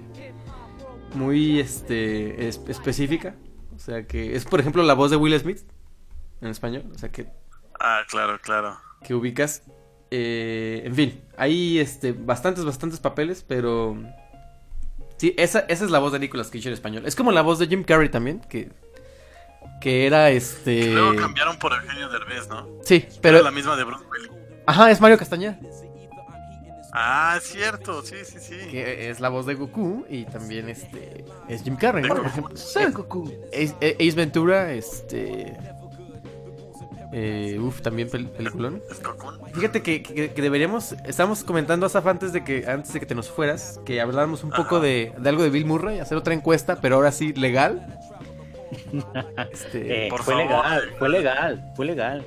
Muy 1.15 1.60
este. 1.60 2.47
es- 2.47 2.62
específica. 2.67 3.36
O 3.75 3.80
sea, 3.80 4.06
que 4.08 4.36
es, 4.36 4.45
por 4.45 4.60
ejemplo, 4.60 4.84
la 4.84 4.93
voz 4.93 5.12
de 5.12 5.17
Will 5.17 5.38
Smith 5.39 5.60
en 6.41 6.49
español. 6.49 6.84
O 6.93 6.97
sea, 6.97 7.10
que 7.12 7.28
Ah, 7.80 8.01
claro, 8.10 8.39
claro. 8.41 8.78
que 9.04 9.13
ubicas. 9.13 9.63
Eh, 10.12 10.84
en 10.86 10.95
fin, 10.95 11.21
hay 11.38 11.80
este, 11.80 12.13
bastantes, 12.13 12.63
bastantes 12.63 12.99
papeles, 12.99 13.43
pero... 13.45 13.97
Sí, 15.17 15.34
esa, 15.38 15.60
esa 15.62 15.86
es 15.86 15.91
la 15.91 15.99
voz 15.99 16.12
de 16.13 16.19
Nicolas 16.19 16.49
Cage 16.49 16.67
en 16.67 16.73
español. 16.73 17.04
Es 17.06 17.15
como 17.15 17.32
la 17.32 17.41
voz 17.41 17.60
de 17.60 17.67
Jim 17.67 17.84
Carrey 17.84 18.10
también, 18.10 18.39
que, 18.49 18.71
que 19.82 20.06
era 20.06 20.30
este... 20.30 20.93
Luego 20.93 21.15
cambiaron 21.15 21.58
por 21.58 21.73
Eugenio 21.73 22.08
Derbez, 22.10 22.47
¿no? 22.47 22.67
Sí, 22.84 22.99
Pero 23.01 23.19
pero... 23.21 23.43
la 23.43 23.51
misma 23.51 23.75
de 23.75 23.84
Bruce 23.84 24.06
Willis. 24.10 24.32
Ajá, 24.67 24.91
es 24.91 25.01
Mario 25.01 25.17
Castañeda, 25.17 25.60
Ah, 26.98 27.36
es 27.38 27.44
cierto, 27.50 28.02
sí, 28.04 28.16
sí, 28.24 28.40
sí. 28.40 28.56
que 28.72 29.10
es 29.10 29.20
la 29.20 29.28
voz 29.30 29.46
de 29.46 29.56
Goku 29.56 30.06
y 30.10 30.24
también 30.26 30.70
este 30.70 31.26
es 31.50 31.62
Jim 31.64 31.76
Carrey, 31.76 32.04
¿no? 32.04 32.08
Por 32.10 32.18
Goku. 32.20 32.30
ejemplo. 32.30 32.58
Soy 32.58 32.92
Goku. 32.94 33.34
Ace, 33.54 33.76
Ace 34.00 34.12
Ventura, 34.16 34.72
este... 34.72 35.58
Eh, 37.18 37.58
uf, 37.60 37.82
también 37.82 38.10
pel- 38.10 38.30
peliculón. 38.30 38.82
Fíjate 39.54 39.82
que, 39.82 40.04
que- 40.04 40.32
que 40.34 40.42
deberíamos, 40.42 40.94
estábamos 41.06 41.44
comentando 41.44 41.86
Asaf 41.86 42.08
antes 42.08 42.34
de 42.34 42.44
que 42.44 42.66
antes 42.68 42.92
de 42.94 43.00
que 43.00 43.06
te 43.06 43.16
nos 43.16 43.30
fueras, 43.30 43.80
que 43.86 44.02
habláramos 44.02 44.44
un 44.44 44.50
poco 44.52 44.80
de, 44.82 45.14
de 45.18 45.30
algo 45.30 45.44
de 45.44 45.50
Bill 45.50 45.66
Murray, 45.66 46.00
hacer 46.00 46.18
otra 46.18 46.34
encuesta, 46.34 46.82
pero 46.82 46.96
ahora 46.96 47.12
sí 47.12 47.34
legal. 47.34 47.86
Este, 49.52 50.08
Eh, 50.08 50.10
Por 50.10 50.24
fue 50.24 50.34
favor. 50.34 50.48
legal, 50.50 50.94
fue 50.98 51.10
legal, 51.10 51.72
fue 51.76 51.86
legal. 51.86 52.26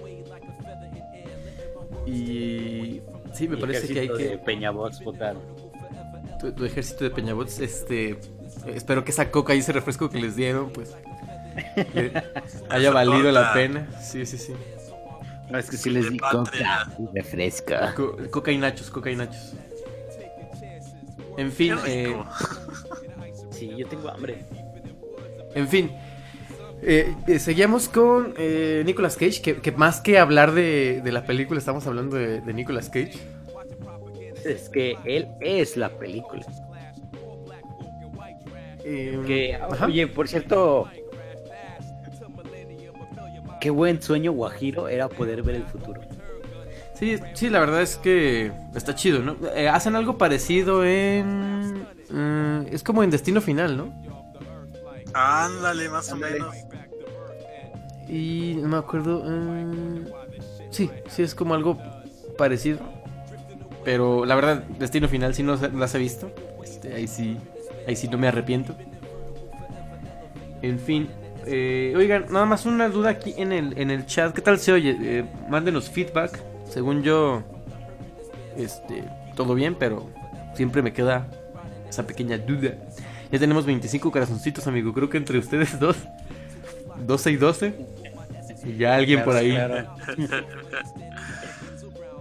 y 2.07 3.01
sí, 3.38 3.48
me 3.48 3.57
parece 3.57 3.87
que 3.92 4.01
hay 4.01 4.07
ejército 4.07 4.16
que 4.18 4.37
de 4.37 4.38
Peñabots 4.38 5.03
votaron. 5.03 5.42
tu, 6.40 6.53
tu 6.53 6.64
ejército 6.64 7.05
de 7.05 7.11
Peñabots, 7.11 7.59
este, 7.61 8.18
espero 8.74 9.05
que 9.05 9.11
esa 9.11 9.31
coca 9.31 9.55
y 9.55 9.59
ese 9.59 9.72
refresco 9.72 10.09
que 10.11 10.20
les 10.20 10.37
dieron, 10.37 10.70
pues 10.70 10.94
le 11.94 12.12
haya 12.68 12.90
valido 12.90 13.31
la 13.33 13.53
pena. 13.53 13.88
Sí, 14.01 14.24
sí, 14.27 14.38
sí. 14.38 14.53
No, 15.51 15.59
es 15.59 15.70
que 15.70 15.77
sí 15.79 15.88
les 15.90 16.11
di 16.11 16.18
patria. 16.18 16.85
coca 16.96 17.11
y 17.12 17.16
refresca. 17.16 17.94
Co- 17.94 18.16
coca 18.31 18.53
y 18.53 18.59
nachos, 18.59 18.90
coca 18.90 19.11
y 19.11 19.16
nachos. 19.16 19.55
En 21.37 21.51
fin, 21.53 21.74
eh. 21.87 22.16
Sí, 23.51 23.72
yo 23.77 23.88
tengo 23.88 24.09
hambre. 24.09 24.44
En 25.55 25.66
fin, 25.66 25.90
eh, 26.83 27.14
eh, 27.27 27.38
seguíamos 27.38 27.88
con 27.88 28.35
eh, 28.37 28.83
Nicolas 28.87 29.17
Cage, 29.17 29.41
que, 29.43 29.57
que 29.61 29.73
más 29.73 30.01
que 30.01 30.19
hablar 30.19 30.53
de, 30.53 31.01
de 31.03 31.12
la 31.12 31.25
película, 31.25 31.59
estamos 31.59 31.87
hablando 31.87 32.17
de, 32.17 32.41
de 32.41 32.55
Nicolas 32.55 32.88
Cage. 32.88 33.19
Es 34.45 34.69
que 34.69 34.97
él 35.05 35.29
es 35.41 35.77
la 35.77 35.91
película. 35.99 36.47
Eh, 38.85 39.19
Que, 39.27 39.55
ajá. 39.55 39.87
oye, 39.87 40.07
por 40.07 40.29
cierto, 40.29 40.88
qué 43.61 43.71
buen 43.71 44.01
sueño 44.03 44.33
guajiro 44.33 44.88
era 44.88 45.09
poder 45.09 45.43
ver 45.43 45.57
el 45.57 45.64
futuro. 45.67 46.01
Sí, 46.95 47.17
sí, 47.35 47.49
la 47.49 47.61
verdad 47.61 47.83
es 47.83 47.97
que 47.97 48.51
está 48.75 48.95
chido, 48.95 49.21
¿no? 49.21 49.37
Eh, 49.55 49.69
hacen 49.69 49.95
algo 49.95 50.19
parecido 50.19 50.85
en... 50.85 51.87
mm, 52.11 52.67
es 52.73 52.83
como 52.83 53.03
en 53.05 53.11
Destino 53.11 53.41
Final, 53.41 53.77
¿no? 53.77 53.93
Ándale, 55.14 55.88
más 55.88 56.11
Ándale. 56.12 56.41
o 56.41 56.51
menos. 56.51 56.57
Y 58.09 58.57
no 58.61 58.68
me 58.68 58.77
acuerdo... 58.77 59.23
mm, 59.25 60.07
sí, 60.71 60.90
sí, 61.09 61.23
es 61.23 61.35
como 61.35 61.55
algo 61.55 61.79
parecido. 62.37 62.79
Pero 63.85 64.25
la 64.25 64.35
verdad, 64.35 64.64
Destino 64.79 65.09
Final 65.09 65.35
sí 65.35 65.42
no 65.42 65.57
las 65.57 65.94
he 65.94 65.99
visto. 65.99 66.31
Este, 66.62 66.94
ahí 66.94 67.07
sí, 67.07 67.37
ahí 67.87 67.97
sí 67.97 68.09
no 68.09 68.18
me 68.18 68.29
arrepiento. 68.29 68.75
En 70.62 70.79
fin, 70.79 71.09
eh, 71.47 71.94
oigan, 71.97 72.27
nada 72.31 72.47
más 72.47 72.66
una 72.66 72.88
duda 72.88 73.11
aquí 73.11 73.35
en 73.37 73.53
el, 73.53 73.79
en 73.79 73.90
el 73.90 74.07
chat. 74.07 74.35
¿Qué 74.35 74.42
tal 74.42 74.59
se 74.59 74.73
oye? 74.73 74.97
Eh, 75.01 75.25
mándenos 75.49 75.88
feedback. 75.88 76.38
Según 76.68 77.03
yo, 77.03 77.42
este, 78.57 79.05
todo 79.35 79.55
bien, 79.55 79.75
pero 79.75 80.11
siempre 80.55 80.83
me 80.83 80.92
queda 80.92 81.27
esa 81.88 82.07
pequeña 82.07 82.37
duda. 82.38 82.75
Ya 83.33 83.38
tenemos 83.38 83.64
25 83.64 84.11
corazoncitos, 84.11 84.66
amigo. 84.66 84.92
Creo 84.92 85.09
que 85.09 85.16
entre 85.16 85.38
ustedes 85.38 85.79
dos 85.81 85.97
12 87.07 87.31
y 87.31 87.37
12. 87.37 87.87
Y 88.65 88.77
ya 88.77 88.95
alguien 88.97 89.25
por 89.25 89.37
ahí. 89.37 89.53
Claro. 89.55 89.95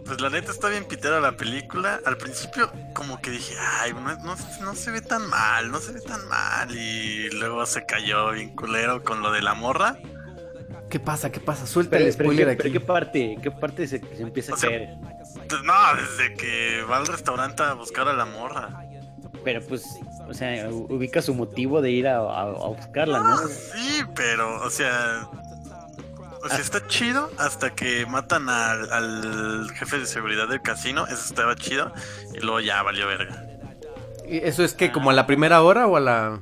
Pues 0.06 0.22
la 0.22 0.30
neta 0.30 0.52
está 0.52 0.70
bien 0.70 0.86
pitera 0.86 1.20
la 1.20 1.34
película. 1.36 2.00
Al 2.06 2.16
principio 2.18 2.72
como 2.94 3.20
que 3.22 3.30
dije, 3.32 3.56
ay, 3.82 3.94
no, 3.94 4.02
no- 4.24 4.36
no 4.62 4.76
se 4.76 4.92
ve 4.92 5.02
tan 5.02 5.28
mal, 5.28 5.70
no 5.70 5.80
se 5.80 5.92
ve 5.92 6.00
tan 6.02 6.26
mal. 6.30 6.74
Y 6.74 7.30
luego 7.32 7.66
se 7.66 7.86
cayó 7.86 8.32
bien 8.32 8.56
culero 8.56 9.04
con 9.04 9.22
lo 9.22 9.32
de 9.34 9.42
la 9.42 9.54
morra. 9.54 9.98
¿Qué 10.90 11.02
pasa? 11.02 11.30
¿Qué 11.30 11.42
pasa? 11.42 11.68
Suelta 11.68 11.92
Pero, 11.98 12.06
el 12.06 12.14
spoiler 12.14 12.46
¿qué, 12.46 12.52
aquí. 12.54 12.62
pero 12.62 12.74
¿qué 12.74 12.80
parte, 12.80 13.38
qué 13.44 13.52
parte 13.52 13.86
se, 13.88 14.00
se 14.00 14.22
empieza 14.22 14.54
a 14.54 14.56
O 14.56 14.58
sea, 14.58 14.70
caer? 14.70 14.96
Pues 15.50 15.62
no, 15.64 15.74
desde 15.96 16.34
que 16.36 16.84
va 16.90 16.98
al 16.98 17.08
restaurante 17.08 17.64
a 17.64 17.74
buscar 17.74 18.08
a 18.08 18.14
la 18.14 18.24
morra. 18.26 18.70
Pero 19.44 19.62
pues, 19.68 19.84
o 20.28 20.34
sea, 20.34 20.70
ubica 20.70 21.22
su 21.22 21.34
motivo 21.34 21.82
de 21.82 21.92
ir 21.92 22.08
a, 22.08 22.18
a- 22.18 22.42
a 22.44 22.68
buscarla, 22.68 23.20
¿no? 23.20 23.38
Sí, 23.48 24.04
pero, 24.16 24.62
o 24.64 24.70
sea. 24.70 25.28
O 26.44 26.50
sea, 26.50 26.60
está 26.60 26.86
chido 26.88 27.30
hasta 27.40 27.74
que 27.76 28.06
matan 28.06 28.48
al, 28.48 28.92
al 28.94 29.72
jefe 29.72 30.00
de 30.00 30.06
seguridad 30.06 30.48
del 30.48 30.62
casino. 30.62 31.06
Eso 31.08 31.26
estaba 31.26 31.56
chido. 31.56 31.92
Y 32.34 32.40
luego 32.40 32.60
ya 32.62 32.82
valió 32.84 33.08
verga. 33.08 33.44
¿Y 34.26 34.38
¿Eso 34.38 34.64
es 34.64 34.74
que 34.74 34.92
como 34.92 35.10
a 35.10 35.14
la 35.14 35.26
primera 35.26 35.62
hora 35.62 35.88
o 35.88 35.98
a 35.98 36.00
la, 36.00 36.40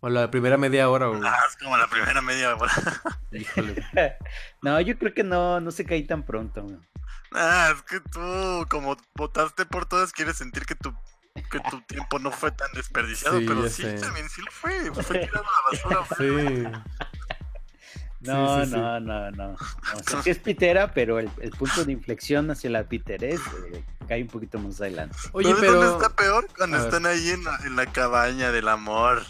o 0.00 0.06
a 0.06 0.10
la 0.10 0.30
primera 0.30 0.56
media 0.56 0.88
hora? 0.88 1.10
O... 1.10 1.20
Ah, 1.22 1.36
es 1.50 1.56
como 1.56 1.76
la 1.76 1.88
primera 1.88 2.22
media 2.22 2.54
hora. 2.56 2.72
Híjole. 3.32 3.84
No, 4.62 4.80
yo 4.80 4.96
creo 4.98 5.12
que 5.12 5.24
no, 5.24 5.58
no 5.60 5.70
se 5.70 5.84
cae 5.84 6.02
tan 6.02 6.22
pronto. 6.24 6.62
güey. 6.62 6.76
Ah, 7.32 7.72
es 7.74 7.82
que 7.82 8.00
tú, 8.00 8.66
como 8.70 8.96
votaste 9.16 9.64
por 9.66 9.86
todas, 9.86 10.12
quieres 10.12 10.36
sentir 10.36 10.64
que 10.66 10.74
tu, 10.76 10.94
que 11.50 11.60
tu 11.70 11.80
tiempo 11.82 12.18
no 12.18 12.30
fue 12.30 12.50
tan 12.52 12.68
desperdiciado. 12.72 13.38
Sí, 13.38 13.44
pero 13.46 13.68
sí, 13.68 13.82
sé. 13.82 13.94
también 14.00 14.28
sí 14.30 14.40
lo 14.42 14.50
fue. 14.52 14.90
Fue 15.02 15.18
tirado 15.18 15.44
a 15.44 15.88
la 15.90 15.98
basura. 15.98 16.16
Sí. 16.18 16.64
No, 18.22 18.58
Sí, 18.58 18.64
sí, 18.66 18.70
sí. 18.72 18.76
no, 18.76 19.00
no, 19.00 19.30
no. 19.30 19.52
O 19.54 20.02
sea, 20.06 20.22
sí 20.22 20.28
es 20.30 20.38
pitera, 20.38 20.92
pero 20.92 21.18
el, 21.18 21.30
el 21.40 21.50
punto 21.52 21.84
de 21.86 21.92
inflexión 21.92 22.50
hacia 22.50 22.68
la 22.68 22.84
piterez 22.84 23.40
eh, 23.72 23.82
cae 24.06 24.20
un 24.22 24.28
poquito 24.28 24.58
más 24.58 24.78
adelante. 24.80 25.16
Oye, 25.32 25.48
¿Sabes 25.48 25.60
pero... 25.62 25.72
dónde 25.80 25.92
está 26.04 26.14
peor? 26.16 26.46
Cuando 26.54 26.76
A 26.76 26.80
ver. 26.80 26.88
están 26.88 27.06
ahí 27.06 27.30
en 27.30 27.42
la, 27.44 27.56
en 27.64 27.76
la 27.76 27.86
cabaña 27.86 28.52
del 28.52 28.68
amor. 28.68 29.22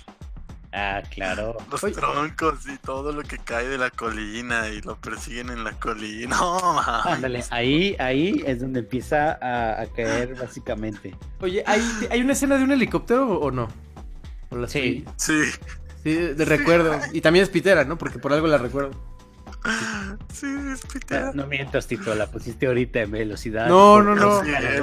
Ah, 0.72 1.02
claro. 1.10 1.56
Los 1.70 1.82
Oye. 1.82 1.94
troncos 1.94 2.68
y 2.68 2.76
todo 2.78 3.12
lo 3.12 3.22
que 3.22 3.38
cae 3.38 3.68
de 3.68 3.76
la 3.78 3.90
colina 3.90 4.68
y 4.68 4.80
lo 4.82 4.96
persiguen 4.96 5.50
en 5.50 5.64
la 5.64 5.72
colina. 5.72 6.36
No. 6.40 6.80
Ándale, 6.80 7.42
ahí, 7.50 7.96
ahí 7.98 8.42
es 8.46 8.60
donde 8.60 8.80
empieza 8.80 9.32
a, 9.42 9.82
a 9.82 9.86
caer 9.86 10.34
básicamente. 10.36 11.14
Oye, 11.40 11.62
¿hay, 11.66 11.82
¿hay 12.10 12.20
una 12.20 12.32
escena 12.34 12.56
de 12.56 12.64
un 12.64 12.72
helicóptero 12.72 13.28
o 13.40 13.50
no? 13.50 13.68
¿O 14.50 14.56
la 14.56 14.68
Sí. 14.68 15.04
Sí, 15.16 15.42
Sí, 16.02 16.14
de 16.14 16.44
recuerdo. 16.46 16.98
Y 17.12 17.20
también 17.20 17.42
es 17.42 17.50
pitera, 17.50 17.84
¿no? 17.84 17.98
Porque 17.98 18.18
por 18.18 18.32
algo 18.32 18.46
la 18.46 18.56
recuerdo. 18.56 18.92
sí, 20.32 20.46
es 20.72 20.80
pitera. 20.86 21.32
No 21.34 21.46
mientas, 21.46 21.86
Tito, 21.86 22.14
la 22.14 22.26
pusiste 22.30 22.66
ahorita 22.66 23.02
en 23.02 23.10
velocidad. 23.10 23.68
No, 23.68 24.02
no, 24.02 24.14
no. 24.14 24.40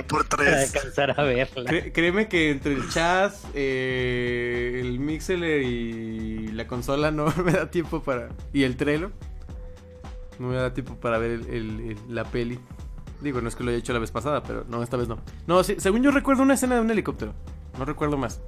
Por 0.07 0.27
Para 0.27 0.43
tres. 0.43 0.75
alcanzar 0.75 1.19
a 1.19 1.23
verla. 1.23 1.91
Créeme 1.93 2.27
que 2.27 2.51
entre 2.51 2.73
el 2.73 2.87
chat, 2.89 3.33
eh, 3.55 4.79
el 4.81 4.99
Mixeler 4.99 5.61
y 5.63 6.47
la 6.51 6.67
consola 6.67 7.11
no 7.11 7.33
me 7.45 7.51
da 7.53 7.71
tiempo 7.71 8.01
para... 8.03 8.29
Y 8.53 8.63
el 8.63 8.77
Trello. 8.77 9.11
No 10.39 10.49
me 10.49 10.55
da 10.55 10.73
tiempo 10.73 10.95
para 10.95 11.17
ver 11.17 11.31
el- 11.31 11.47
el- 11.47 11.79
el- 11.91 11.97
la 12.15 12.23
peli. 12.25 12.59
Digo, 13.21 13.41
no 13.41 13.47
es 13.49 13.55
que 13.55 13.63
lo 13.63 13.71
haya 13.71 13.79
hecho 13.79 13.93
la 13.93 13.99
vez 13.99 14.11
pasada, 14.11 14.43
pero 14.43 14.63
no, 14.69 14.83
esta 14.83 14.95
vez 14.97 15.07
no. 15.07 15.17
No, 15.47 15.63
sí, 15.63 15.75
según 15.79 16.03
yo 16.03 16.11
recuerdo 16.11 16.43
una 16.43 16.53
escena 16.53 16.75
de 16.75 16.81
un 16.81 16.91
helicóptero. 16.91 17.33
No 17.79 17.85
recuerdo 17.85 18.17
más. 18.17 18.39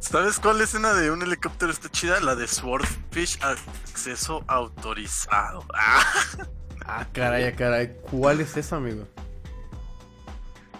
¿Sabes 0.00 0.40
cuál 0.40 0.60
escena 0.60 0.94
de 0.94 1.10
un 1.10 1.22
helicóptero 1.22 1.70
está 1.70 1.88
chida? 1.90 2.20
La 2.20 2.34
de 2.34 2.48
Swordfish 2.48 3.38
acceso 3.42 4.44
autorizado. 4.48 5.64
Ah, 5.74 6.02
Ah, 6.86 7.06
caray, 7.12 7.44
ah, 7.44 7.54
caray. 7.54 7.96
¿Cuál 8.10 8.40
es 8.40 8.56
esa, 8.56 8.76
amigo? 8.76 9.06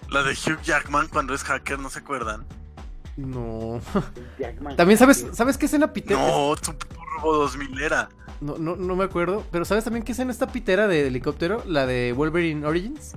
la 0.08 0.24
de 0.24 0.32
Hugh 0.32 0.60
Jackman 0.62 1.06
cuando 1.06 1.34
es 1.34 1.44
hacker, 1.44 1.78
¿no 1.78 1.88
se 1.88 2.00
acuerdan? 2.00 2.44
No. 3.16 3.80
Jackman. 4.38 4.74
También 4.76 4.98
sabes, 4.98 5.24
¿sabes 5.32 5.56
qué 5.56 5.66
escena 5.66 5.92
pitera? 5.92 6.20
No, 6.20 6.56
tu 6.56 6.72
Turbo 6.72 7.34
2000 7.34 7.80
era. 7.80 8.08
No, 8.40 8.56
no, 8.58 8.74
no 8.74 8.96
me 8.96 9.04
acuerdo. 9.04 9.44
Pero 9.52 9.64
¿sabes 9.64 9.84
también 9.84 10.04
qué 10.04 10.12
escena 10.12 10.32
esta 10.32 10.48
pitera 10.48 10.88
de 10.88 11.06
helicóptero? 11.06 11.62
La 11.66 11.86
de 11.86 12.12
Wolverine 12.12 12.66
Origins. 12.66 13.14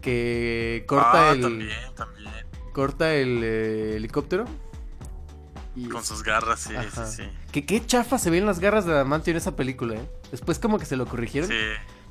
Que 0.00 0.84
corta 0.86 1.30
ah, 1.30 1.32
el. 1.32 1.40
también, 1.40 1.94
también. 1.96 2.46
Corta 2.72 3.14
el 3.14 3.40
eh, 3.42 3.96
helicóptero. 3.96 4.44
Y- 5.78 5.88
Con 5.88 6.04
sus 6.04 6.22
garras, 6.22 6.60
sí, 6.60 6.74
Ajá. 6.74 7.06
sí, 7.06 7.22
sí. 7.22 7.28
Que 7.52 7.64
qué 7.64 7.84
chafa 7.84 8.18
se 8.18 8.30
ven 8.30 8.46
las 8.46 8.58
garras 8.58 8.84
de 8.86 8.92
Adamantio 8.92 9.30
en 9.30 9.36
esa 9.36 9.54
película, 9.56 9.94
¿eh? 9.94 10.08
Después 10.30 10.58
como 10.58 10.78
que 10.78 10.84
se 10.86 10.96
lo 10.96 11.06
corrigieron. 11.06 11.48
Sí. 11.50 11.56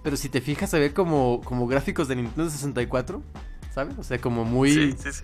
Pero 0.03 0.15
si 0.15 0.30
te 0.30 0.39
fijas 0.41 0.69
se 0.69 0.80
ve 0.80 0.93
como, 0.93 1.41
como 1.43 1.67
gráficos 1.67 2.08
de 2.08 2.15
Nintendo 2.15 2.49
64. 2.49 3.21
¿Sabes? 3.73 3.95
O 3.97 4.03
sea, 4.03 4.19
como 4.19 4.45
muy, 4.45 4.71
Sí, 4.73 4.95
sí, 4.97 5.12
sí. 5.12 5.23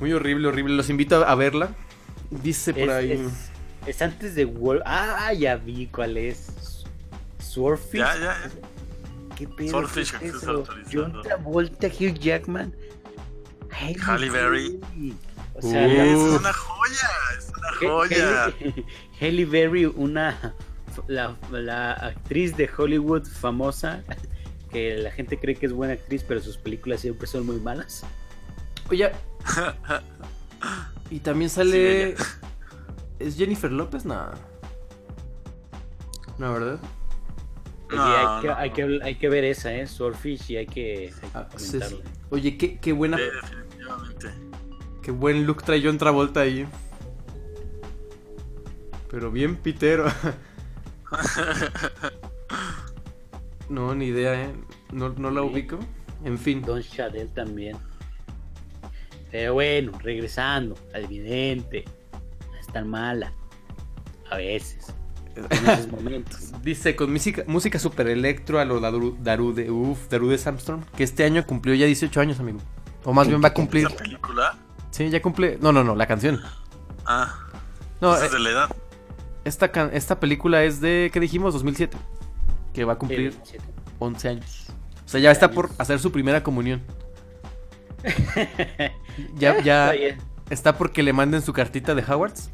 muy 0.00 0.12
horrible, 0.12 0.48
horrible. 0.48 0.74
Los 0.76 0.90
invito 0.90 1.24
a, 1.24 1.34
verla. 1.34 1.70
Dice 2.30 2.72
por 2.72 2.82
Es, 2.82 2.90
ahí. 2.90 3.12
es- 3.12 3.50
es 3.88 4.02
antes 4.02 4.34
de 4.34 4.44
Wolf. 4.44 4.82
Ah, 4.84 5.32
ya 5.32 5.56
vi 5.56 5.86
cuál 5.86 6.16
es. 6.16 6.84
Swordfish. 7.38 8.00
Ya, 8.00 8.16
ya. 8.18 8.36
¿Qué 9.36 9.48
pedo? 9.48 9.70
Swordfish, 9.70 10.12
¿Qué 10.18 10.26
es 10.28 10.34
eso? 10.34 10.64
John 10.92 11.22
Travolta, 11.22 11.86
Hugh 11.88 12.14
Jackman. 12.18 12.74
Halle 13.70 13.96
Halle 14.00 14.30
Berry. 14.30 14.78
Berry. 14.80 15.14
O 15.54 15.62
sea, 15.62 15.86
Uh. 15.86 15.88
la- 15.88 16.04
Es 16.06 16.40
una 16.40 16.52
joya, 16.52 17.10
es 17.38 17.52
una 17.56 17.72
joya. 17.78 18.44
Halle- 18.46 18.84
Halle 19.20 19.44
Berry, 19.46 19.84
una 19.86 20.54
la, 21.08 21.36
la 21.50 21.92
actriz 21.92 22.56
de 22.56 22.68
Hollywood 22.76 23.24
famosa 23.26 24.02
que 24.70 24.96
la 24.96 25.10
gente 25.10 25.38
cree 25.38 25.54
que 25.56 25.66
es 25.66 25.72
buena 25.72 25.94
actriz, 25.94 26.24
pero 26.26 26.40
sus 26.40 26.56
películas 26.56 27.00
siempre 27.00 27.26
son 27.26 27.46
muy 27.46 27.60
malas. 27.60 28.04
Oye. 28.90 29.10
y 31.10 31.20
también 31.20 31.50
sale. 31.50 32.16
¿Es 33.18 33.36
Jennifer 33.36 33.70
López? 33.70 34.04
No. 34.04 34.30
No, 36.38 36.52
¿verdad? 36.52 36.78
No, 37.90 38.02
hay, 38.02 38.40
que, 38.40 38.46
no, 38.48 38.56
hay, 38.56 38.70
que, 38.70 38.98
hay 39.04 39.14
que 39.16 39.28
ver 39.28 39.44
esa, 39.44 39.72
¿eh? 39.72 39.86
Swordfish, 39.86 40.50
y 40.50 40.56
hay 40.56 40.66
que, 40.66 41.12
hay 41.22 41.30
que 41.30 41.38
Ah, 41.38 41.48
sí, 41.56 41.66
comentarlo. 41.78 41.98
sí. 41.98 42.02
Oye, 42.30 42.58
qué, 42.58 42.78
qué 42.80 42.92
buena. 42.92 43.16
Sí, 43.18 43.22
definitivamente. 43.22 44.28
Qué 45.04 45.10
buen 45.10 45.46
look 45.46 45.62
trae 45.62 45.80
John 45.84 45.98
Travolta 45.98 46.40
ahí. 46.40 46.66
Pero 49.10 49.30
bien 49.30 49.56
pitero. 49.56 50.06
No, 53.68 53.94
ni 53.94 54.06
idea, 54.06 54.34
¿eh? 54.44 54.52
No, 54.92 55.08
no 55.10 55.30
la 55.30 55.40
Sí. 55.40 55.46
ubico. 55.48 55.78
En 56.22 56.38
fin. 56.38 56.60
Don 56.62 56.82
Chadel 56.82 57.28
también. 57.28 57.76
Pero 59.30 59.54
bueno, 59.54 59.92
regresando 60.00 60.74
al 60.94 61.06
vidente. 61.06 61.84
No 62.50 62.56
es 62.58 62.66
tan 62.66 62.88
mala. 62.88 63.32
A 64.30 64.36
veces. 64.36 64.94
En 65.34 65.68
esos 65.68 65.88
momentos. 65.88 66.52
Dice 66.62 66.94
con 66.94 67.10
música, 67.12 67.42
música 67.46 67.78
super 67.78 68.06
electro 68.06 68.60
a 68.60 68.64
lo 68.64 68.80
Daru- 68.80 69.16
Darude, 69.18 69.70
uf, 69.70 70.08
Darude 70.08 70.36
Samstorm, 70.38 70.84
que 70.96 71.02
este 71.04 71.24
año 71.24 71.44
cumplió 71.46 71.74
ya 71.74 71.86
18 71.86 72.20
años, 72.20 72.38
amigo. 72.40 72.58
O 73.02 73.12
más 73.14 73.26
bien 73.28 73.42
va 73.42 73.48
a 73.48 73.54
cumplir. 73.54 73.86
¿Esa 73.86 73.96
película? 73.96 74.58
Sí, 74.94 75.10
ya 75.10 75.20
cumple. 75.20 75.58
No, 75.60 75.72
no, 75.72 75.82
no, 75.82 75.96
la 75.96 76.06
canción. 76.06 76.40
Ah, 77.04 77.34
No, 78.00 78.14
esa 78.14 78.22
eh, 78.22 78.26
es 78.26 78.32
de 78.32 78.38
la 78.38 78.50
edad. 78.50 78.76
esta, 79.44 79.72
can- 79.72 79.90
esta 79.92 80.20
película 80.20 80.62
es 80.62 80.80
de, 80.80 81.10
¿qué 81.12 81.18
dijimos? 81.18 81.52
2007. 81.52 81.96
Que 82.72 82.84
va 82.84 82.92
a 82.92 82.96
cumplir 82.96 83.20
El 83.26 83.34
siete. 83.42 83.64
11 83.98 84.28
años. 84.28 84.66
O 85.04 85.08
sea, 85.08 85.18
ya 85.18 85.32
está 85.32 85.50
por 85.50 85.70
hacer 85.78 85.98
su 85.98 86.12
primera 86.12 86.44
comunión. 86.44 86.80
Ya, 89.36 89.60
ya 89.62 89.90
Oye, 89.92 90.16
está 90.50 90.76
porque 90.76 91.02
le 91.02 91.12
manden 91.12 91.42
su 91.42 91.52
cartita 91.52 91.94
de 91.94 92.02
Howards. 92.02 92.50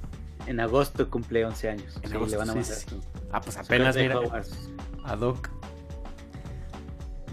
en 0.46 0.60
agosto 0.60 1.08
cumple 1.10 1.44
11 1.44 1.68
años. 1.70 1.96
En 2.02 2.10
Sí, 2.10 2.16
agosto, 2.16 2.30
le 2.32 2.36
van 2.38 2.50
a 2.50 2.52
sí, 2.52 2.58
mandar 2.58 2.76
sí. 2.76 2.86
su- 2.88 3.00
Ah, 3.32 3.40
pues 3.40 3.56
apenas, 3.58 3.96
mira. 3.96 4.18
Ad 5.04 5.20
hoc. 5.20 5.48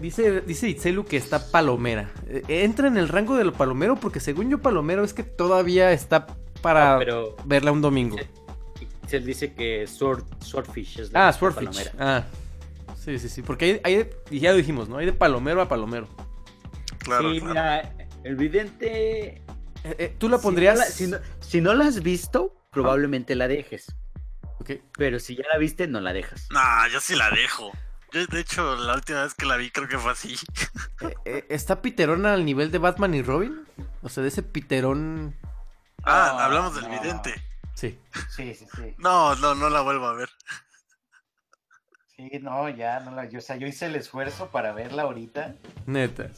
Dice, 0.00 0.42
dice 0.42 0.68
Itzelu 0.68 1.04
que 1.04 1.16
está 1.16 1.50
palomera. 1.50 2.10
Eh, 2.28 2.42
¿Entra 2.48 2.86
en 2.88 2.96
el 2.96 3.08
rango 3.08 3.36
de 3.36 3.44
lo 3.44 3.52
palomero? 3.52 3.96
Porque 3.96 4.20
según 4.20 4.48
yo, 4.50 4.58
palomero 4.60 5.02
es 5.02 5.12
que 5.12 5.24
todavía 5.24 5.90
está 5.92 6.26
para 6.62 6.94
Ah, 6.94 6.98
pero 6.98 7.36
verla 7.44 7.72
un 7.72 7.80
domingo. 7.80 8.16
se 9.08 9.20
dice 9.20 9.54
que 9.54 9.86
sword, 9.86 10.24
Swordfish 10.40 11.00
es 11.00 11.12
la 11.12 11.28
Ah, 11.28 11.32
Swordfish. 11.32 11.64
palomera. 11.68 11.92
Ah, 11.98 12.24
sí, 12.96 13.18
sí, 13.18 13.28
sí. 13.28 13.42
Porque 13.42 13.64
hay, 13.64 13.80
hay 13.82 13.96
de- 14.04 14.16
y 14.30 14.38
ya 14.40 14.52
lo 14.52 14.56
dijimos, 14.58 14.88
¿no? 14.88 14.98
Hay 14.98 15.06
de 15.06 15.12
palomero 15.12 15.60
a 15.62 15.68
palomero. 15.68 16.06
Claro, 16.98 17.32
sí, 17.32 17.40
claro. 17.40 17.48
mira, 17.48 17.92
el 18.24 18.36
vidente. 18.36 19.26
Eh, 19.36 19.42
eh, 19.84 20.14
¿Tú 20.18 20.28
la 20.28 20.36
si 20.38 20.42
pondrías? 20.42 20.74
no 20.78 20.80
la- 20.84 20.90
Si 20.90 21.06
no, 21.06 21.16
si 21.40 21.60
no 21.60 21.74
la 21.74 21.86
has 21.86 22.02
visto, 22.02 22.54
probablemente 22.70 23.34
la 23.34 23.48
dejes. 23.48 23.86
Ok. 24.60 24.72
Pero 24.96 25.18
si 25.18 25.34
ya 25.36 25.44
la 25.52 25.58
viste, 25.58 25.86
no 25.88 26.00
la 26.00 26.12
dejas. 26.12 26.46
Nah, 26.52 26.86
yo 26.88 27.00
sí 27.00 27.14
la 27.16 27.30
dejo. 27.30 27.72
Yo, 28.12 28.26
de 28.26 28.40
hecho, 28.40 28.76
la 28.76 28.94
última 28.94 29.22
vez 29.22 29.34
que 29.34 29.44
la 29.46 29.56
vi 29.56 29.70
creo 29.70 29.88
que 29.88 29.98
fue 29.98 30.12
así. 30.12 30.36
Eh, 31.00 31.14
eh, 31.26 31.46
¿Está 31.48 31.80
Piterón 31.80 32.26
al 32.26 32.44
nivel 32.44 32.72
de 32.72 32.78
Batman 32.78 33.14
y 33.14 33.22
Robin? 33.22 33.64
O 34.02 34.08
sea, 34.08 34.22
de 34.24 34.30
ese 34.30 34.42
Piterón... 34.42 35.36
Ah, 36.02 36.32
No, 36.34 36.40
hablamos 36.40 36.74
del 36.74 36.88
no. 36.88 37.00
vidente. 37.00 37.34
Sí. 37.74 37.96
Sí, 38.34 38.52
sí, 38.54 38.66
sí. 38.74 38.94
No, 38.98 39.36
no, 39.36 39.54
no 39.54 39.70
la 39.70 39.80
vuelvo 39.82 40.06
a 40.06 40.14
ver. 40.14 40.28
Sí, 42.16 42.28
no, 42.42 42.68
ya, 42.68 42.98
no 42.98 43.12
la, 43.12 43.26
yo, 43.26 43.38
o 43.38 43.42
sea, 43.42 43.54
yo 43.54 43.68
hice 43.68 43.86
el 43.86 43.94
esfuerzo 43.94 44.48
para 44.48 44.72
verla 44.72 45.02
ahorita. 45.04 45.54
Neta. 45.86 46.30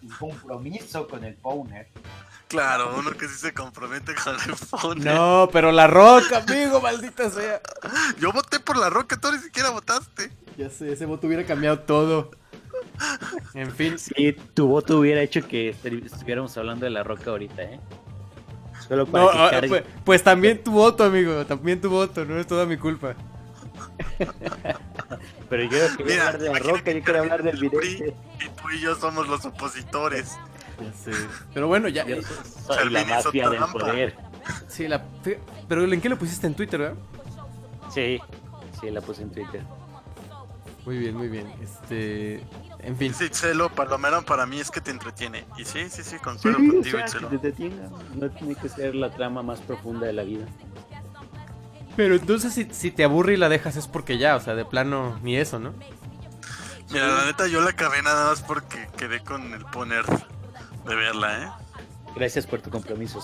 Un 0.00 0.08
compromiso 0.08 1.06
con 1.06 1.22
el 1.24 1.34
Powner. 1.34 1.86
Claro, 2.48 2.94
uno 2.96 3.10
que 3.10 3.28
sí 3.28 3.34
se 3.34 3.52
compromete 3.52 4.14
con 4.14 4.34
el 4.36 4.56
phone. 4.56 5.04
No, 5.04 5.50
pero 5.52 5.70
la 5.70 5.86
roca, 5.86 6.38
amigo, 6.38 6.80
maldita 6.80 7.28
sea. 7.28 7.60
Yo 8.18 8.32
voté 8.32 8.58
por 8.58 8.78
la 8.78 8.88
roca, 8.88 9.20
tú 9.20 9.30
ni 9.30 9.38
siquiera 9.38 9.68
votaste. 9.68 10.32
Ya 10.58 10.68
sé, 10.68 10.92
ese 10.92 11.06
voto 11.06 11.26
hubiera 11.26 11.44
cambiado 11.44 11.78
todo. 11.78 12.30
En 13.54 13.70
fin, 13.70 13.96
Sí, 13.98 14.32
tu 14.54 14.66
voto 14.66 14.98
hubiera 14.98 15.22
hecho 15.22 15.46
que 15.46 15.72
estu- 15.72 16.04
estuviéramos 16.04 16.56
hablando 16.58 16.84
de 16.84 16.90
la 16.90 17.04
roca 17.04 17.30
ahorita, 17.30 17.62
¿eh? 17.62 17.80
Solo 18.88 19.06
para 19.06 19.24
no, 19.24 19.30
que 19.30 19.38
ah, 19.38 19.50
cargue- 19.52 19.68
pues, 19.68 19.84
pues 20.04 20.22
también 20.24 20.62
tu 20.62 20.72
voto, 20.72 21.04
amigo, 21.04 21.46
también 21.46 21.80
tu 21.80 21.88
voto, 21.88 22.24
no 22.24 22.36
es 22.38 22.46
toda 22.46 22.66
mi 22.66 22.76
culpa. 22.76 23.14
Pero 25.48 25.62
yo 25.64 25.70
quería 25.96 26.04
Mira, 26.04 26.26
hablar 26.28 26.38
de 26.40 26.52
la 26.52 26.58
roca, 26.58 26.92
yo 26.92 27.02
quería 27.04 27.20
hablar 27.20 27.42
del 27.42 27.56
vidente. 27.56 28.14
Y 28.44 28.48
tú 28.48 28.70
y 28.74 28.80
yo 28.80 28.94
somos 28.96 29.28
los 29.28 29.44
opositores. 29.46 30.36
Ya 30.80 30.92
sé. 30.92 31.10
Pero 31.54 31.68
bueno, 31.68 31.88
ya. 31.88 32.04
Yo 32.06 32.16
eh, 32.16 32.22
soy 32.66 32.90
la 32.90 33.04
mafia 33.04 33.48
del 33.48 33.60
poder. 33.72 34.16
Sí, 34.68 34.88
la. 34.88 35.04
Pero 35.68 35.84
¿en 35.84 36.00
qué 36.00 36.08
lo 36.08 36.18
pusiste 36.18 36.46
en 36.46 36.54
Twitter, 36.54 36.80
verdad? 36.80 36.96
Sí, 37.92 38.20
sí, 38.80 38.90
la 38.90 39.00
puse 39.00 39.22
en 39.22 39.30
Twitter. 39.30 39.62
Muy 40.84 40.98
bien, 40.98 41.14
muy 41.16 41.28
bien. 41.28 41.52
Este. 41.62 42.36
En 42.80 42.96
fin. 42.96 43.08
Dice 43.08 43.26
Itzelo, 43.26 43.68
Palomero 43.70 44.22
para 44.22 44.46
mí 44.46 44.58
es 44.60 44.70
que 44.70 44.80
te 44.80 44.90
entretiene. 44.90 45.44
Y 45.58 45.64
sí, 45.64 45.88
sí, 45.90 46.02
sí, 46.02 46.16
consuelo 46.16 46.58
Sí, 46.58 46.68
o 46.68 46.72
contigo, 46.72 46.96
sea, 46.98 47.06
Itzelo. 47.06 47.28
que 47.30 47.38
te 47.38 47.46
detengan. 47.50 47.90
No 48.14 48.30
tiene 48.30 48.54
que 48.54 48.68
ser 48.68 48.94
la 48.94 49.10
trama 49.10 49.42
más 49.42 49.60
profunda 49.60 50.06
de 50.06 50.12
la 50.14 50.22
vida. 50.22 50.46
Pero 51.96 52.14
entonces 52.14 52.54
si, 52.54 52.68
si 52.72 52.90
te 52.90 53.04
aburre 53.04 53.34
y 53.34 53.36
la 53.36 53.48
dejas 53.48 53.76
es 53.76 53.88
porque 53.88 54.18
ya, 54.18 54.36
o 54.36 54.40
sea, 54.40 54.54
de 54.54 54.64
plano 54.64 55.18
ni 55.22 55.36
eso, 55.36 55.58
¿no? 55.58 55.74
Mira, 56.90 57.06
la 57.08 57.24
neta 57.26 57.48
yo 57.48 57.60
la 57.60 57.70
acabé 57.70 58.00
nada 58.02 58.30
más 58.30 58.40
porque 58.40 58.88
quedé 58.96 59.20
con 59.20 59.52
el 59.52 59.64
poner 59.66 60.04
de 60.06 60.94
verla, 60.94 61.42
¿eh? 61.44 61.48
Gracias 62.14 62.46
por 62.46 62.60
tu 62.62 62.70
compromiso. 62.70 63.20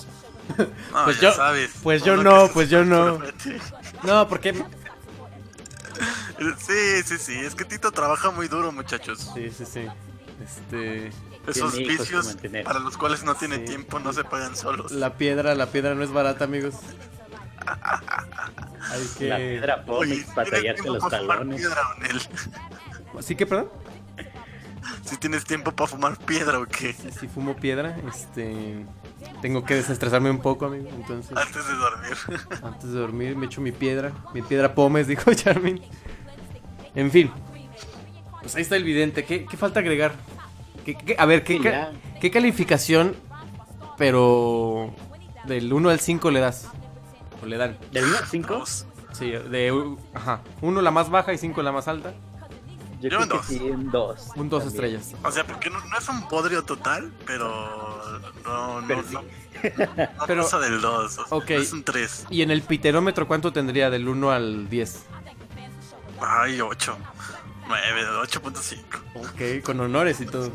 No, 0.58 1.04
Pues 1.04 1.20
ya 1.20 1.30
yo- 1.30 1.32
sabes. 1.36 1.70
pues 1.82 2.02
yo 2.04 2.16
no, 2.16 2.48
pues 2.52 2.68
yo 2.68 2.84
no. 2.84 3.18
No, 4.02 4.28
porque. 4.28 4.52
Sí, 6.58 7.02
sí, 7.04 7.18
sí. 7.18 7.38
Es 7.38 7.54
que 7.54 7.64
Tito 7.64 7.90
trabaja 7.92 8.30
muy 8.30 8.48
duro, 8.48 8.72
muchachos. 8.72 9.30
Sí, 9.34 9.50
sí, 9.50 9.64
sí. 9.64 9.86
Este. 10.44 11.10
Esos 11.46 11.76
vicios 11.76 12.36
para 12.64 12.78
los 12.78 12.96
cuales 12.96 13.22
no 13.22 13.34
tiene 13.34 13.56
Sí. 13.58 13.64
tiempo 13.66 13.98
no 13.98 14.12
se 14.12 14.24
pagan 14.24 14.56
solos. 14.56 14.92
La 14.92 15.14
piedra, 15.14 15.54
la 15.54 15.66
piedra 15.66 15.94
no 15.94 16.02
es 16.02 16.10
barata, 16.10 16.44
amigos. 16.44 16.74
Hay 18.90 19.06
que. 19.18 19.28
La 19.28 19.36
piedra 19.36 19.84
Pónix 19.84 20.24
para 20.26 20.50
¿tienes 20.50 20.76
tallarte 20.82 20.88
los 20.90 21.08
talones. 21.08 21.60
piedra, 21.60 21.80
Onel? 21.96 22.20
¿Sí 23.20 23.34
que, 23.36 23.46
perdón? 23.46 23.68
Si 25.04 25.18
tienes 25.18 25.44
tiempo 25.44 25.70
para 25.72 25.86
fumar 25.86 26.16
piedra 26.18 26.58
o 26.58 26.66
qué. 26.66 26.94
Sí, 26.94 27.10
sí, 27.20 27.28
fumo 27.28 27.54
piedra. 27.56 27.94
Este. 28.08 28.86
Tengo 29.42 29.62
que 29.64 29.74
desestresarme 29.74 30.30
un 30.30 30.40
poco, 30.40 30.64
amigo. 30.66 30.88
Entonces, 30.90 31.36
Antes 31.36 31.66
de 31.66 31.74
dormir. 31.74 32.16
antes 32.62 32.90
de 32.92 32.98
dormir 33.00 33.36
me 33.36 33.46
echo 33.46 33.60
mi 33.60 33.70
piedra. 33.72 34.12
Mi 34.32 34.40
piedra 34.40 34.74
pomes, 34.74 35.06
dijo 35.08 35.32
Charmin. 35.34 35.82
En 36.94 37.10
fin. 37.10 37.30
Pues 38.40 38.54
ahí 38.56 38.62
está 38.62 38.76
el 38.76 38.84
vidente. 38.84 39.24
¿Qué, 39.24 39.46
qué 39.46 39.56
falta 39.56 39.80
agregar? 39.80 40.14
¿Qué- 40.84 40.94
qué- 40.96 41.16
a 41.18 41.24
ver, 41.26 41.44
¿qué, 41.44 41.54
Sí, 41.56 41.60
ca-. 41.62 41.90
¿qué 42.20 42.30
calificación, 42.30 43.16
pero 43.96 44.94
del 45.46 45.72
1 45.72 45.90
al 45.90 46.00
5 46.00 46.30
le 46.30 46.40
das? 46.40 46.68
¿O 47.42 47.46
le 47.46 47.56
dan? 47.56 47.78
¿Del 47.92 48.04
1 48.04 48.18
al 48.18 48.26
5? 48.26 48.54
Dos. 48.54 48.86
Sí, 49.12 49.30
de. 49.30 49.96
Ajá. 50.12 50.42
1 50.60 50.82
la 50.82 50.90
más 50.90 51.08
baja 51.10 51.32
y 51.32 51.38
5 51.38 51.62
la 51.62 51.72
más 51.72 51.88
alta. 51.88 52.12
Yo 53.00 53.10
Yo 53.10 53.18
creo 53.18 53.22
en 53.22 53.28
que 53.28 53.36
dos. 53.36 53.46
sí, 53.46 53.56
en 53.68 53.90
2. 53.90 54.28
Un 54.36 54.48
2 54.48 54.64
estrellas. 54.66 55.12
O 55.22 55.30
sea, 55.30 55.44
porque 55.46 55.68
no, 55.70 55.78
no 55.84 55.98
es 55.98 56.08
un 56.08 56.26
podrio 56.28 56.64
total, 56.64 57.12
pero 57.26 57.48
no, 58.44 58.80
no, 58.80 58.86
Pero 58.86 59.02
no, 59.02 59.08
sí. 59.08 59.14
no 60.16 60.26
Pero- 60.26 60.42
pasa 60.42 60.58
del 60.58 60.80
2. 60.80 61.18
Ok. 61.30 61.50
Es 61.50 61.72
un 61.72 61.84
3. 61.84 62.26
¿Y 62.30 62.42
en 62.42 62.50
el 62.50 62.62
piterómetro 62.62 63.26
cuánto 63.28 63.52
tendría 63.52 63.90
del 63.90 64.08
1 64.08 64.30
al 64.32 64.68
10? 64.70 65.04
Ay, 66.26 66.60
8. 66.60 66.96
9, 67.66 68.06
8.5. 68.22 68.80
Ok, 69.14 69.64
con 69.64 69.80
honores 69.80 70.20
y 70.20 70.26
todo. 70.26 70.50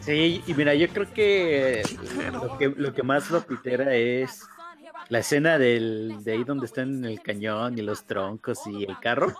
Sí, 0.00 0.42
y 0.46 0.54
mira, 0.54 0.74
yo 0.74 0.88
creo 0.88 1.12
que 1.12 1.82
lo 2.32 2.56
que, 2.58 2.68
lo 2.76 2.94
que 2.94 3.02
más 3.02 3.30
lo 3.30 3.42
pitera 3.46 3.94
es 3.94 4.42
la 5.10 5.18
escena 5.20 5.58
del, 5.58 6.16
de 6.24 6.32
ahí 6.32 6.44
donde 6.44 6.66
están 6.66 6.88
en 6.98 7.04
el 7.04 7.22
cañón 7.22 7.78
y 7.78 7.82
los 7.82 8.04
troncos 8.06 8.60
y 8.66 8.84
el 8.84 8.98
carro. 9.00 9.34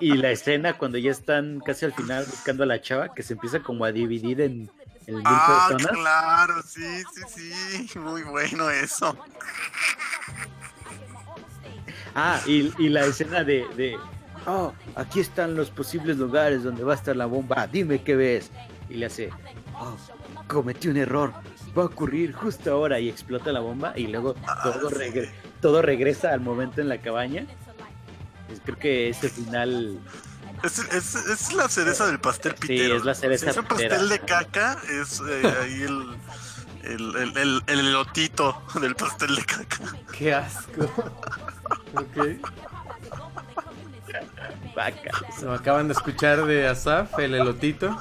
Y 0.00 0.14
la 0.16 0.30
escena 0.30 0.76
cuando 0.76 0.98
ya 0.98 1.10
están 1.10 1.60
casi 1.60 1.84
al 1.86 1.92
final 1.94 2.24
buscando 2.26 2.62
a 2.64 2.66
la 2.66 2.80
chava 2.80 3.14
que 3.14 3.22
se 3.22 3.34
empieza 3.34 3.60
como 3.60 3.84
a 3.84 3.92
dividir 3.92 4.40
en, 4.40 4.70
en 5.06 5.14
mil 5.14 5.22
Ah, 5.24 5.68
personas. 5.70 5.96
claro, 5.96 6.62
sí, 6.62 7.02
sí, 7.14 7.52
sí. 7.88 7.98
Muy 7.98 8.22
bueno 8.22 8.68
eso. 8.70 9.16
Ah, 12.18 12.40
y, 12.46 12.72
y 12.82 12.88
la 12.88 13.04
escena 13.04 13.44
de, 13.44 13.66
de, 13.76 13.94
oh, 14.46 14.72
aquí 14.94 15.20
están 15.20 15.54
los 15.54 15.68
posibles 15.70 16.16
lugares 16.16 16.62
donde 16.64 16.82
va 16.82 16.94
a 16.94 16.96
estar 16.96 17.14
la 17.14 17.26
bomba, 17.26 17.66
dime 17.66 18.02
qué 18.02 18.16
ves. 18.16 18.50
Y 18.88 18.94
le 18.94 19.06
hace, 19.06 19.30
oh, 19.78 19.96
cometí 20.48 20.88
un 20.88 20.96
error, 20.96 21.32
va 21.76 21.82
a 21.82 21.86
ocurrir 21.86 22.32
justo 22.32 22.72
ahora 22.72 22.98
y 23.00 23.08
explota 23.10 23.52
la 23.52 23.60
bomba 23.60 23.92
y 23.96 24.06
luego 24.06 24.34
todo, 24.62 24.90
regre- 24.90 25.30
todo 25.60 25.82
regresa 25.82 26.32
al 26.32 26.40
momento 26.40 26.80
en 26.80 26.88
la 26.88 26.98
cabaña. 27.02 27.46
Pues 28.46 28.60
creo 28.64 28.78
que 28.78 29.08
ese 29.10 29.28
final, 29.28 29.98
Es, 30.62 30.78
es, 30.78 31.14
es 31.16 31.52
la 31.52 31.68
cereza 31.68 32.06
del 32.06 32.18
pastel 32.20 32.54
pitero. 32.54 32.96
es 32.96 33.04
la 33.04 33.14
cereza 33.14 33.44
Si 33.46 33.50
es 33.50 33.56
un 33.58 33.64
pastel 33.66 34.08
de 34.08 34.20
caca, 34.20 34.78
es 34.88 35.20
eh, 35.28 35.54
ahí 35.62 35.82
el, 35.82 36.16
el, 36.84 37.16
el, 37.16 37.36
el, 37.36 37.62
el 37.66 37.78
elotito 37.80 38.62
del 38.80 38.94
pastel 38.94 39.34
de 39.36 39.44
caca. 39.44 39.78
Qué 40.16 40.32
asco. 40.32 40.88
Ok. 41.96 42.16
vaca. 44.74 45.10
Se 45.38 45.46
me 45.46 45.54
acaban 45.54 45.88
de 45.88 45.94
escuchar 45.94 46.44
de 46.46 46.68
Asaf, 46.68 47.18
el 47.18 47.34
elotito. 47.34 47.96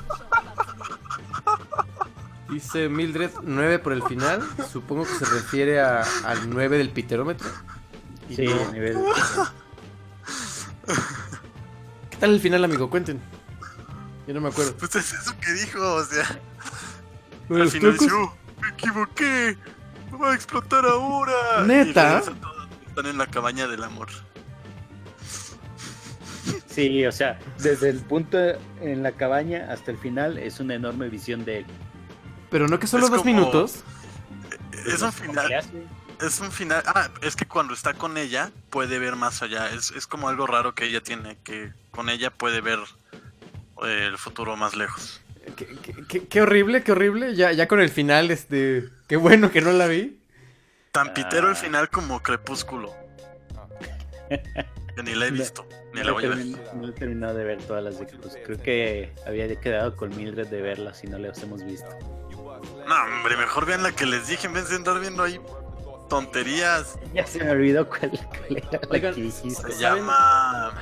Dice 2.50 2.90
Mildred 2.90 3.32
9 3.44 3.80
por 3.80 3.94
el 3.94 4.04
final. 4.04 4.44
Supongo 4.72 5.04
que 5.04 5.14
se 5.16 5.26
refiere 5.26 5.82
a- 5.82 6.04
al 6.26 6.50
9 6.50 6.78
del 6.78 6.90
piterómetro. 6.92 7.48
Y 8.30 8.36
Sí, 8.36 8.46
no- 8.48 8.70
a 8.70 8.72
nivel- 8.72 8.98
¿Qué 12.10 12.18
tal 12.18 12.34
el 12.34 12.40
final, 12.40 12.64
amigo? 12.64 12.90
Cuenten. 12.90 13.22
Yo 14.28 14.34
no 14.34 14.42
me 14.42 14.50
acuerdo. 14.50 14.76
Pues 14.78 14.96
es 14.96 15.14
eso 15.14 15.34
que 15.40 15.52
dijo, 15.54 15.80
o 15.96 16.04
sea, 16.04 16.40
¿Lo 17.50 17.58
de 17.58 17.62
al 17.64 17.70
final? 17.70 17.98
"Oh, 18.14 18.34
me 18.62 18.70
equivoqué, 18.70 19.58
va 20.22 20.32
a 20.32 20.36
explotar 20.36 20.86
ahora. 20.86 21.64
¿Neta? 21.66 22.24
Y 22.26 22.32
Están 22.96 23.12
en 23.12 23.18
la 23.18 23.28
cabaña 23.28 23.68
del 23.68 23.84
amor. 23.84 24.08
Sí, 26.68 27.06
o 27.06 27.12
sea, 27.12 27.38
desde 27.60 27.90
el 27.90 28.00
punto 28.00 28.38
en 28.80 29.04
la 29.04 29.12
cabaña 29.12 29.68
hasta 29.70 29.92
el 29.92 29.98
final 29.98 30.38
es 30.38 30.62
una 30.62 30.76
enorme 30.76 31.10
visión 31.10 31.44
de 31.44 31.60
él. 31.60 31.66
Pero 32.50 32.70
no 32.70 32.80
que 32.80 32.88
solo 32.88 33.04
Es 33.06 33.12
dos 33.12 33.20
como- 33.22 33.34
minutos. 33.34 33.84
Es 34.88 35.02
un 35.02 35.12
final, 35.12 35.52
es 36.22 36.40
un 36.40 36.52
final. 36.54 36.84
Ah, 36.86 37.10
es 37.22 37.36
que 37.36 37.46
cuando 37.46 37.74
está 37.74 37.94
con 37.96 38.18
ella 38.18 38.52
puede 38.70 38.98
ver 38.98 39.18
más 39.18 39.42
allá. 39.42 39.70
Es, 39.72 39.92
es 39.92 40.08
como 40.08 40.30
algo 40.30 40.48
raro 40.48 40.74
que 40.74 40.86
ella 40.86 41.02
tiene, 41.04 41.38
que 41.44 41.74
con 41.92 42.08
ella 42.08 42.30
puede 42.30 42.62
ver 42.62 42.80
eh, 43.84 44.06
el 44.10 44.18
futuro 44.18 44.56
más 44.56 44.74
lejos. 44.78 45.20
Qué, 45.58 45.66
qué- 45.84 45.96
qué- 46.08 46.28
qué 46.28 46.42
horrible, 46.42 46.82
qué 46.84 46.94
horrible. 46.94 47.36
Ya, 47.36 47.52
ya 47.52 47.68
con 47.68 47.82
el 47.82 47.90
final, 47.90 48.32
este. 48.32 48.86
Qué 49.10 49.18
bueno 49.18 49.52
que 49.52 49.60
no 49.60 49.74
la 49.74 49.88
vi. 49.88 50.18
Tan 50.96 51.14
pitero 51.14 51.48
el 51.50 51.54
Ah. 51.54 51.58
final 51.58 51.90
como 51.90 52.24
Crepúsculo. 52.24 52.94
Que 54.30 55.04
ni 55.04 55.14
la 55.14 55.26
he 55.28 55.32
visto, 55.32 55.68
ni 55.94 56.00
No 56.00 56.06
la 56.06 56.10
he, 56.10 56.14
voy 56.14 56.26
a 56.26 56.30
ver. 56.30 56.46
no 56.76 56.88
he 56.88 56.92
terminado 56.94 57.34
de 57.36 57.44
ver 57.44 57.62
todas 57.64 57.84
las 57.84 58.00
de 58.00 58.08
Cruz. 58.08 58.34
Creo 58.46 58.58
que 58.62 59.14
había 59.28 59.54
quedado 59.60 59.96
con 59.98 60.16
Mildred 60.16 60.48
de 60.48 60.62
verlas 60.62 60.98
si 61.00 61.08
no 61.08 61.18
las 61.18 61.44
hemos 61.44 61.64
visto. 61.66 61.90
No, 62.88 62.96
hombre, 63.18 63.36
mejor 63.36 63.66
vean 63.66 63.84
la 63.84 63.92
que 63.92 64.06
les 64.06 64.28
dije 64.30 64.48
en 64.48 64.54
vez 64.54 64.70
de 64.70 64.78
andar 64.78 64.98
viendo 65.02 65.22
ahí 65.24 65.38
tonterías. 66.10 66.98
Ya 67.14 67.28
se 67.28 67.44
me 67.44 67.52
olvidó 67.52 67.88
cuál, 67.90 68.12
cuál 68.12 68.58
era 68.58 68.70
la 68.72 68.80
Oigan, 68.90 69.14
que 69.16 69.22
dijiste. 69.24 69.72
Se 69.74 69.80
llama. 69.82 70.74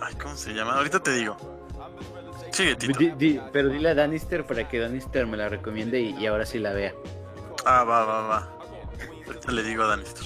Ay, 0.00 0.14
¿cómo 0.20 0.34
se 0.36 0.52
llama? 0.52 0.74
Ahorita 0.76 1.00
te 1.00 1.12
digo. 1.12 1.36
Sigue, 2.50 2.74
Tito. 2.74 2.98
Di- 2.98 3.12
di- 3.12 3.40
pero 3.52 3.68
dile 3.68 3.90
a 3.90 3.94
Danister 3.94 4.44
para 4.44 4.68
que 4.68 4.80
Danister 4.80 5.24
me 5.26 5.36
la 5.36 5.48
recomiende 5.48 6.00
y, 6.00 6.16
y 6.18 6.26
ahora 6.26 6.44
sí 6.44 6.58
la 6.58 6.72
vea. 6.72 6.92
Ah, 7.64 7.84
va, 7.84 8.04
va, 8.04 8.20
va. 8.22 8.57
Ahorita 9.28 9.52
le 9.52 9.62
digo 9.62 9.82
a 9.84 9.88
Danister. 9.88 10.24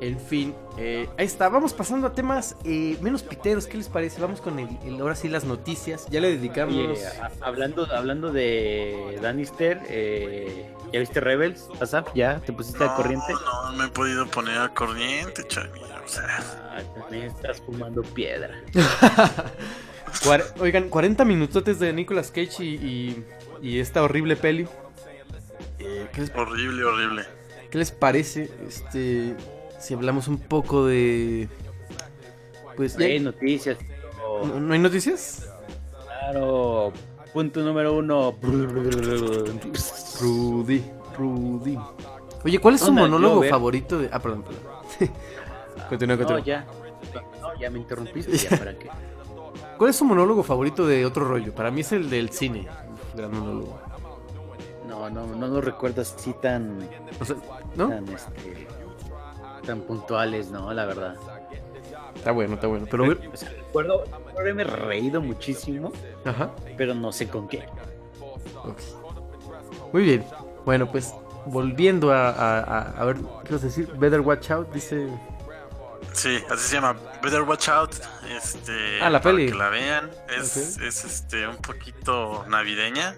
En 0.00 0.20
fin, 0.20 0.54
eh, 0.76 1.08
ahí 1.18 1.26
está. 1.26 1.48
Vamos 1.48 1.72
pasando 1.72 2.06
a 2.06 2.12
temas 2.12 2.54
eh, 2.64 2.96
menos 3.00 3.24
piteros. 3.24 3.66
¿Qué 3.66 3.76
les 3.76 3.88
parece? 3.88 4.20
Vamos 4.20 4.40
con 4.40 4.58
el, 4.60 4.68
el- 4.84 5.00
ahora 5.00 5.16
sí 5.16 5.28
las 5.28 5.42
noticias. 5.42 6.06
Ya 6.08 6.20
le 6.20 6.28
dedicamos. 6.30 6.72
Oye, 6.76 7.04
a- 7.04 7.32
hablando, 7.40 7.84
hablando 7.92 8.30
de 8.32 9.18
Lannister, 9.20 9.80
eh, 9.88 10.70
¿ya 10.92 11.00
viste 11.00 11.18
Rebels? 11.18 11.66
¿Ya 12.14 12.38
te 12.38 12.52
pusiste 12.52 12.84
al 12.84 12.94
corriente? 12.94 13.32
No, 13.32 13.72
no 13.72 13.76
me 13.76 13.84
he 13.86 13.88
podido 13.88 14.24
poner 14.28 14.56
al 14.58 14.72
corriente, 14.72 15.42
Chavi. 15.48 15.80
O 15.80 16.08
sea, 16.08 16.38
Ah, 16.70 16.80
también 17.00 17.24
estás 17.24 17.60
fumando 17.60 18.02
piedra. 18.02 18.50
Cuar- 20.24 20.44
Oigan, 20.60 20.88
40 20.90 21.24
minutotes 21.24 21.80
de 21.80 21.92
Nicolas 21.92 22.30
Cage 22.30 22.62
y, 22.64 22.74
y- 22.76 23.24
y 23.62 23.80
esta 23.80 24.02
horrible 24.04 24.36
peli. 24.36 24.68
Eh, 25.80 26.08
¿qué, 26.12 26.20
les, 26.20 26.30
horrible, 26.36 26.84
horrible. 26.84 27.24
Qué 27.70 27.78
les 27.78 27.90
parece? 27.90 28.50
Este, 28.66 29.34
si 29.78 29.94
hablamos 29.94 30.28
un 30.28 30.38
poco 30.38 30.86
de. 30.86 31.48
Pues 32.76 32.96
ya- 32.96 33.06
Hay 33.06 33.20
noticias. 33.20 33.76
pero- 33.78 34.46
¿no, 34.46 34.60
no 34.60 34.72
hay 34.72 34.78
noticias? 34.78 35.48
Claro. 36.06 36.92
Punto 37.32 37.60
número 37.60 37.94
uno. 37.96 38.34
Rudy, 40.20 40.84
Rudy. 41.16 41.78
Oye, 42.44 42.58
¿cuál 42.60 42.74
es 42.76 42.80
su 42.80 42.92
monólogo 42.92 43.42
favorito 43.44 43.98
de.? 43.98 44.08
Ah, 44.12 44.18
perdón, 44.20 44.42
perdón. 44.44 44.62
continúa, 45.88 46.16
No, 46.16 46.22
continúa. 46.24 46.44
ya. 46.44 46.66
No, 47.40 47.58
ya 47.60 47.70
me 47.70 47.78
interrumpiste. 47.78 48.36
Ya, 48.36 48.56
¿para 48.58 48.78
qué? 48.78 48.88
¿Cuál 49.76 49.90
es 49.90 49.96
su 49.96 50.04
monólogo 50.04 50.42
favorito 50.42 50.86
de 50.86 51.04
otro 51.06 51.26
rollo? 51.26 51.54
Para 51.54 51.70
mí 51.70 51.80
es 51.82 51.92
el 51.92 52.10
del 52.10 52.30
cine. 52.30 52.66
Gran 53.14 53.32
monólogo. 53.32 53.78
No, 54.88 55.08
no, 55.10 55.26
no 55.26 55.46
lo 55.48 55.60
recuerdas 55.60 56.14
así 56.16 56.34
tan, 56.40 56.78
O 57.20 57.24
sea, 57.24 57.36
¿no? 57.78 57.88
tan, 57.88 58.08
este, 58.08 58.66
tan 59.66 59.80
puntuales, 59.82 60.50
no, 60.50 60.72
la 60.74 60.84
verdad. 60.84 61.14
Está 62.14 62.32
bueno, 62.32 62.54
está 62.54 62.66
bueno. 62.66 62.86
Pero, 62.90 63.04
O 63.32 63.36
sea, 63.36 63.48
recuerdo, 63.50 64.04
haberme 64.38 64.64
reído 64.64 65.20
muchísimo, 65.22 65.92
ajá. 66.24 66.50
pero 66.76 66.94
no 66.94 67.12
sé 67.12 67.28
con 67.28 67.48
qué. 67.48 67.64
Muy 69.92 70.02
bien. 70.02 70.24
Bueno, 70.64 70.90
pues 70.90 71.14
volviendo 71.46 72.12
a, 72.12 72.28
a, 72.30 72.58
a- 72.60 73.00
a 73.00 73.04
ver, 73.04 73.16
¿qué 73.44 73.52
vas 73.54 73.62
a 73.62 73.66
decir? 73.66 73.86
Better 73.96 74.20
Watch 74.20 74.50
Out, 74.50 74.72
dice. 74.72 75.08
Sí, 76.12 76.38
así 76.50 76.68
se 76.68 76.74
llama. 76.74 76.96
Better 77.22 77.42
Watch 77.42 77.68
Out. 77.68 77.94
Este, 78.36 79.00
Ah, 79.00 79.08
la 79.10 79.20
para 79.20 79.34
peli. 79.36 79.50
Que 79.50 79.54
la 79.56 79.68
vean. 79.70 80.10
Es, 80.36 80.56
es 80.78 81.04
este 81.04 81.46
un 81.46 81.56
poquito 81.56 82.44
navideña. 82.48 83.14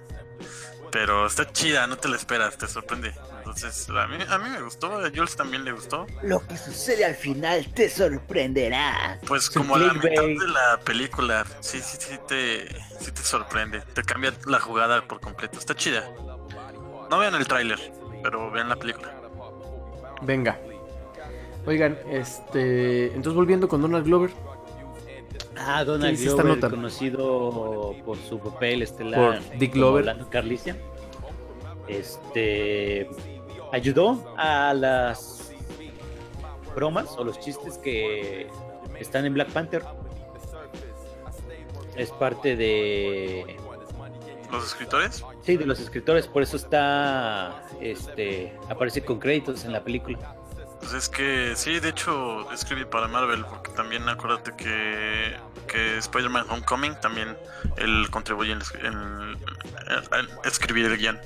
Pero 0.93 1.27
está 1.27 1.51
chida, 1.51 1.87
no 1.87 1.97
te 1.97 2.09
la 2.09 2.17
esperas, 2.17 2.57
te 2.59 2.67
sorprende. 2.67 3.15
Entonces, 3.51 3.89
a 3.91 4.07
mí, 4.07 4.15
a 4.29 4.39
mí 4.39 4.49
me 4.49 4.63
gustó, 4.63 4.87
a 4.97 5.11
Jules 5.11 5.35
también 5.35 5.65
le 5.65 5.73
gustó. 5.73 6.07
Lo 6.23 6.47
que 6.47 6.57
sucede 6.57 7.05
al 7.05 7.17
final 7.17 7.67
te 7.75 7.91
sorprenderá. 7.91 9.19
Pues 9.27 9.51
como 9.51 9.75
a 9.75 9.79
la 9.81 9.93
mitad 9.93 10.23
de 10.23 10.37
la 10.47 10.79
película, 10.85 11.45
sí, 11.59 11.81
sí, 11.81 11.97
sí 11.99 12.17
te, 12.29 12.69
sí 13.01 13.11
te 13.11 13.23
sorprende. 13.23 13.81
Te 13.93 14.05
cambia 14.05 14.33
la 14.47 14.61
jugada 14.61 15.03
por 15.03 15.21
completo. 15.21 15.59
Está 15.59 15.75
chida. 15.75 16.09
No 17.11 17.19
vean 17.19 17.35
el 17.35 17.45
tráiler, 17.49 17.81
pero 18.23 18.53
vean 18.53 18.69
la 18.69 18.77
película. 18.77 19.13
Venga. 20.23 20.61
Oigan, 21.67 21.99
este. 22.09 23.07
Entonces 23.07 23.35
volviendo 23.35 23.67
con 23.67 23.83
Donald 23.83 24.07
Glover. 24.07 24.31
Ah, 25.59 25.81
¿Qué 25.81 25.87
Donald 25.87 26.19
Glover, 26.21 26.47
nota? 26.47 26.71
conocido 26.71 27.97
por 28.05 28.17
su 28.17 28.39
papel 28.39 28.83
estelar 28.83 29.41
Por 29.41 29.59
Dick 29.59 29.75
Glover. 29.75 30.17
Carlicia. 30.31 30.77
Este 31.89 33.11
ayudó 33.73 34.35
a 34.37 34.73
las 34.75 35.53
bromas 36.75 37.11
o 37.17 37.25
los 37.25 37.39
chistes 37.41 37.79
que 37.79 38.49
están 38.99 39.25
en 39.27 39.35
Black 39.35 39.51
Panther. 39.51 39.83
Es 41.97 42.11
parte 42.13 42.57
de 42.57 43.57
¿Los 44.51 44.65
escritores? 44.67 45.25
sí, 45.43 45.57
de 45.57 45.67
los 45.67 45.81
escritores, 45.81 46.27
por 46.27 46.43
eso 46.43 46.57
está 46.57 47.63
este 47.81 48.57
aparece 48.69 49.05
con 49.05 49.19
créditos 49.19 49.65
en 49.65 49.73
la 49.73 49.83
película. 49.83 50.35
Pues 50.81 50.95
es 50.95 51.09
que 51.11 51.53
sí, 51.57 51.79
de 51.79 51.91
hecho 51.91 52.51
escribí 52.53 52.85
para 52.87 53.07
Marvel, 53.07 53.45
porque 53.45 53.71
también 53.73 54.09
acuérdate 54.09 54.53
que, 54.57 55.37
que 55.69 55.99
Spider-Man 55.99 56.47
Homecoming 56.49 56.95
también 57.01 57.37
él 57.77 58.07
contribuye 58.11 58.53
en, 58.53 58.61
en- 58.83 58.93
en- 58.93 60.15
en 60.21 60.29
escribir 60.45 60.87
el 60.87 60.97
guion. 60.97 61.21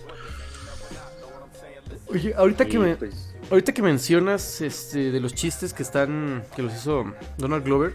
Oye, 2.08 2.34
ahorita 2.36 2.66
que 2.66 2.78
me. 2.78 2.96
pues, 2.96 3.34
Ahorita 3.50 3.72
que 3.72 3.82
mencionas 3.82 4.60
este, 4.60 5.10
de 5.12 5.20
los 5.20 5.34
chistes 5.34 5.72
que 5.74 5.82
están. 5.82 6.44
que 6.56 6.62
los 6.62 6.74
hizo 6.74 7.04
Donald 7.38 7.64
Glover. 7.64 7.94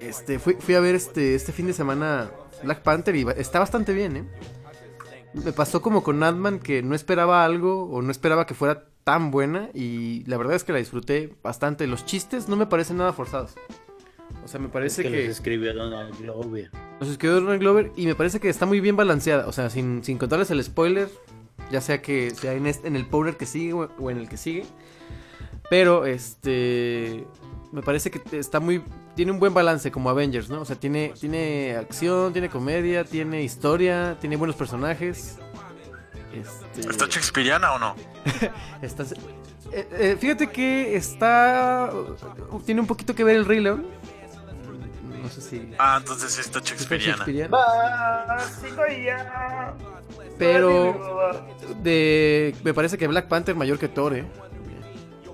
Este, 0.00 0.38
fui, 0.38 0.54
fui 0.58 0.74
a 0.74 0.80
ver 0.80 0.94
este, 0.94 1.34
este 1.34 1.52
fin 1.52 1.66
de 1.66 1.72
semana 1.72 2.30
Black 2.62 2.82
Panther 2.82 3.16
y 3.16 3.26
está 3.36 3.58
bastante 3.58 3.94
bien, 3.94 4.16
¿eh? 4.16 4.24
Me 5.32 5.52
pasó 5.52 5.82
como 5.82 6.02
con 6.04 6.22
Ant-Man 6.22 6.60
que 6.60 6.82
no 6.82 6.94
esperaba 6.94 7.44
algo 7.44 7.84
o 7.90 8.02
no 8.02 8.10
esperaba 8.10 8.46
que 8.46 8.54
fuera 8.54 8.86
tan 9.02 9.30
buena 9.30 9.68
y 9.74 10.24
la 10.26 10.36
verdad 10.36 10.54
es 10.54 10.62
que 10.64 10.72
la 10.72 10.78
disfruté 10.78 11.34
bastante. 11.42 11.86
Los 11.86 12.04
chistes 12.04 12.48
no 12.48 12.56
me 12.56 12.66
parecen 12.66 12.98
nada 12.98 13.12
forzados. 13.12 13.54
O 14.44 14.48
sea, 14.48 14.60
me 14.60 14.66
es 14.66 14.72
parece 14.72 15.02
que 15.02 15.10
que, 15.10 15.20
los 15.22 15.36
escribió 15.36 15.74
Donald 15.74 16.16
Glover. 16.18 16.70
los 17.00 17.08
escribió 17.08 17.40
Donald 17.40 17.60
Glover 17.60 17.92
y 17.96 18.06
me 18.06 18.14
parece 18.14 18.40
que 18.40 18.48
está 18.48 18.66
muy 18.66 18.80
bien 18.80 18.96
balanceada. 18.96 19.46
O 19.48 19.52
sea, 19.52 19.70
sin, 19.70 20.04
sin 20.04 20.18
contarles 20.18 20.50
el 20.50 20.62
spoiler, 20.62 21.08
ya 21.70 21.80
sea 21.80 22.00
que 22.02 22.30
sea 22.30 22.52
en, 22.54 22.66
este- 22.66 22.88
en 22.88 22.96
el 22.96 23.06
powder 23.06 23.36
que 23.36 23.46
sigue 23.46 23.72
o 23.72 23.88
o 23.98 24.10
en 24.10 24.18
el 24.18 24.28
que 24.28 24.36
sigue. 24.36 24.64
Pero 25.70 26.06
este 26.06 27.26
me 27.72 27.82
parece 27.82 28.10
que 28.10 28.20
está 28.38 28.60
muy 28.60 28.82
tiene 29.16 29.32
un 29.32 29.38
buen 29.38 29.54
balance 29.54 29.90
como 29.92 30.10
Avengers, 30.10 30.48
¿no? 30.50 30.60
O 30.60 30.64
sea, 30.64 30.76
tiene 30.76 31.12
tiene 31.18 31.76
acción, 31.76 32.32
tiene 32.32 32.48
comedia, 32.48 33.04
tiene 33.04 33.42
historia, 33.42 34.16
tiene 34.20 34.36
buenos 34.36 34.56
personajes. 34.56 35.38
Este, 36.32 36.80
¿Está 36.90 37.06
Shakespeareana 37.06 37.72
o 37.74 37.78
no? 37.78 37.94
está- 38.82 39.04
eh, 39.72 39.88
eh, 39.92 40.16
fíjate 40.20 40.48
que 40.50 40.96
está 40.96 41.90
tiene 42.66 42.80
un 42.80 42.86
poquito 42.86 43.14
que 43.14 43.24
ver 43.24 43.36
el 43.36 43.44
Rey 43.46 43.60
León. 43.60 43.86
No 45.22 45.28
sé 45.30 45.40
si 45.40 45.72
Ah, 45.78 45.96
entonces 46.00 46.32
sí 46.32 46.40
está 46.42 46.60
si 46.60 46.74
fue 46.74 46.98
Shakespeareana. 46.98 47.24
Pero 50.38 51.44
de 51.82 52.54
me 52.64 52.74
parece 52.74 52.98
que 52.98 53.06
Black 53.06 53.28
Panther 53.28 53.54
mayor 53.54 53.78
que 53.78 53.88
Thor, 53.88 54.14
¿eh? 54.16 54.24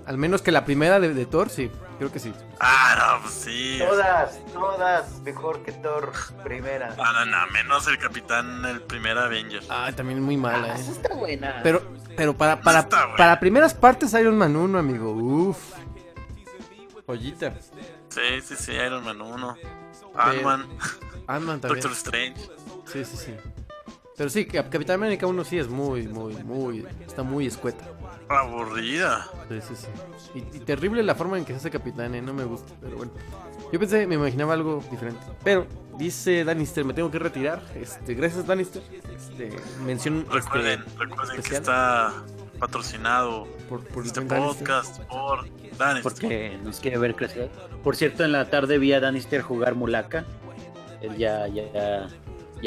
Al 0.07 0.19
menos 0.19 0.43
que 0.43 0.51
la 0.51 0.65
primera 0.65 0.99
de, 0.99 1.15
de 1.15 1.27
Thor, 1.27 1.51
sí, 1.51 1.71
creo 1.99 2.11
que 2.11 2.19
sí. 2.19 2.33
Ah, 2.59 2.97
no, 3.17 3.23
pues 3.23 3.35
sí. 3.35 3.79
Todas, 3.79 4.41
todas 4.53 5.21
mejor 5.21 5.63
que 5.63 5.73
Thor 5.73 6.13
primera. 6.43 6.95
Ah, 6.99 7.25
no, 7.25 7.27
no, 7.27 7.47
menos 7.53 7.87
el 7.87 7.99
capitán, 7.99 8.65
el 8.65 8.83
primer 8.83 9.17
Avenger. 9.17 9.63
Ah, 9.69 9.91
también 9.95 10.21
muy 10.21 10.37
mala, 10.37 10.75
Esa 10.75 10.91
¿eh? 10.91 10.95
está 10.95 11.15
buena. 11.15 11.61
Pero, 11.63 11.83
pero 12.17 12.37
para, 12.37 12.61
para, 12.61 12.89
para 12.89 13.39
primeras 13.39 13.73
partes 13.73 14.13
Iron 14.15 14.37
Man 14.37 14.57
1, 14.57 14.79
amigo. 14.79 15.13
Uf. 15.13 15.59
Joyita. 17.07 17.55
Sí, 18.09 18.41
sí, 18.43 18.57
sí, 18.57 18.73
Iron 18.73 19.05
Man 19.05 19.21
1. 19.21 19.57
Ant-Man, 20.15 20.67
Ant-Man 21.29 21.61
también. 21.61 21.83
Doctor 21.83 21.93
Strange. 21.93 22.41
Sí, 22.87 23.05
sí, 23.05 23.17
sí. 23.17 23.37
Pero 24.21 24.29
sí, 24.29 24.45
Cap- 24.45 24.69
Capitán 24.69 24.97
América 24.97 25.27
1 25.27 25.45
sí 25.45 25.59
es 25.59 25.67
muy, 25.69 26.07
muy, 26.07 26.35
muy. 26.45 26.87
Está 27.07 27.23
muy 27.23 27.47
escueta. 27.47 27.87
Aburrida. 28.29 29.27
Sí, 29.49 29.61
sí, 29.67 29.75
sí. 29.77 29.87
Y, 30.35 30.59
y 30.59 30.61
terrible 30.61 31.03
la 31.03 31.15
forma 31.15 31.39
en 31.39 31.47
que 31.47 31.55
se 31.55 31.57
hace 31.61 31.71
capitán, 31.71 32.15
¿eh? 32.15 32.21
no 32.21 32.35
me 32.35 32.45
gusta, 32.45 32.71
pero 32.83 32.99
bueno. 32.99 33.13
Yo 33.73 33.79
pensé, 33.79 34.07
me 34.07 34.17
imaginaba 34.17 34.53
algo 34.53 34.85
diferente. 34.91 35.23
Pero, 35.43 35.67
dice 35.97 36.45
Danister, 36.45 36.85
me 36.85 36.93
tengo 36.93 37.11
que 37.11 37.19
retirar. 37.19 37.63
Este, 37.75 38.13
gracias 38.13 38.47
Danister. 38.47 38.83
Este, 39.17 39.57
mención 39.87 40.27
Recuerden, 40.31 40.81
este, 40.81 40.99
recuerden 40.99 41.41
que 41.43 41.55
está 41.57 42.13
patrocinado 42.59 43.49
por, 43.71 43.83
por 43.87 44.05
este 44.05 44.23
Danister. 44.23 44.67
podcast 44.67 45.01
por 45.05 45.49
Danister. 45.79 46.03
porque 46.03 46.59
nos 46.63 46.79
quiere 46.81 46.99
ver 46.99 47.15
crecer. 47.17 47.49
Por 47.83 47.97
cierto, 47.97 48.23
en 48.25 48.33
la 48.33 48.51
tarde 48.51 48.77
vi 48.77 48.93
a 48.93 49.01
Danister 49.01 49.41
jugar 49.41 49.77
Mulaka. 49.77 50.27
Él 51.01 51.17
ya, 51.17 51.49
ya, 51.49 51.63
ya 51.73 52.07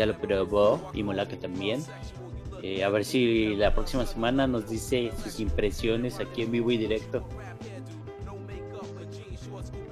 lo 0.05 0.17
probó 0.17 0.91
y 0.93 1.03
Mulaka 1.03 1.37
también. 1.37 1.83
Eh, 2.61 2.83
a 2.83 2.89
ver 2.89 3.03
si 3.03 3.55
la 3.55 3.73
próxima 3.73 4.05
semana 4.05 4.47
nos 4.47 4.69
dice 4.69 5.11
sus 5.21 5.39
impresiones 5.39 6.19
aquí 6.19 6.43
en 6.43 6.51
vivo 6.51 6.71
y 6.71 6.77
directo. 6.77 7.27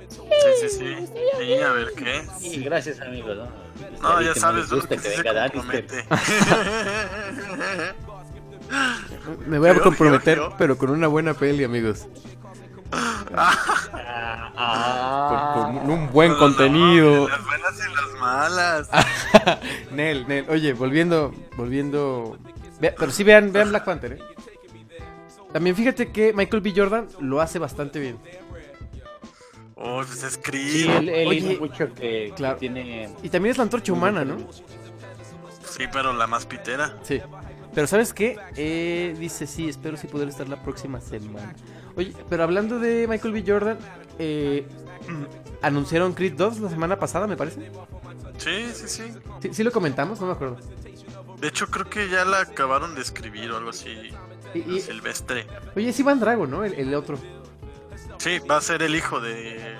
Sí, 0.10 0.18
sí, 0.62 0.70
sí. 0.70 0.96
Sí, 1.40 1.54
a 1.62 1.72
ver 1.74 1.88
qué. 1.96 2.22
Y 2.42 2.64
gracias, 2.64 3.00
amigos. 3.02 3.38
No, 4.02 4.02
No, 4.02 4.22
ya 4.22 4.34
que 4.34 4.40
sabes, 4.40 4.70
¿no? 4.70 4.76
gusta 4.78 4.96
que 4.96 5.02
que 5.02 5.10
sí 5.10 5.22
venga 5.22 5.52
compromete. 5.52 6.06
Me 9.48 9.60
voy 9.60 9.70
a 9.70 9.80
comprometer, 9.80 10.40
pero 10.58 10.78
con 10.78 10.90
una 10.90 11.08
buena 11.08 11.34
peli, 11.34 11.64
amigos. 11.64 12.08
Ah, 14.54 15.54
Con, 15.54 15.78
con 15.80 15.90
un 15.90 16.12
buen 16.12 16.32
no, 16.32 16.38
contenido. 16.40 17.30
Las 17.30 17.44
buenas 17.46 17.80
y 17.80 17.94
las 17.94 18.20
malas. 18.20 18.90
Nel, 19.92 20.28
Nel. 20.28 20.46
Oye, 20.50 20.74
volviendo, 20.74 21.34
volviendo. 21.56 22.38
Ve- 22.80 22.94
pero 22.98 23.12
sí 23.12 23.24
vean, 23.24 23.52
vean 23.52 23.70
Black 23.70 23.86
Panther, 23.86 24.14
¿eh? 24.14 24.20
También 25.54 25.76
fíjate 25.76 26.12
que 26.12 26.34
Michael 26.34 26.62
B. 26.62 26.74
Jordan 26.76 27.08
lo 27.20 27.42
hace 27.42 27.60
bastante 27.60 28.00
bien. 28.00 28.18
Oh, 29.76 30.04
pues 30.06 30.24
es 30.24 30.34
Sí, 30.36 30.40
Creed. 30.42 30.90
él, 30.90 31.10
él 31.10 31.28
Oye, 31.28 31.38
hizo 31.54 31.60
mucho 31.60 31.94
que, 31.94 32.28
que 32.28 32.34
claro. 32.36 32.58
tiene... 32.58 33.10
Y 33.24 33.30
también 33.30 33.52
es 33.52 33.58
la 33.58 33.64
antorcha 33.64 33.92
humana, 33.92 34.24
¿no? 34.24 34.38
Sí, 35.68 35.86
pero 35.92 36.14
la 36.14 36.28
más 36.28 36.46
pitera. 36.46 36.98
Sí. 37.04 37.20
Pero 37.74 37.88
¿sabes 37.88 38.14
qué? 38.14 38.38
Eh, 38.56 39.16
dice, 39.18 39.48
sí, 39.48 39.68
espero 39.70 39.98
sí 39.98 40.06
poder 40.08 40.30
estar 40.30 40.48
la 40.48 40.62
próxima 40.62 41.02
semana. 41.02 41.56
Oye, 41.96 42.14
pero 42.30 42.44
hablando 42.44 42.80
de 42.80 43.08
Michael 43.08 43.34
B. 43.34 43.44
Jordan, 43.46 43.78
eh, 44.20 44.66
anunciaron 45.62 46.14
Creed 46.14 46.34
2 46.34 46.60
la 46.60 46.70
semana 46.70 46.98
pasada, 47.00 47.28
me 47.28 47.36
parece. 47.38 47.72
Sí, 48.38 48.72
sí, 48.74 48.88
sí. 48.88 49.04
Sí, 49.42 49.50
sí 49.54 49.64
lo 49.64 49.72
comentamos, 49.72 50.20
no 50.20 50.28
me 50.28 50.34
acuerdo. 50.34 50.58
De 51.40 51.48
hecho, 51.48 51.68
creo 51.68 51.90
que 51.90 52.10
ya 52.10 52.24
la 52.26 52.42
acabaron 52.42 52.96
de 52.96 53.02
escribir 53.02 53.52
o 53.52 53.58
algo 53.58 53.72
así. 53.72 54.12
Y, 54.54 54.60
y- 54.60 54.82
Silvestre. 54.82 55.48
oye, 55.76 55.90
es 55.90 56.00
Iván 56.00 56.20
Drago, 56.20 56.46
¿no? 56.48 56.64
El, 56.64 56.74
el 56.76 56.94
otro. 56.96 57.18
Sí, 58.18 58.40
va 58.40 58.58
a 58.58 58.62
ser 58.62 58.84
el 58.84 58.96
hijo 58.96 59.20
de. 59.20 59.76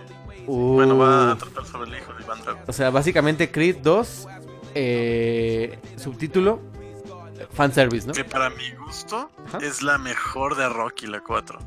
Uh, 0.48 0.74
Bueno, 0.74 0.98
va 0.98 1.32
a 1.34 1.38
tratar 1.38 1.66
sobre 1.66 1.92
el 1.92 1.98
hijo 1.98 2.14
de 2.14 2.24
Iván 2.24 2.42
Drago. 2.42 2.60
O 2.68 2.74
sea, 2.74 2.90
básicamente 2.90 3.52
Creed 3.52 3.78
2, 3.84 4.28
eh, 4.74 5.78
subtítulo, 5.98 6.62
fanservice, 7.54 8.08
¿no? 8.08 8.14
Que 8.14 8.24
para 8.24 8.50
mi 8.50 8.72
gusto 8.72 9.30
Ajá. 9.48 9.60
es 9.62 9.82
la 9.84 9.98
mejor 10.00 10.56
de 10.56 10.68
Rocky, 10.70 11.06
la 11.08 11.20
4. 11.22 11.60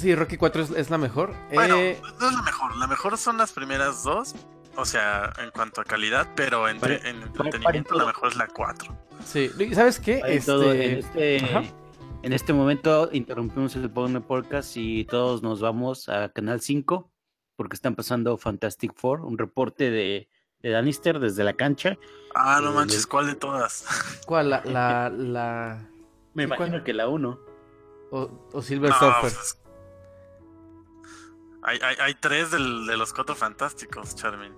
Sí, 0.00 0.14
Rocky 0.14 0.36
4 0.38 0.62
es, 0.62 0.70
es 0.70 0.90
la 0.90 0.96
mejor. 0.98 1.34
Bueno, 1.52 1.76
Eh, 1.76 2.00
no 2.18 2.28
es 2.28 2.34
la 2.34 2.42
mejor. 2.42 2.76
La 2.76 2.86
mejor 2.86 3.18
son 3.18 3.36
las 3.36 3.52
primeras 3.52 4.02
dos. 4.02 4.34
O 4.76 4.84
sea, 4.86 5.32
en 5.42 5.50
cuanto 5.50 5.80
a 5.80 5.84
calidad, 5.84 6.26
pero 6.34 6.68
en 6.68 6.80
pare- 6.80 7.00
entretenimiento 7.06 7.96
la 7.96 8.06
mejor 8.06 8.28
es 8.28 8.36
la 8.36 8.46
4. 8.46 8.96
sí. 9.24 9.50
¿Y 9.58 9.74
¿Sabes 9.74 10.00
qué? 10.00 10.40
Todo. 10.46 10.72
En 10.72 10.98
Este, 10.98 11.36
este, 11.36 11.44
ajá. 11.58 11.62
en 12.22 12.32
este 12.32 12.52
momento 12.54 13.10
interrumpimos 13.12 13.76
el 13.76 13.90
Podcast 13.90 14.76
y 14.76 15.04
todos 15.04 15.42
nos 15.42 15.60
vamos 15.60 16.08
a 16.08 16.30
Canal 16.30 16.60
5 16.60 17.10
porque 17.56 17.74
están 17.74 17.94
pasando 17.94 18.38
Fantastic 18.38 18.94
Four, 18.94 19.20
un 19.22 19.36
reporte 19.36 19.90
de, 19.90 20.28
de 20.60 20.70
Danister 20.70 21.18
desde 21.20 21.44
la 21.44 21.52
cancha. 21.54 21.98
Ah, 22.34 22.60
no 22.62 22.70
Eh, 22.70 22.74
manches, 22.74 23.06
¿cuál 23.06 23.26
de 23.26 23.34
todas? 23.34 23.84
¿Cuál? 24.26 24.48
La, 24.48 24.62
la, 24.64 25.10
la- 25.10 25.88
Me 26.32 26.44
¿Y 26.44 26.46
imagino 26.46 26.68
cuál? 26.70 26.84
que 26.84 26.94
la 26.94 27.08
1. 27.08 27.38
o, 28.12 28.48
o 28.52 28.62
Silver 28.62 28.90
No, 28.90 28.98
Surfer? 28.98 29.20
pues, 29.20 29.58
hay, 31.70 31.78
hay, 31.82 31.96
hay 32.00 32.14
tres 32.14 32.50
del- 32.50 32.86
de 32.86 32.96
los 32.96 33.12
cuatro 33.12 33.34
fantásticos, 33.34 34.14
Charmin. 34.16 34.52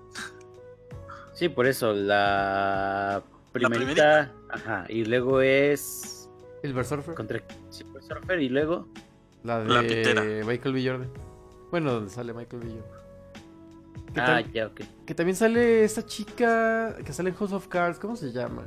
Sí, 1.35 1.49
por 1.49 1.67
eso, 1.67 1.93
la 1.93 3.23
primerita. 3.53 3.79
primerita. 3.79 4.33
Ajá, 4.51 4.87
y 4.89 5.05
luego 5.05 5.41
es. 5.41 6.29
Silver 6.63 6.85
Surfer. 6.85 7.15
Contra 7.15 7.41
Silver 7.71 8.03
Surfer 8.03 8.41
y 8.41 8.49
luego. 8.49 8.87
La 9.43 9.59
de 9.61 9.69
La 9.69 9.81
pitera. 9.83 10.23
Michael 10.23 10.75
B. 10.75 10.87
Jordan. 10.89 11.11
Bueno, 11.71 11.93
donde 11.93 12.11
sale 12.11 12.33
Michael 12.33 12.63
B. 12.63 12.69
Jordan. 12.71 13.03
Que, 14.15 14.21
Ah, 14.21 14.41
ya, 14.53 14.67
ok. 14.67 14.81
que 15.07 15.15
también 15.15 15.35
sale 15.37 15.85
esta 15.85 16.05
chica 16.05 16.95
que 17.05 17.13
sale 17.13 17.31
en 17.31 17.37
House 17.37 17.53
of 17.53 17.67
Cards. 17.69 17.99
¿Cómo 17.99 18.15
se 18.15 18.31
llama? 18.31 18.63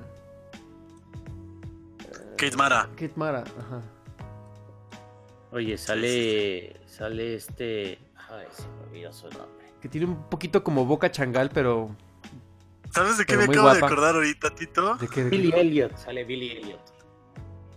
Kate 2.38 2.58
Mara. 2.58 2.90
Kate 2.96 3.14
Mara. 3.16 3.44
Ajá. 3.60 3.82
Oye, 5.52 5.78
sale. 5.78 6.76
Sale 6.88 7.36
este. 7.36 8.00
Ay, 8.30 8.46
se 8.52 8.64
me 8.68 8.88
olvidó 8.88 9.14
su 9.14 9.26
nombre. 9.30 9.74
Que 9.82 9.90
tiene 9.90 10.08
un 10.08 10.30
poquito 10.30 10.64
como 10.64 10.86
boca 10.86 11.12
changal, 11.12 11.50
pero. 11.54 11.96
¿Sabes 12.92 13.18
de 13.18 13.26
qué 13.26 13.36
Pero 13.36 13.48
me 13.48 13.54
acabo 13.54 13.74
de 13.74 13.78
acordar 13.86 14.16
ahorita, 14.16 14.56
Tito? 14.56 14.96
¿De 14.96 15.08
qué? 15.08 15.24
de 15.26 15.30
Billy 15.30 15.52
qué? 15.52 15.60
Elliot, 15.62 15.98
sale 15.98 16.24
Billy 16.24 16.52
Elliot. 16.52 16.80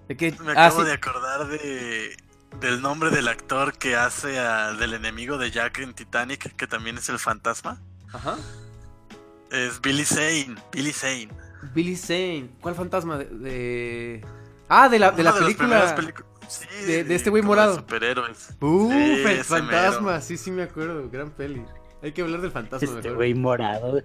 ¿De 0.09 0.16
qué? 0.16 0.32
Me 0.40 0.53
Ah, 0.53 0.66
acabo 0.66 0.80
sí. 0.82 0.86
de 0.86 0.92
acordar 0.92 1.49
de 1.49 2.16
del 2.61 2.80
nombre 2.80 3.11
del 3.11 3.28
actor 3.28 3.76
que 3.76 3.94
hace 3.96 4.38
a- 4.38 4.72
del 4.72 4.94
enemigo 4.94 5.36
de 5.36 5.51
Jack 5.51 5.80
en 5.80 5.92
Titanic, 5.92 6.57
que 6.57 6.66
también 6.66 6.96
es 6.96 7.09
el 7.11 7.18
fantasma. 7.18 7.82
Ajá. 8.12 8.36
Es 9.51 9.80
Billy 9.82 10.05
Zane. 10.05 10.55
Billy 10.72 10.92
Zane. 10.92 11.28
Billy 11.74 11.96
Zane. 11.96 12.51
¿Cuál 12.61 12.74
fantasma? 12.74 13.18
De. 13.18 13.24
de- 13.26 14.24
Ah, 14.68 14.88
de 14.88 14.99
la, 14.99 15.11
de 15.11 15.22
la 15.22 15.32
Una 15.32 15.40
las 15.40 15.55
primeras 15.55 15.92
película. 15.94 16.24
pelicu- 16.26 16.38
Sí, 16.49 16.66
de- 16.86 17.05
de 17.05 17.14
este 17.14 17.30
güey 17.30 17.42
morado. 17.42 17.76
superhéroes. 17.76 18.55
Uf, 18.61 18.92
Sí, 18.92 18.99
el 18.99 19.26
ese 19.26 19.44
fantasma. 19.44 20.12
mero. 20.12 20.20
Sí, 20.22 20.36
sí, 20.36 20.51
me 20.51 20.62
acuerdo. 20.62 21.09
Gran 21.11 21.30
peli. 21.30 21.62
Hay 22.03 22.12
que 22.12 22.22
hablar 22.22 22.40
del 22.40 22.51
fantasma. 22.51 22.88
Este 22.88 23.11
güey 23.12 23.34
morado. 23.34 24.01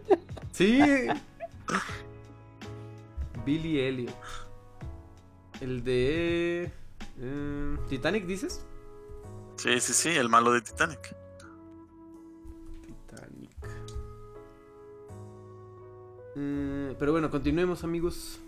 Sí. 0.52 0.80
Billy 3.46 3.80
Elliot. 3.80 4.14
El 5.62 5.84
de. 5.84 6.72
eh, 7.20 7.78
Titanic, 7.90 8.26
dices? 8.26 8.66
Sí, 9.58 9.80
sí, 9.80 9.94
sí, 9.94 10.10
el 10.10 10.30
malo 10.30 10.52
de 10.52 10.62
Titanic. 10.62 11.16
Titanic. 12.86 13.52
Mm, 16.36 16.94
pero 16.98 17.12
bueno, 17.12 17.30
continuemos, 17.30 17.84
amigos. 17.84 18.40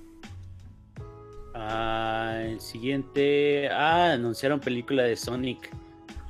Ah, 1.56 2.36
el 2.42 2.60
siguiente. 2.60 3.70
Ah, 3.70 4.12
anunciaron 4.14 4.60
película 4.60 5.04
de 5.04 5.16
Sonic. 5.16 5.72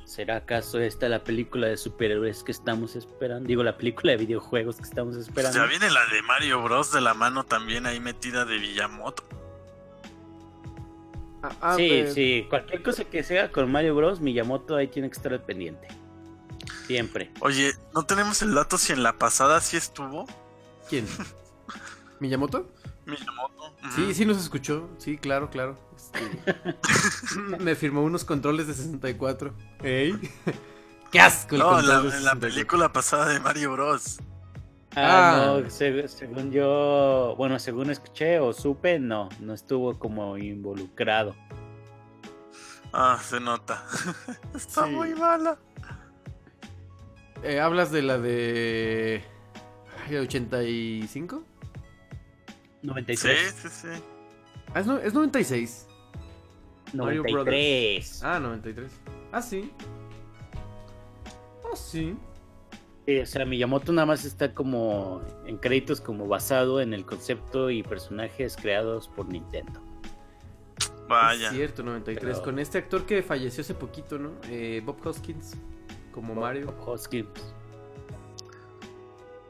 ¿Será 0.04 0.36
acaso 0.36 0.78
esta 0.78 1.08
la 1.08 1.24
película 1.24 1.66
de 1.66 1.76
superhéroes 1.76 2.44
que 2.44 2.52
estamos 2.52 2.94
esperando? 2.94 3.48
Digo, 3.48 3.64
la 3.64 3.76
película 3.76 4.12
de 4.12 4.18
videojuegos 4.18 4.76
que 4.76 4.84
estamos 4.84 5.16
esperando. 5.16 5.58
Ya 5.58 5.66
viene 5.66 5.90
la 5.90 6.06
de 6.06 6.22
Mario 6.22 6.62
Bros. 6.62 6.92
de 6.92 7.00
la 7.00 7.12
mano 7.12 7.44
también 7.44 7.86
ahí 7.86 7.98
metida 7.98 8.44
de 8.44 8.56
Villamoto. 8.56 9.24
Ah, 11.42 11.56
ah, 11.60 11.74
sí, 11.76 11.90
eh, 11.90 12.12
sí, 12.12 12.46
cualquier 12.48 12.82
cosa 12.82 13.04
que 13.04 13.22
sea 13.22 13.52
con 13.52 13.70
Mario 13.70 13.94
Bros, 13.94 14.20
Miyamoto 14.20 14.76
ahí 14.76 14.88
tiene 14.88 15.10
que 15.10 15.16
estar 15.16 15.32
al 15.32 15.42
pendiente. 15.42 15.88
Siempre. 16.86 17.30
Oye, 17.40 17.72
¿no 17.94 18.06
tenemos 18.06 18.42
el 18.42 18.54
dato 18.54 18.78
si 18.78 18.92
en 18.92 19.02
la 19.02 19.18
pasada 19.18 19.60
sí 19.60 19.76
estuvo 19.76 20.26
¿Quién? 20.88 21.06
¿Miyamoto? 22.20 22.68
Miyamoto? 23.06 23.76
Sí, 23.94 24.12
sí 24.14 24.24
nos 24.24 24.38
escuchó. 24.38 24.88
Sí, 24.98 25.16
claro, 25.16 25.48
claro. 25.50 25.78
Este, 25.96 26.20
Me 27.60 27.74
firmó 27.74 28.02
unos 28.02 28.24
controles 28.24 28.66
de 28.66 28.74
64. 28.74 29.54
¿Ey? 29.82 30.14
¡Qué 31.12 31.20
asco 31.20 31.54
el 31.54 31.60
No, 31.60 31.78
en 31.78 31.86
la, 31.88 31.94
en 31.98 32.04
la 32.04 32.10
64. 32.10 32.40
película 32.48 32.92
pasada 32.92 33.28
de 33.28 33.40
Mario 33.40 33.72
Bros. 33.72 34.18
Ah, 34.98 35.54
Ah. 35.56 35.60
no, 35.62 35.70
se- 35.70 36.08
según 36.08 36.50
yo, 36.50 37.34
bueno, 37.36 37.58
según 37.58 37.90
escuché 37.90 38.40
o 38.40 38.52
supe, 38.52 38.98
no, 38.98 39.28
no 39.40 39.52
estuvo 39.54 39.98
como 39.98 40.36
involucrado. 40.38 41.36
Ah, 42.92 43.18
se 43.22 43.38
nota. 43.38 43.84
Está 44.54 44.86
Sí. 44.86 44.90
muy 44.90 45.14
mala. 45.14 45.58
Eh, 47.42 47.60
¿Hablas 47.60 47.92
de 47.92 48.00
la 48.02 48.18
de... 48.18 49.22
ay, 50.08 50.16
85? 50.16 51.44
93. 52.82 53.38
Sí, 53.52 53.54
sí, 53.62 53.68
sí. 53.68 54.02
Ah, 54.74 54.80
es, 54.80 54.86
no- 54.86 54.98
es 54.98 55.14
96. 55.14 55.86
Mario 56.94 57.22
93. 57.24 58.22
Ah, 58.24 58.38
93. 58.40 58.90
Ah, 59.32 59.42
sí. 59.42 59.70
Ah, 61.64 61.76
sí. 61.76 62.16
Sí, 63.06 63.18
o 63.20 63.26
sea, 63.26 63.44
Miyamoto 63.44 63.92
nada 63.92 64.06
más 64.06 64.24
está 64.24 64.52
como 64.52 65.20
en 65.46 65.58
créditos 65.58 66.00
como 66.00 66.26
basado 66.26 66.80
en 66.80 66.92
el 66.92 67.04
concepto 67.06 67.70
y 67.70 67.82
personajes 67.82 68.56
creados 68.56 69.08
por 69.08 69.28
Nintendo. 69.28 69.80
Vaya. 71.08 71.48
Es 71.48 71.54
cierto, 71.54 71.82
93. 71.84 72.24
Pero- 72.34 72.42
Con 72.44 72.58
este 72.58 72.78
actor 72.78 73.06
que 73.06 73.22
falleció 73.22 73.60
hace 73.62 73.74
poquito, 73.74 74.18
¿no? 74.18 74.32
Eh, 74.48 74.82
Bob 74.84 74.96
Hoskins. 75.06 75.54
Como 76.12 76.34
Mario. 76.34 76.66
Bob 76.66 76.88
Hoskins. 76.88 77.28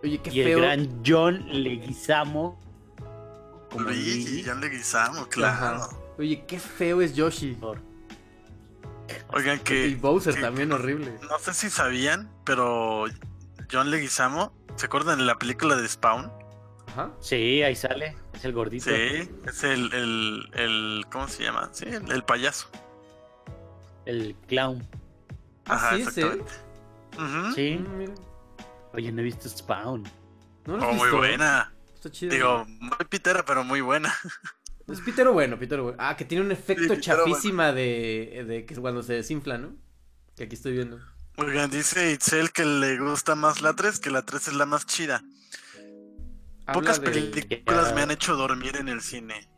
Oye, 0.03 0.19
qué 0.19 0.31
Y 0.31 0.41
el 0.41 0.47
feo. 0.49 0.59
gran 0.59 1.03
John 1.05 1.47
Leguizamo 1.49 2.61
como 3.71 3.85
Luigi, 3.87 4.23
Luigi. 4.25 4.43
ya 4.43 4.55
le 4.55 4.69
guisamos, 4.69 5.27
claro. 5.29 5.77
Ajá. 5.83 5.89
Oye, 6.19 6.45
qué 6.47 6.59
feo 6.59 7.01
es 7.03 7.15
Yoshi. 7.15 7.53
Por- 7.55 7.81
Oigan, 9.35 9.59
que. 9.61 9.89
y 9.89 9.95
Bowser 9.95 10.35
que- 10.35 10.41
también 10.41 10.73
horrible. 10.73 11.13
No 11.29 11.39
sé 11.39 11.55
si 11.55 11.71
sabían, 11.71 12.31
pero 12.45 13.05
John 13.71 13.91
Leguizamo, 13.91 14.53
¿se 14.77 14.87
acuerdan 14.87 15.19
de 15.19 15.25
la 15.25 15.37
película 15.39 15.77
de 15.77 15.87
Spawn? 15.89 16.33
Ajá. 16.89 17.11
Sí, 17.21 17.63
ahí 17.63 17.77
sale, 17.77 18.17
es 18.33 18.45
el 18.45 18.53
gordito. 18.53 18.85
Sí, 18.85 19.29
es 19.47 19.65
el, 19.65 19.93
el, 19.93 20.49
el 20.55 21.07
¿cómo 21.13 21.29
se 21.29 21.43
llama? 21.45 21.69
Sí, 21.73 21.85
el, 21.87 22.11
el 22.11 22.23
payaso. 22.25 22.69
El 24.07 24.35
clown. 24.49 24.87
Ah, 25.67 25.91
sí, 25.95 26.03
es 26.03 26.17
él. 26.19 26.43
Sí. 27.55 27.79
Mm. 27.79 28.15
Oye, 28.95 29.13
no 29.13 29.21
he 29.21 29.25
visto 29.25 29.49
Spawn. 29.49 30.05
¿No 30.65 30.77
lo 30.77 30.83
has 30.85 30.89
Oh, 30.91 30.95
muy 30.95 31.11
buena. 31.11 31.73
Está 32.07 32.11
chido. 32.19 32.33
Digo, 32.33 32.65
muy 32.81 33.07
pitera, 33.09 33.45
pero 33.45 33.65
muy 33.65 33.81
buena. 33.81 34.13
Es 34.89 35.01
Pitero 35.01 35.33
bueno, 35.33 35.59
Pitero 35.59 35.83
bueno. 35.83 35.99
Ah, 36.01 36.17
que 36.17 36.25
tiene 36.25 36.45
un 36.45 36.53
efecto 36.53 36.95
Sí, 36.95 37.01
chafísima 37.01 37.73
de, 37.73 38.45
de 38.47 38.65
que 38.67 38.77
cuando 38.77 39.03
se 39.03 39.15
desinfla, 39.15 39.59
¿no? 39.59 39.75
Que 40.37 40.45
aquí 40.45 40.55
estoy 40.55 40.75
viendo. 40.75 41.01
Oigan, 41.39 41.69
dice 41.71 42.13
Itzel 42.13 42.53
que 42.53 42.65
le 42.65 42.97
gusta 42.97 43.35
más 43.35 43.63
la 43.63 43.75
3, 43.75 43.99
que 43.99 44.11
la 44.11 44.23
3 44.23 44.47
es 44.47 44.55
la 44.55 44.65
más 44.65 44.87
chida. 44.87 45.25
Habla 46.67 46.73
Pocas 46.73 47.01
películas 47.01 47.95
me 47.97 48.03
han 48.03 48.13
hecho 48.13 48.37
dormir 48.37 48.77
en 48.77 48.87
el 48.89 49.01
cine. 49.01 49.49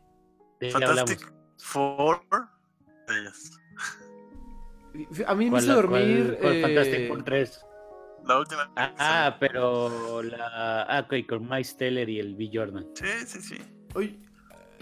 ¿De 0.59 0.67
qué 0.67 0.71
Fantastic? 0.71 1.31
Four 1.59 2.23
de 3.07 3.19
ellas. 3.19 3.51
A 5.27 5.35
mí 5.35 5.45
me 5.45 5.51
¿Cuál, 5.51 5.63
hizo 5.63 5.75
dormir. 5.75 6.25
cuál- 6.25 6.37
cuál 6.41 6.53
eh, 6.55 6.61
Fantastic 6.63 7.07
Four 7.07 7.23
3? 7.23 7.61
La 8.29 8.37
última. 8.39 8.71
Ah, 8.75 8.93
ah, 8.99 9.37
pero 9.39 10.21
la. 10.21 10.83
Ah, 10.83 10.99
ok, 11.05 11.27
con 11.27 11.49
Miles 11.49 11.75
Teller 11.75 12.07
y 12.07 12.19
el 12.19 12.35
B. 12.35 12.49
Jordan. 12.53 12.85
Sí, 12.93 13.05
sí, 13.25 13.41
sí. 13.41 13.57
oye, 13.95 14.19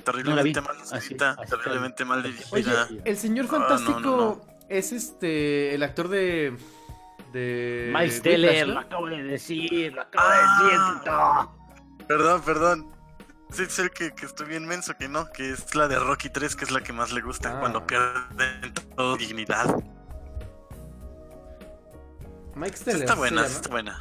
Terriblemente 0.04 0.62
No 0.62 0.68
mal 0.68 0.78
Así- 0.82 0.96
escrita, 0.98 1.32
así 1.40 1.50
terriblemente 1.50 2.06
mal 2.06 2.20
oye, 2.20 2.30
dirigida. 2.34 2.88
el 3.04 3.18
señor 3.18 3.46
Ah, 3.50 3.52
no, 3.52 3.58
fantástico 3.58 4.00
no, 4.02 4.18
no. 4.18 4.42
es 4.70 4.92
este. 4.92 5.74
El 5.74 5.84
actor 5.84 6.08
de. 6.10 6.58
De. 7.34 7.92
Miles 7.94 8.22
Teller, 8.22 8.68
¿no? 8.68 8.74
lo 8.76 8.80
acabo 8.82 9.08
de 9.08 9.24
decir, 9.24 9.94
lo 9.94 10.02
acabo 10.02 10.30
de 10.30 10.36
decir, 10.38 10.80
Ah. 11.10 11.48
Perdón, 12.08 12.42
perdón. 12.44 12.92
Sí, 13.50 13.66
sé 13.70 13.90
que, 13.92 14.14
que 14.14 14.26
estoy 14.26 14.48
bien 14.48 14.66
menso, 14.66 14.94
que 15.00 15.08
no, 15.08 15.32
que 15.32 15.52
es 15.52 15.74
la 15.74 15.88
de 15.88 15.98
Rocky 16.00 16.30
3, 16.30 16.54
que 16.58 16.66
es 16.66 16.72
la 16.72 16.82
que 16.82 16.92
más 16.92 17.14
le 17.14 17.22
gusta, 17.22 17.56
Ah. 17.56 17.60
cuando 17.62 17.88
pierden 17.88 18.74
toda 18.96 19.16
dignidad. 19.18 19.74
Mike 22.58 22.76
Sí 22.78 22.82
Steller. 22.84 23.02
está 23.02 23.16
buena, 23.16 23.46
está 23.46 23.70
buena. 23.70 24.00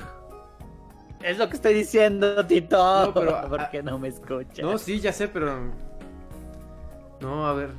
Es 1.22 1.38
lo 1.38 1.48
que 1.48 1.56
estoy 1.56 1.74
diciendo, 1.74 2.46
Tito. 2.46 3.06
No, 3.06 3.14
pero- 3.14 3.48
¿Por 3.48 3.70
qué 3.70 3.82
no 3.82 3.98
me 3.98 4.08
escuchas? 4.08 4.58
No, 4.60 4.78
sí, 4.78 5.00
ya 5.00 5.12
sé, 5.12 5.28
pero. 5.28 5.72
No, 7.20 7.46
a 7.46 7.52
ver. 7.54 7.70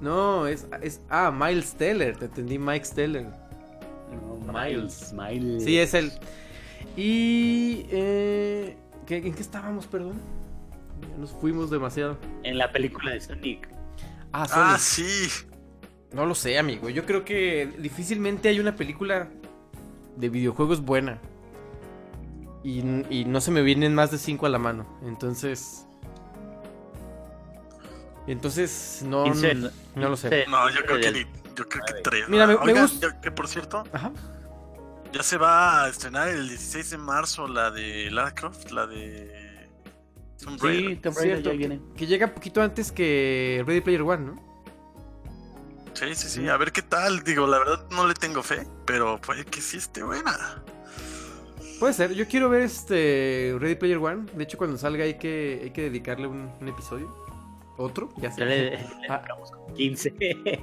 No, 0.00 0.46
es. 0.46 0.66
es 0.82 1.00
ah, 1.08 1.30
Miles 1.30 1.74
Teller. 1.74 2.16
Te 2.16 2.26
entendí, 2.26 2.58
Mike 2.58 2.84
Steller. 2.84 3.26
No, 4.46 4.52
Miles, 4.52 5.12
Miles. 5.12 5.64
Sí, 5.64 5.78
es 5.78 5.94
él. 5.94 6.12
Y. 6.96 7.86
Eh, 7.90 8.76
¿qué- 9.06 9.18
¿En 9.18 9.34
qué 9.34 9.42
estábamos, 9.42 9.86
perdón? 9.86 10.20
Ya 11.10 11.16
nos 11.18 11.30
fuimos 11.32 11.70
demasiado. 11.70 12.16
En 12.42 12.56
la 12.58 12.72
película 12.72 13.12
de 13.12 13.20
Sonic. 13.20 13.68
Ah, 14.32 14.46
Sonic. 14.48 14.66
Ah, 14.66 14.78
sí. 14.78 15.28
No 16.12 16.24
lo 16.24 16.34
sé, 16.34 16.58
amigo. 16.58 16.88
Yo 16.88 17.04
creo 17.04 17.24
que 17.24 17.68
difícilmente 17.78 18.48
hay 18.48 18.60
una 18.60 18.74
película 18.76 19.28
de 20.16 20.28
videojuegos 20.28 20.80
buena. 20.82 21.18
Y, 22.64 22.80
y 23.10 23.24
no 23.26 23.40
se 23.40 23.50
me 23.52 23.62
vienen 23.62 23.94
más 23.94 24.10
de 24.10 24.18
cinco 24.18 24.46
a 24.46 24.48
la 24.48 24.58
mano. 24.58 24.86
Entonces. 25.06 25.86
Entonces, 28.26 29.04
no, 29.06 29.26
no, 29.26 29.32
15, 29.32 29.54
no 29.94 30.08
lo 30.08 30.16
sé. 30.16 30.28
15 30.30 30.46
No, 30.50 30.68
yo 30.70 30.80
creo 30.84 31.00
que, 31.00 31.26
yo 31.56 31.68
creo 31.68 31.84
que 31.86 31.92
Ay. 31.94 32.02
tres. 32.02 32.28
Mira, 32.28 32.46
me- 32.46 32.54
Oigan, 32.54 32.82
gusta- 32.86 33.08
ya 33.12 33.20
que 33.20 33.30
por 33.30 33.46
cierto, 33.46 33.84
Ajá. 33.92 34.10
ya 35.12 35.22
se 35.22 35.36
va 35.36 35.84
a 35.84 35.88
estrenar 35.88 36.28
el 36.28 36.48
16 36.48 36.90
de 36.90 36.98
marzo 36.98 37.46
la 37.46 37.70
de 37.70 38.10
Lara 38.10 38.34
Croft, 38.34 38.70
la 38.72 38.86
de 38.88 39.68
Tomb 40.42 40.58
Sí. 40.60 40.96
Tomb 40.96 41.14
Raider 41.14 41.14
Cierto, 41.14 41.50
ya 41.52 41.56
viene. 41.56 41.80
que 41.96 42.06
llega 42.06 42.34
poquito 42.34 42.60
antes 42.62 42.90
que 42.90 43.62
Ready 43.64 43.80
Player 43.80 44.02
One, 44.02 44.24
¿no? 44.26 44.45
Sí, 45.98 46.14
sí, 46.14 46.28
sí, 46.28 46.48
a 46.48 46.56
ver 46.56 46.72
qué 46.72 46.82
tal. 46.82 47.22
Digo, 47.22 47.46
la 47.46 47.58
verdad 47.58 47.84
no 47.90 48.06
le 48.06 48.14
tengo 48.14 48.42
fe, 48.42 48.66
pero 48.84 49.18
puede 49.20 49.44
que 49.44 49.60
sí 49.60 49.78
esté 49.78 50.02
buena. 50.02 50.62
Puede 51.80 51.92
ser. 51.94 52.12
Yo 52.12 52.26
quiero 52.28 52.48
ver 52.50 52.62
este 52.62 53.56
Ready 53.58 53.74
Player 53.76 53.98
One. 53.98 54.26
De 54.34 54.44
hecho, 54.44 54.58
cuando 54.58 54.76
salga 54.78 55.04
hay 55.04 55.14
que, 55.18 55.60
hay 55.64 55.70
que 55.70 55.82
dedicarle 55.82 56.26
un, 56.26 56.50
un 56.60 56.68
episodio. 56.68 57.14
¿Otro? 57.78 58.08
Ya 58.16 58.30
sé. 58.32 58.40
Ya 58.40 58.46
le, 58.46 58.70
le 58.70 58.76
Ah. 59.08 59.18
dedicamos 59.18 59.50
como 59.50 59.72
15. 59.74 60.14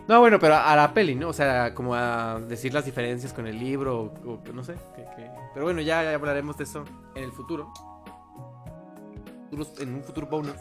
No, 0.07 0.19
bueno, 0.19 0.39
pero 0.39 0.55
a 0.55 0.75
la 0.75 0.93
peli, 0.93 1.13
¿no? 1.15 1.29
O 1.29 1.33
sea, 1.33 1.73
como 1.75 1.93
a 1.95 2.39
decir 2.39 2.73
las 2.73 2.85
diferencias 2.85 3.33
con 3.33 3.45
el 3.47 3.59
libro 3.59 4.13
o, 4.25 4.31
o 4.31 4.53
no 4.53 4.63
sé. 4.63 4.73
que- 4.95 5.03
que- 5.15 5.31
Pero 5.53 5.65
bueno, 5.65 5.81
ya, 5.81 6.03
ya 6.03 6.13
hablaremos 6.15 6.57
de 6.57 6.63
eso 6.63 6.83
en 7.15 7.23
el 7.23 7.31
futuro. 7.31 7.71
En 9.79 9.93
un 9.95 10.03
futuro 10.03 10.25
bonus. 10.27 10.55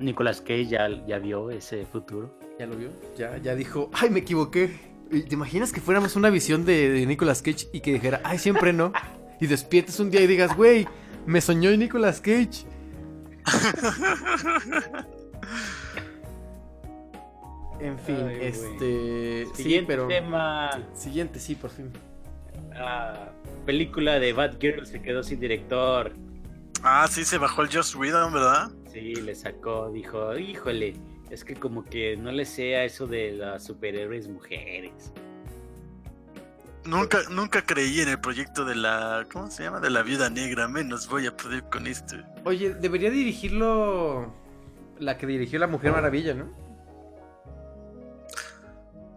Nicolas 0.00 0.40
Cage 0.40 0.66
ya, 0.66 0.88
ya 1.06 1.18
vio 1.18 1.50
ese 1.50 1.84
futuro. 1.86 2.36
¿Ya 2.58 2.66
lo 2.66 2.76
vio? 2.76 2.90
Ya, 3.16 3.36
ya 3.38 3.54
dijo, 3.54 3.90
ay, 3.92 4.10
me 4.10 4.20
equivoqué. 4.20 4.76
¿Y 5.10 5.22
¿Te 5.22 5.34
imaginas 5.34 5.72
que 5.72 5.80
fuéramos 5.80 6.16
una 6.16 6.28
visión 6.30 6.64
de, 6.64 6.90
de 6.90 7.06
Nicolas 7.06 7.40
Cage 7.40 7.68
y 7.72 7.80
que 7.80 7.92
dijera, 7.92 8.20
ay, 8.24 8.38
siempre 8.38 8.72
no? 8.72 8.92
Y 9.40 9.46
despiertes 9.46 9.98
un 10.00 10.10
día 10.10 10.20
y 10.22 10.26
digas, 10.26 10.54
güey, 10.56 10.86
me 11.26 11.40
soñó 11.40 11.74
Nicolas 11.76 12.20
Cage. 12.20 12.66
En 17.80 17.98
fin, 18.00 18.16
Ay, 18.26 18.38
este. 18.42 19.46
Sí, 19.54 19.62
Siguiente 19.62 19.86
pero. 19.92 20.08
tema. 20.08 20.70
Siguiente, 20.94 21.38
sí, 21.38 21.54
por 21.54 21.70
fin. 21.70 21.92
La 22.70 23.32
película 23.64 24.18
de 24.18 24.32
Bad 24.32 24.58
Girl 24.60 24.84
se 24.84 25.00
quedó 25.00 25.22
sin 25.22 25.38
director. 25.38 26.12
Ah, 26.82 27.06
sí, 27.08 27.24
se 27.24 27.38
bajó 27.38 27.62
el 27.62 27.68
Just 27.72 27.94
Whedon, 27.94 28.32
¿verdad? 28.32 28.70
Sí, 28.92 29.14
le 29.14 29.34
sacó, 29.34 29.90
dijo, 29.90 30.36
híjole, 30.36 30.94
es 31.30 31.44
que 31.44 31.54
como 31.54 31.84
que 31.84 32.16
no 32.16 32.32
le 32.32 32.44
sea 32.44 32.84
eso 32.84 33.06
de 33.06 33.32
las 33.32 33.64
superhéroes 33.64 34.28
mujeres. 34.28 35.12
Nunca, 36.84 37.18
nunca 37.30 37.66
creí 37.66 38.00
en 38.00 38.08
el 38.08 38.20
proyecto 38.20 38.64
de 38.64 38.74
la. 38.74 39.26
¿Cómo 39.30 39.50
se 39.50 39.64
llama? 39.64 39.80
De 39.80 39.90
la 39.90 40.02
viuda 40.02 40.30
negra. 40.30 40.68
Menos 40.68 41.08
voy 41.08 41.26
a 41.26 41.36
poder 41.36 41.64
con 41.64 41.86
esto. 41.86 42.16
Oye, 42.44 42.72
debería 42.74 43.10
dirigirlo. 43.10 44.32
La 44.98 45.18
que 45.18 45.26
dirigió 45.26 45.58
La 45.58 45.66
Mujer 45.66 45.92
Maravilla, 45.92 46.34
¿no? 46.34 46.46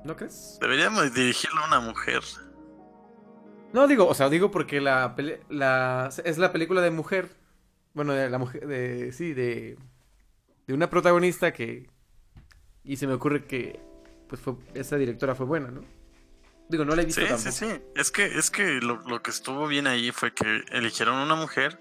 ¿No 0.03 0.16
crees? 0.16 0.57
Deberíamos 0.62 1.14
dirigirlo 1.14 1.62
a 1.62 1.68
una 1.68 1.80
mujer. 1.80 2.22
No, 3.74 3.88
digo, 3.88 4.07
o 4.07 4.14
sea, 4.14 4.30
digo 4.30 4.51
porque 4.51 4.82
la, 4.82 5.16
la 5.49 6.09
es 6.26 6.38
la 6.38 6.51
película 6.51 6.82
de 6.82 6.91
mujer. 6.91 7.30
Bueno, 7.93 8.14
de 8.14 8.30
la 8.30 8.38
mujer, 8.38 8.68
de, 8.68 9.12
sí, 9.12 9.34
de, 9.34 9.78
de 10.68 10.74
una 10.74 10.89
protagonista 10.89 11.51
que... 11.51 11.89
Y 12.84 12.97
se 12.97 13.07
me 13.07 13.13
ocurre 13.13 13.45
que, 13.45 13.79
pues, 14.27 14.41
fue, 14.41 14.55
esa 14.73 14.97
directora 14.97 15.36
fue 15.36 15.45
buena, 15.45 15.69
¿no? 15.69 15.82
Digo, 16.69 16.86
no 16.86 16.95
la 16.95 17.01
he 17.01 17.05
visto 17.05 17.21
Sí, 17.21 17.27
tampoco. 17.27 17.51
sí, 17.51 17.65
sí. 17.65 17.82
Es 17.95 18.11
que, 18.11 18.25
es 18.25 18.49
que 18.49 18.79
lo, 18.82 19.01
lo 19.07 19.21
que 19.21 19.29
estuvo 19.32 19.67
bien 19.67 19.88
ahí 19.88 20.11
fue 20.11 20.34
que 20.34 20.63
eligieron 20.71 21.15
una 21.17 21.36
mujer 21.36 21.79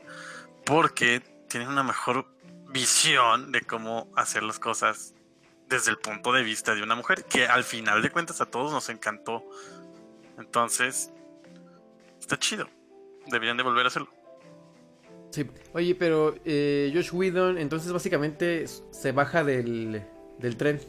porque 0.65 1.23
tiene 1.49 1.69
una 1.69 1.83
mejor 1.83 2.27
visión 2.73 3.53
de 3.53 3.61
cómo 3.63 4.13
hacer 4.17 4.43
las 4.43 4.59
cosas 4.59 5.15
desde 5.69 5.93
el 5.93 5.99
punto 5.99 6.33
de 6.33 6.43
vista 6.43 6.75
de 6.75 6.83
una 6.83 6.97
mujer, 6.97 7.25
que 7.25 7.47
al 7.47 7.63
final 7.63 8.03
de 8.03 8.11
cuentas 8.11 8.41
a 8.41 8.47
todos 8.47 8.73
nos 8.73 8.89
encantó. 8.89 9.45
Entonces, 10.39 11.13
está 12.19 12.37
chido. 12.39 12.69
Deberían 13.29 13.57
de 13.57 13.63
volver 13.63 13.85
a 13.85 13.89
hacerlo. 13.89 14.13
Sí. 15.31 15.49
Oye, 15.73 15.95
pero 15.95 16.35
eh, 16.45 16.91
Josh 16.93 17.11
Whedon, 17.13 17.59
entonces 17.59 17.93
básicamente 17.93 18.67
se 18.67 19.13
baja 19.13 19.45
del, 19.45 20.03
del 20.41 20.57
tren. 20.57 20.81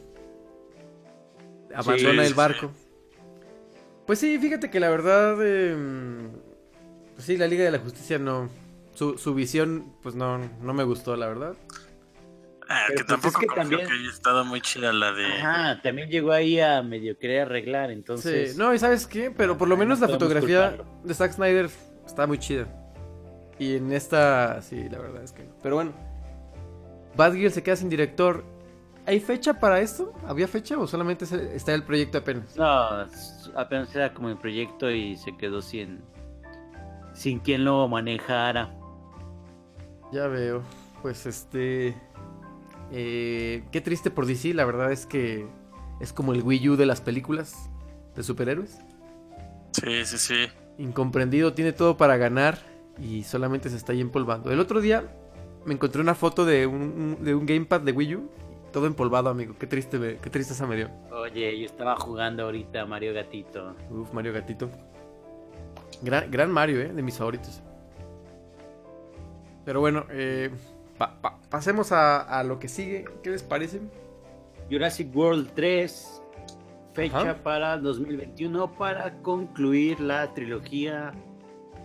Abandona 1.74 2.12
Sí, 2.12 2.18
el 2.18 2.26
sí, 2.28 2.34
barco. 2.34 2.70
Pues 4.06 4.18
sí, 4.18 4.38
fíjate 4.38 4.70
que 4.70 4.80
la 4.80 4.90
verdad... 4.90 5.36
eh, 5.42 6.28
pues 7.14 7.24
sí, 7.26 7.36
la 7.36 7.46
Liga 7.46 7.64
de 7.64 7.70
la 7.70 7.78
Justicia 7.78 8.18
no... 8.18 8.48
Su, 8.94 9.16
su 9.16 9.34
visión, 9.34 9.94
pues 10.02 10.14
no, 10.14 10.38
no 10.60 10.74
me 10.74 10.84
gustó, 10.84 11.16
la 11.16 11.26
verdad. 11.26 11.54
Ah, 12.68 12.84
que 12.88 12.94
pues 12.96 13.06
tampoco 13.06 13.28
es 13.28 13.36
que 13.40 13.46
confío 13.46 13.62
también- 13.78 13.86
que 13.88 13.94
haya 13.94 14.10
estado 14.10 14.44
muy 14.44 14.60
chida 14.60 14.92
la 14.92 15.12
de... 15.12 15.26
Ajá, 15.26 15.80
también 15.82 16.10
llegó 16.10 16.32
ahí 16.32 16.60
a 16.60 16.82
medio 16.82 17.18
querer 17.18 17.42
arreglar, 17.42 17.90
entonces... 17.90 18.52
Sí, 18.52 18.58
no, 18.58 18.74
y 18.74 18.78
¿sabes 18.78 19.06
qué? 19.06 19.30
Pero 19.30 19.56
por 19.56 19.68
lo 19.68 19.76
Ay, 19.76 19.80
menos 19.80 20.00
no 20.00 20.06
la 20.06 20.12
fotografía 20.12 20.68
culparlo. 20.76 21.00
de 21.04 21.14
Zack 21.14 21.32
Snyder 21.32 21.70
está 22.04 22.26
muy 22.26 22.38
chida. 22.38 22.66
Y 23.58 23.76
en 23.76 23.92
esta, 23.92 24.60
sí, 24.60 24.88
la 24.90 24.98
verdad 24.98 25.22
es 25.22 25.32
que 25.32 25.44
no. 25.44 25.54
Pero 25.62 25.76
bueno, 25.76 25.92
Bad 27.16 27.32
Girl 27.34 27.50
se 27.52 27.62
queda 27.62 27.76
sin 27.76 27.88
director. 27.88 28.44
¿Hay 29.12 29.20
fecha 29.20 29.52
para 29.60 29.78
esto? 29.80 30.12
¿Había 30.26 30.48
fecha 30.48 30.78
o 30.78 30.86
solamente 30.86 31.26
se- 31.26 31.54
está 31.54 31.74
el 31.74 31.82
proyecto 31.82 32.16
apenas? 32.16 32.56
No, 32.56 33.06
apenas 33.54 33.94
era 33.94 34.14
como 34.14 34.30
el 34.30 34.38
proyecto 34.38 34.90
y 34.90 35.16
se 35.18 35.36
quedó 35.36 35.60
sin, 35.60 36.00
sin 37.12 37.38
quien 37.38 37.64
lo 37.64 37.86
manejara. 37.88 38.74
Ya 40.12 40.28
veo. 40.28 40.62
Pues 41.02 41.26
este. 41.26 41.94
eh, 42.90 43.64
qué 43.70 43.80
triste 43.82 44.10
por 44.10 44.24
DC, 44.24 44.54
la 44.54 44.64
verdad 44.64 44.90
es 44.92 45.04
que 45.04 45.46
es 46.00 46.12
como 46.14 46.32
el 46.32 46.42
Wii 46.42 46.70
U 46.70 46.76
de 46.76 46.86
las 46.86 47.02
películas 47.02 47.68
de 48.16 48.22
superhéroes. 48.22 48.78
Sí, 49.72 50.04
sí, 50.06 50.16
sí. 50.16 50.46
Incomprendido, 50.78 51.52
tiene 51.52 51.72
todo 51.74 51.98
para 51.98 52.16
ganar 52.16 52.58
y 52.98 53.24
solamente 53.24 53.68
se 53.68 53.76
está 53.76 53.92
ahí 53.92 54.00
empolvando. 54.00 54.50
El 54.50 54.58
otro 54.60 54.80
día 54.80 55.04
me 55.66 55.74
encontré 55.74 56.00
una 56.00 56.14
foto 56.14 56.46
de 56.46 56.66
un, 56.66 56.80
un- 56.82 57.24
de 57.24 57.34
un 57.34 57.44
gamepad 57.44 57.82
de 57.82 57.92
Wii 57.92 58.14
U, 58.16 58.30
todo 58.72 58.86
empolvado, 58.86 59.30
amigo. 59.30 59.54
Qué 59.58 59.66
triste, 59.66 59.98
me- 59.98 60.16
qué 60.18 60.30
tristeza 60.30 60.66
me 60.66 60.76
dio. 60.76 60.90
Oye, 61.12 61.58
yo 61.58 61.66
estaba 61.66 61.96
jugando 61.96 62.44
ahorita 62.44 62.84
Mario 62.86 63.12
Gatito. 63.14 63.74
Uf, 63.90 64.12
Mario 64.12 64.32
Gatito. 64.32 64.68
Gran, 66.02 66.30
gran 66.30 66.50
Mario, 66.50 66.80
eh, 66.80 66.92
de 66.92 67.02
mis 67.02 67.16
favoritos. 67.18 67.62
Pero 69.64 69.80
bueno, 69.80 70.04
eh, 70.10 70.50
pa- 70.98 71.20
pa- 71.20 71.38
pasemos 71.48 71.92
a, 71.92 72.20
a 72.22 72.42
lo 72.42 72.58
que 72.58 72.68
sigue. 72.68 73.04
¿Qué 73.22 73.30
les 73.30 73.42
parece? 73.42 73.80
Jurassic 74.70 75.14
World 75.14 75.50
3, 75.54 76.22
fecha 76.94 77.18
Ajá. 77.20 77.42
para 77.42 77.76
2021 77.78 78.72
para 78.72 79.18
concluir 79.22 80.00
la 80.00 80.32
trilogía 80.34 81.12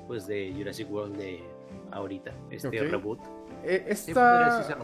pues 0.08 0.26
de 0.26 0.54
Jurassic 0.58 0.90
World 0.90 1.18
de 1.18 1.44
ahorita, 1.92 2.32
este 2.50 2.70
reboot. 2.80 3.20
Eh, 3.70 3.96
podría 4.14 4.60
esta... 4.62 4.78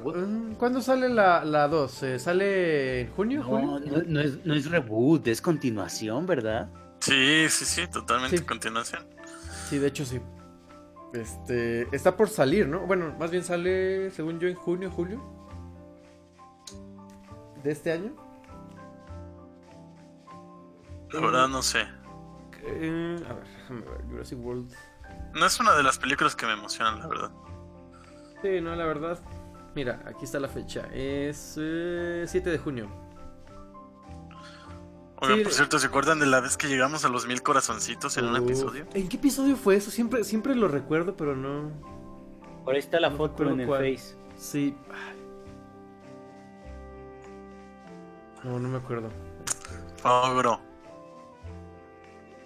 ¿Cuándo 0.58 0.82
sale 0.82 1.08
la, 1.10 1.46
la 1.46 1.68
2? 1.68 2.04
Eh, 2.04 2.20
¿Sale 2.20 3.02
en 3.02 3.12
junio? 3.14 3.40
No, 3.42 3.46
julio? 3.48 3.80
no, 3.98 4.04
no 4.06 4.20
es, 4.22 4.46
no 4.46 4.54
es 4.54 4.70
reboot, 4.70 5.28
es 5.28 5.42
continuación, 5.42 6.26
¿verdad? 6.26 6.70
Sí, 7.00 7.48
sí, 7.50 7.66
sí, 7.66 7.88
totalmente 7.88 8.38
Sí. 8.38 8.44
continuación. 8.44 9.04
Sí, 9.70 9.78
de 9.78 9.88
hecho 9.88 10.06
sí. 10.06 10.20
Este, 11.14 11.88
está 11.96 12.18
por 12.18 12.28
salir, 12.30 12.68
¿no? 12.68 12.82
Bueno, 12.88 13.16
más 13.20 13.30
bien 13.32 13.44
sale, 13.44 14.10
según 14.12 14.40
yo, 14.40 14.48
en 14.48 14.56
junio, 14.56 14.92
julio. 14.92 15.22
De 17.64 17.72
este 17.72 17.92
año. 17.94 18.14
La 21.12 21.20
verdad 21.22 21.48
no 21.48 21.62
sé. 21.62 21.82
Eh, 22.66 23.24
a 23.30 23.34
ver, 23.34 23.44
déjame 23.58 23.82
ver, 23.82 24.02
Jurassic 24.10 24.40
World. 24.44 24.74
No 25.34 25.46
es 25.46 25.60
una 25.60 25.74
de 25.76 25.84
las 25.84 25.98
películas 26.00 26.36
que 26.36 26.46
me 26.46 26.54
emocionan, 26.54 27.00
la 27.00 27.08
verdad. 27.08 27.32
Sí, 28.44 28.62
no, 28.62 28.76
la 28.76 28.86
verdad. 28.86 29.18
Mira, 29.74 30.02
aquí 30.06 30.26
está 30.26 30.40
la 30.40 30.48
fecha. 30.48 30.88
Es 30.94 31.58
eh, 31.60 32.26
7 32.28 32.52
de 32.52 32.58
junio. 32.60 32.88
Oigan, 35.20 35.38
Sí. 35.38 35.44
por 35.44 35.54
cierto, 35.54 35.80
¿se 35.80 35.88
acuerdan 35.88 36.20
de 36.20 36.26
la 36.28 36.42
vez 36.42 36.58
que 36.58 36.68
llegamos 36.68 37.06
a 37.06 37.10
los 37.10 37.26
mil 37.26 37.42
corazoncitos 37.42 38.18
en 38.18 38.26
un 38.26 38.36
episodio? 38.36 38.86
¿En 38.94 39.08
qué 39.10 39.16
episodio 39.18 39.56
fue 39.56 39.78
eso? 39.78 39.90
Siempre, 39.90 40.24
siempre 40.26 40.54
lo 40.54 40.68
recuerdo, 40.68 41.16
pero 41.16 41.36
no. 41.36 41.72
Por 42.66 42.74
ahí 42.76 42.80
está 42.80 43.00
la 43.00 43.10
No 43.10 43.18
foto 43.18 43.50
en 43.50 43.62
el 43.62 43.68
cuál. 43.68 43.80
Face. 43.96 44.16
Sí. 44.38 44.76
No, 48.44 48.60
no 48.60 48.68
me 48.70 48.78
acuerdo. 48.78 49.10
Logro. 50.04 50.60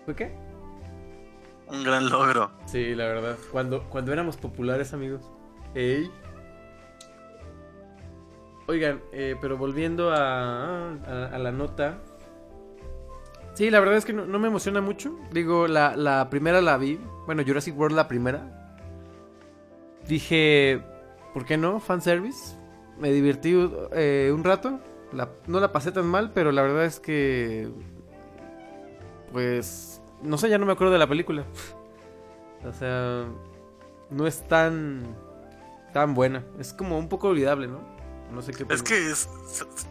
¿Fue 0.05 0.15
qué? 0.15 0.37
Un 1.67 1.83
gran 1.83 2.07
logro. 2.09 2.51
Sí, 2.67 2.93
la 2.95 3.05
verdad. 3.07 3.37
Cuando, 3.51 3.83
cuando 3.89 4.13
éramos 4.13 4.37
populares, 4.37 4.93
amigos. 4.93 5.21
Oigan, 8.67 9.01
eh, 9.11 9.35
pero 9.39 9.57
volviendo 9.57 10.11
a, 10.11 10.91
a, 10.91 11.37
la 11.37 11.51
nota. 11.51 11.99
Sí, 13.53 13.69
la 13.69 13.79
verdad 13.79 13.95
es 13.95 14.05
que 14.05 14.13
no, 14.13 14.39
me 14.39 14.47
emociona 14.47 14.81
mucho. 14.81 15.17
Digo, 15.31 15.67
la, 15.67 16.27
primera 16.29 16.61
la 16.61 16.77
vi. 16.77 16.99
Bueno, 17.25 17.43
Jurassic 17.45 17.77
World 17.77 17.95
la 17.95 18.07
primera. 18.07 18.75
Dije, 20.07 20.81
¿por 21.33 21.45
qué 21.45 21.57
no? 21.57 21.79
Fanservice. 21.79 22.55
Me 22.99 23.11
divertí 23.11 23.55
eh, 23.93 24.31
un 24.33 24.43
rato. 24.43 24.79
No 25.47 25.59
la 25.59 25.71
pasé 25.71 25.91
tan 25.91 26.05
mal, 26.05 26.31
pero 26.33 26.51
la 26.51 26.61
verdad 26.63 26.85
es 26.85 26.99
que... 26.99 27.69
Pues... 29.31 30.01
No 30.23 30.37
sé, 30.37 30.49
ya 30.49 30.57
no 30.57 30.65
me 30.65 30.71
acuerdo 30.73 30.93
de 30.93 30.99
la 30.99 31.07
película. 31.07 31.45
O 32.65 32.73
sea, 32.73 33.25
no 34.09 34.25
es 34.25 34.41
tan 34.47 35.15
tan 35.97 36.13
buena. 36.13 36.43
Es 36.59 36.73
como 36.73 36.99
un 36.99 37.09
poco 37.09 37.29
olvidable, 37.29 37.67
¿no? 37.67 37.81
No 38.31 38.43
sé 38.43 38.51
qué. 38.51 38.67
Es 38.69 38.83
que 38.83 39.09
es, 39.09 39.27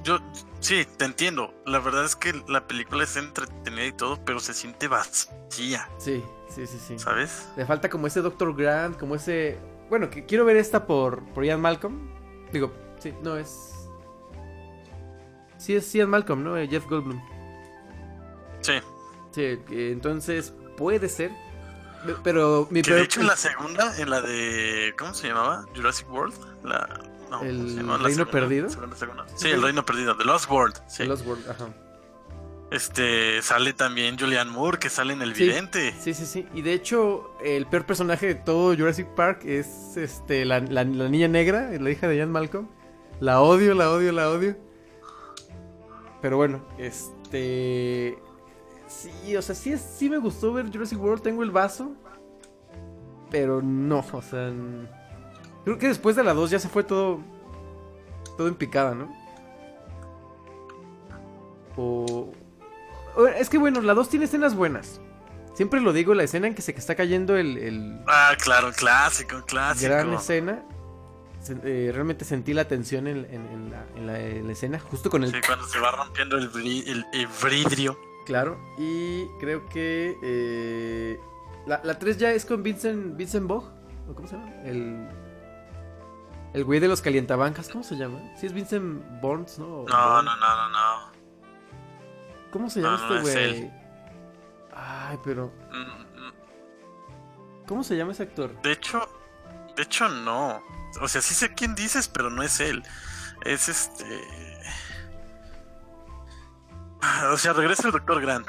yo 0.05 0.19
sí, 0.61 0.87
te 0.97 1.05
entiendo. 1.05 1.53
La 1.67 1.81
verdad 1.81 2.05
es 2.05 2.15
que 2.15 2.33
la 2.47 2.69
película 2.69 3.03
es 3.03 3.17
entretenida 3.17 3.87
y 3.87 3.91
todo, 3.91 4.25
pero 4.25 4.39
se 4.39 4.55
siente 4.55 4.87
vacía, 4.87 5.89
Sí, 5.99 6.23
sí, 6.49 6.65
sí, 6.65 6.79
sí. 6.79 6.97
¿sabes? 6.97 7.49
Le 7.57 7.67
falta 7.67 7.91
como 7.91 8.07
ese 8.07 8.21
Dr. 8.21 8.55
Grant, 8.55 8.97
como 8.97 9.17
ese... 9.17 9.59
Bueno, 9.91 10.09
que 10.09 10.27
quiero 10.27 10.45
ver 10.45 10.57
esta 10.57 10.87
por, 10.87 11.25
por 11.33 11.45
Ian 11.45 11.61
Malcolm. 11.61 12.09
Digo, 12.53 12.73
sí, 13.01 13.13
no 13.25 13.37
es... 13.37 13.73
Sí 15.59 15.75
es 15.75 15.93
Ian 15.93 16.11
Malcolm, 16.11 16.45
¿no? 16.45 16.57
Eh, 16.57 16.69
Jeff 16.69 16.87
Goldblum. 16.87 17.21
Sí. 18.61 18.75
Sí, 19.33 19.59
entonces 19.71 20.55
puede 20.77 21.09
ser. 21.09 21.33
Pe- 22.07 22.21
Pero 22.25 22.69
mi 22.71 22.83
Que 22.83 22.91
de 22.91 22.97
peor- 22.97 23.05
hecho 23.05 23.21
en 23.21 23.27
la 23.27 23.37
segunda, 23.37 23.99
en 23.99 24.11
la 24.11 24.21
de. 24.21 24.95
¿Cómo 24.99 25.15
se 25.15 25.29
llamaba? 25.29 25.65
Jurassic 25.75 26.11
World. 26.11 26.35
La, 26.65 26.87
no, 27.31 27.39
¿cómo 27.39 27.43
¿El 27.51 27.69
se 27.71 27.77
llamaba 27.77 27.99
la 27.99 28.05
Reino 28.05 28.17
segunda? 28.25 28.31
Perdido? 28.41 28.71
Segunda, 28.71 28.97
segunda. 28.97 29.27
Sí, 29.37 29.49
el 29.49 29.63
Reino 29.63 29.85
Perdido. 29.85 30.17
The 30.17 30.25
Lost 30.25 30.51
World. 30.51 30.77
Sí. 30.89 30.99
The 30.99 31.07
Lost 31.07 31.27
World, 31.27 31.51
ajá. 31.51 31.69
Este 32.71 33.41
sale 33.43 33.73
también 33.75 34.19
Julianne 34.19 34.51
Moore, 34.51 34.79
que 34.79 34.91
sale 34.91 35.13
en 35.13 35.23
El 35.23 35.37
Sí. 35.37 35.45
Vidente. 35.45 35.95
Sí, 36.01 36.15
sí, 36.15 36.27
sí. 36.27 36.49
Y 36.53 36.63
de 36.63 36.73
hecho, 36.73 37.31
el 37.45 37.67
peor 37.67 37.87
personaje 37.87 38.27
de 38.27 38.35
todo 38.35 38.75
Jurassic 38.77 39.07
Park 39.15 39.45
es 39.45 39.97
este 39.97 40.45
la, 40.45 40.59
la- 40.59 40.83
la 40.83 41.09
niña 41.09 41.29
negra, 41.29 41.71
la 41.81 41.91
hija 41.91 42.09
de 42.09 42.17
Ian 42.17 42.33
Malcolm. 42.33 42.69
La 43.21 43.41
odio, 43.41 43.73
la 43.75 43.91
odio, 43.91 44.11
la 44.13 44.31
odio. 44.31 44.57
Pero 46.21 46.37
bueno, 46.39 46.61
este. 46.79 48.19
Sí, 48.89 49.37
o 49.37 49.43
sea, 49.43 49.55
sí, 49.55 49.73
es- 49.73 49.81
sí 49.81 50.09
me 50.09 50.19
gustó 50.19 50.53
ver 50.53 50.71
Jurassic 50.71 51.01
World. 51.01 51.23
Tengo 51.23 51.43
el 51.43 51.51
vaso. 51.51 51.93
Pero 53.31 53.61
no, 53.63 54.05
o 54.13 54.23
sea. 54.23 54.53
Creo 55.65 55.79
que 55.79 55.89
después 55.89 56.15
de 56.17 56.23
la 56.23 56.33
2 56.35 56.51
ya 56.51 56.59
se 56.59 56.69
fue 56.69 56.85
todo. 56.85 57.21
Todo 58.37 58.49
en 58.49 58.55
picada, 58.55 58.95
¿no? 58.95 59.13
O. 61.77 62.33
Es 63.37 63.49
que 63.49 63.59
bueno, 63.59 63.81
la 63.81 63.95
2 63.95 64.09
tiene 64.09 64.27
escenas 64.27 64.55
buenas. 64.55 65.01
Siempre 65.55 65.81
lo 65.81 65.93
digo, 65.95 66.13
la 66.15 66.23
escena 66.23 66.47
en 66.49 66.55
que 66.55 66.61
se 66.61 66.73
está 66.73 66.95
cayendo 66.95 67.37
el, 67.37 67.57
el 67.57 68.01
Ah, 68.07 68.35
claro, 68.43 68.71
clásico, 68.73 69.43
clásico. 69.47 69.89
gran 69.91 70.13
escena. 70.13 70.63
Eh, 71.65 71.91
realmente 71.95 72.25
sentí 72.25 72.53
la 72.53 72.67
tensión 72.69 73.07
en, 73.07 73.19
en- 73.25 73.47
en 73.47 73.71
la, 73.71 73.85
en 73.97 74.07
la- 74.07 74.21
en 74.21 74.47
la 74.49 74.53
escena, 74.53 74.79
justo 74.81 75.09
con 75.09 75.23
el... 75.25 75.31
Sí, 75.33 75.39
cuando 75.47 75.65
se 75.67 75.79
va 75.79 75.93
rompiendo 75.93 76.37
el, 76.37 76.51
bri- 76.53 76.85
el, 76.89 77.07
el 77.15 77.29
vidrio. 77.51 77.97
Claro, 78.27 78.59
y 78.77 79.27
creo 79.39 79.67
que 79.69 80.19
eh, 80.23 81.21
la, 81.67 81.81
la 81.85 81.99
3 81.99 82.19
ya 82.19 82.33
es 82.33 82.45
con 82.45 82.63
Vincent, 82.63 83.17
Vincent 83.17 83.47
Bog, 83.47 83.73
¿o 84.11 84.15
cómo 84.15 84.27
se 84.27 84.37
llama? 84.37 84.53
El, 84.65 85.09
el 86.53 86.65
güey 86.65 86.81
de 86.81 86.89
los 86.89 87.01
calientabancas, 87.01 87.69
¿cómo 87.69 87.85
se 87.85 87.95
llama? 87.97 88.19
Sí 88.37 88.47
es 88.47 88.53
Vincent 88.53 89.03
Burns, 89.23 89.59
¿no? 89.61 89.85
No, 89.85 90.23
no, 90.23 90.37
no, 90.37 90.37
no, 90.37 90.69
no. 90.71 91.13
¿Cómo 92.51 92.69
se 92.69 92.81
llama 92.81 92.97
No, 92.97 93.09
no, 93.09 93.17
este 93.19 93.31
es 93.31 93.35
güey? 93.35 93.61
él. 93.63 93.73
Ay, 94.75 95.19
pero... 95.25 95.53
Mm, 95.71 95.77
mm, 96.21 96.33
¿Cómo 97.67 97.85
se 97.85 97.97
llama 97.97 98.13
ese 98.13 98.25
actor? 98.25 98.61
De 98.63 98.73
hecho, 98.73 99.09
de 99.77 99.83
hecho 99.85 100.09
no. 100.09 100.63
O 101.01 101.09
sea, 101.09 101.21
sí 101.21 101.35
sé 101.35 101.55
quién 101.55 101.75
dices, 101.75 102.09
pero 102.09 102.31
no 102.31 102.43
es 102.43 102.59
él. 102.61 102.83
Es 103.45 103.69
este. 103.69 104.05
Ah, 107.01 107.31
O 107.33 107.37
sea, 107.37 107.53
regresa 107.53 107.87
el 107.87 107.93
Doctor 107.93 108.21
Grant. 108.21 108.49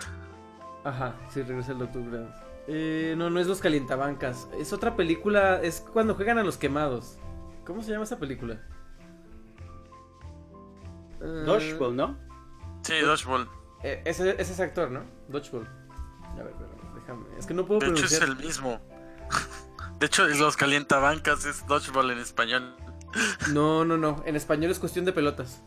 Ajá, 0.83 1.15
sí, 1.29 1.41
regresa 1.43 1.73
el 1.73 1.79
Doctor 1.79 2.09
Grant. 2.09 2.29
Eh, 2.67 3.15
no, 3.17 3.29
no 3.29 3.39
es 3.39 3.47
Los 3.47 3.59
Calientabancas. 3.59 4.47
Es 4.59 4.73
otra 4.73 4.95
película. 4.95 5.61
Es 5.61 5.81
cuando 5.93 6.15
juegan 6.15 6.37
a 6.37 6.43
los 6.43 6.57
quemados. 6.57 7.17
¿Cómo 7.65 7.81
se 7.81 7.91
llama 7.91 8.03
esa 8.05 8.17
película? 8.19 8.59
Eh, 11.21 11.43
Dodgeball, 11.45 11.95
¿no? 11.95 12.17
Sí, 12.83 12.99
Dodgeball. 12.99 13.49
eh, 13.83 14.01
ese, 14.05 14.29
ese 14.31 14.41
es 14.41 14.49
ese 14.51 14.63
actor, 14.63 14.91
¿no? 14.91 15.01
Dodgeball. 15.27 15.67
A 16.33 16.35
ver, 16.43 16.47
espérame, 16.47 16.95
déjame. 16.95 17.25
Es 17.37 17.45
que 17.45 17.53
no 17.53 17.65
puedo 17.65 17.79
De 17.79 17.87
hecho, 17.87 18.05
es 18.05 18.21
el 18.21 18.35
mismo. 18.35 18.79
De 19.99 20.05
hecho, 20.05 20.27
los 20.27 20.55
calientabancas 20.55 21.45
es 21.45 21.65
Dodgeball 21.65 22.11
en 22.11 22.19
español. 22.19 22.75
No, 23.51 23.83
no, 23.83 23.97
no. 23.97 24.21
En 24.25 24.35
español 24.35 24.69
es 24.69 24.79
cuestión 24.79 25.05
de 25.05 25.13
pelotas. 25.13 25.63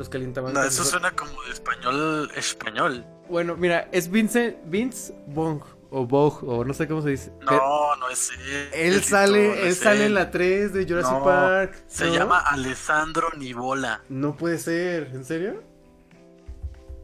Los 0.00 0.08
No, 0.08 0.12
Calientabancas. 0.12 0.66
eso 0.66 0.82
es- 0.82 0.88
suena 0.88 1.10
como 1.14 1.42
de 1.42 1.50
español 1.50 2.30
español. 2.34 3.04
Bueno, 3.28 3.54
mira, 3.54 3.86
es 3.92 4.10
Vince, 4.10 4.58
Vince 4.64 5.14
Bong. 5.26 5.62
O 5.90 6.06
Bog, 6.06 6.42
o 6.48 6.64
no 6.64 6.72
sé 6.72 6.88
cómo 6.88 7.02
se 7.02 7.10
dice. 7.10 7.32
No, 7.42 7.94
no 7.96 8.08
es 8.08 8.30
él. 8.30 8.70
él 8.72 9.04
sale, 9.04 9.48
no 9.48 9.54
él 9.54 9.66
es 9.66 9.78
sale 9.78 10.06
en 10.06 10.14
la 10.14 10.30
3 10.30 10.72
de 10.72 10.86
Jurassic 10.86 11.12
No, 11.12 11.24
Park. 11.24 11.84
Se 11.88 12.06
¿no? 12.06 12.14
llama 12.14 12.38
Alessandro 12.38 13.28
Nivola. 13.36 14.00
No 14.08 14.36
puede 14.36 14.56
ser, 14.58 15.10
¿en 15.12 15.24
serio? 15.24 15.62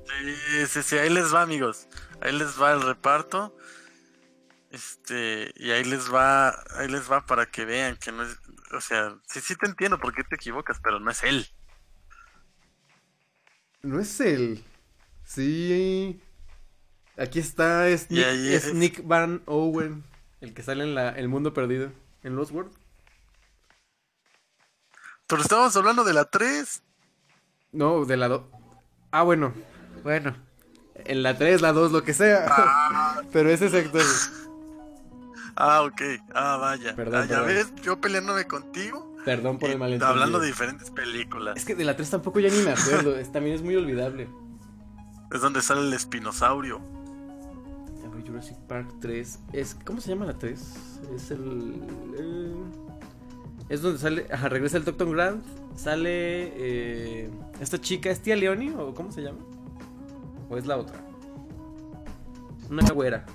Sí, 0.07 0.67
sí, 0.69 0.83
sí, 0.83 0.99
ahí 0.99 1.11
les 1.11 1.35
va, 1.35 1.43
amigos. 1.43 1.89
Ahí 2.23 2.33
les 2.33 2.59
va 2.63 2.73
el 2.73 2.81
reparto. 2.81 3.55
Este, 4.71 5.53
y 5.57 5.71
ahí 5.73 5.85
les 5.85 6.13
va, 6.13 6.51
ahí 6.79 6.89
les 6.89 7.11
va 7.11 7.27
para 7.27 7.45
que 7.47 7.65
vean 7.65 7.97
que 7.97 8.13
no 8.13 8.23
es, 8.23 8.39
o 8.73 8.81
sea, 8.81 9.17
sí, 9.27 9.41
sí 9.41 9.55
te 9.57 9.67
entiendo 9.67 9.99
por 9.99 10.15
qué 10.15 10.23
te 10.25 10.35
equivocas, 10.37 10.79
pero 10.83 10.99
no 11.01 11.11
es 11.11 11.23
él. 11.25 11.47
No 13.87 14.01
es 14.01 14.21
él. 14.21 14.65
Sí. 15.25 16.21
Aquí 17.17 17.39
está, 17.39 17.89
es 17.89 18.11
Nick, 18.11 18.25
ahí 18.27 18.53
es 18.53 18.67
es- 18.67 18.75
Nick 18.75 19.07
Van 19.07 19.43
Owen, 19.47 20.05
el 20.41 20.53
que 20.53 20.63
sale 20.63 20.85
en 20.85 20.95
la, 20.95 21.11
El 21.11 21.29
Mundo 21.29 21.55
Perdido, 21.55 21.91
en 22.23 22.37
Lost 22.37 22.53
World. 22.53 22.73
Pero 25.27 25.43
estábamos 25.43 25.75
hablando 25.77 26.05
de 26.05 26.13
la 26.13 26.25
3. 26.27 26.83
No, 27.73 28.05
de 28.05 28.17
la 28.17 28.29
2. 28.29 28.43
Ah, 29.11 29.23
bueno, 29.23 29.55
bueno. 30.03 30.37
En 31.05 31.23
la 31.23 31.37
3, 31.39 31.61
la 31.63 31.73
2, 31.73 31.93
lo 31.93 32.03
que 32.03 32.15
sea. 32.15 33.23
Pero 33.33 33.51
ese 33.51 33.67
es 33.67 33.75
actor. 33.75 34.03
Ah, 35.57 35.83
ok. 35.83 36.03
Ah, 36.35 36.57
vaya. 36.59 36.95
Perdón, 36.95 37.23
Ah, 37.23 37.27
ya 37.27 37.45
perdón. 37.45 37.47
ves, 37.47 37.83
yo 37.83 38.01
peleándome 38.01 38.47
contigo. 38.47 39.16
Perdón 39.27 39.59
por 39.59 39.69
el 39.69 39.79
malentendido. 39.79 40.09
hablando 40.09 40.39
de 40.41 40.47
diferentes 40.47 40.91
películas. 40.91 41.57
Es 41.59 41.67
que 41.67 41.75
de 41.75 41.85
la 41.85 41.95
3 41.97 42.09
tampoco 42.09 42.41
ya 42.41 42.49
ni 42.49 42.63
me 42.63 42.71
acuerdo. 42.71 43.19
es- 43.19 43.31
también 43.31 43.55
es 43.57 43.63
muy 43.63 43.77
olvidable. 43.77 44.29
Es 45.31 45.41
donde 45.43 45.61
sale 45.61 45.83
el 45.83 45.93
espinosaurio. 45.93 46.81
A 48.07 48.09
ver, 48.15 48.27
Jurassic 48.27 48.57
Park 48.69 48.89
3. 49.01 49.41
Es, 49.53 49.77
¿Cómo 49.85 50.01
se 50.01 50.09
llama 50.11 50.25
la 50.27 50.39
3? 50.39 51.01
Es 51.15 51.31
el. 51.33 51.75
eh, 52.19 52.55
es 53.69 53.83
donde 53.83 53.99
sale. 53.99 54.27
Ajá, 54.33 54.49
regresa 54.49 54.79
el 54.79 54.85
Doctor 54.85 55.11
Grant. 55.15 55.45
Sale. 55.75 56.07
eh, 56.55 57.31
esta 57.61 57.79
chica, 57.81 58.09
¿es 58.11 58.23
tía 58.23 58.37
Leoni? 58.37 58.71
¿O 58.71 58.95
cómo 58.95 59.11
se 59.13 59.23
llama? 59.23 59.41
¿O 60.49 60.57
es 60.57 60.65
la 60.67 60.77
otra? 60.79 61.01
Una 62.71 62.89
güera. 62.93 63.27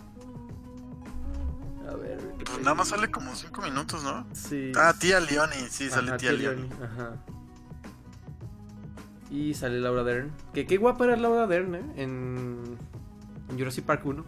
A 1.91 1.95
ver. 1.95 2.17
¿qué 2.37 2.45
Pues 2.45 2.59
nada 2.59 2.73
más 2.75 2.87
sale 2.89 3.09
como 3.11 3.35
5 3.35 3.61
minutos, 3.61 4.03
¿no? 4.03 4.25
Sí. 4.33 4.71
Ah, 4.75 4.93
tía 4.97 5.19
Leoni, 5.19 5.67
sí, 5.69 5.89
sale 5.89 6.09
Ajá, 6.09 6.17
tía 6.17 6.31
Leoni. 6.31 6.69
Ajá. 6.83 7.15
Y 9.29 9.53
sale 9.53 9.79
Laura 9.79 10.03
Dern. 10.03 10.31
Que 10.53 10.65
qué 10.65 10.77
guapa 10.77 11.05
era 11.05 11.15
Laura 11.15 11.47
Dern, 11.47 11.75
¿eh? 11.75 11.83
En, 11.95 12.77
en 13.49 13.57
Jurassic 13.57 13.85
Park 13.85 14.05
1. 14.05 14.25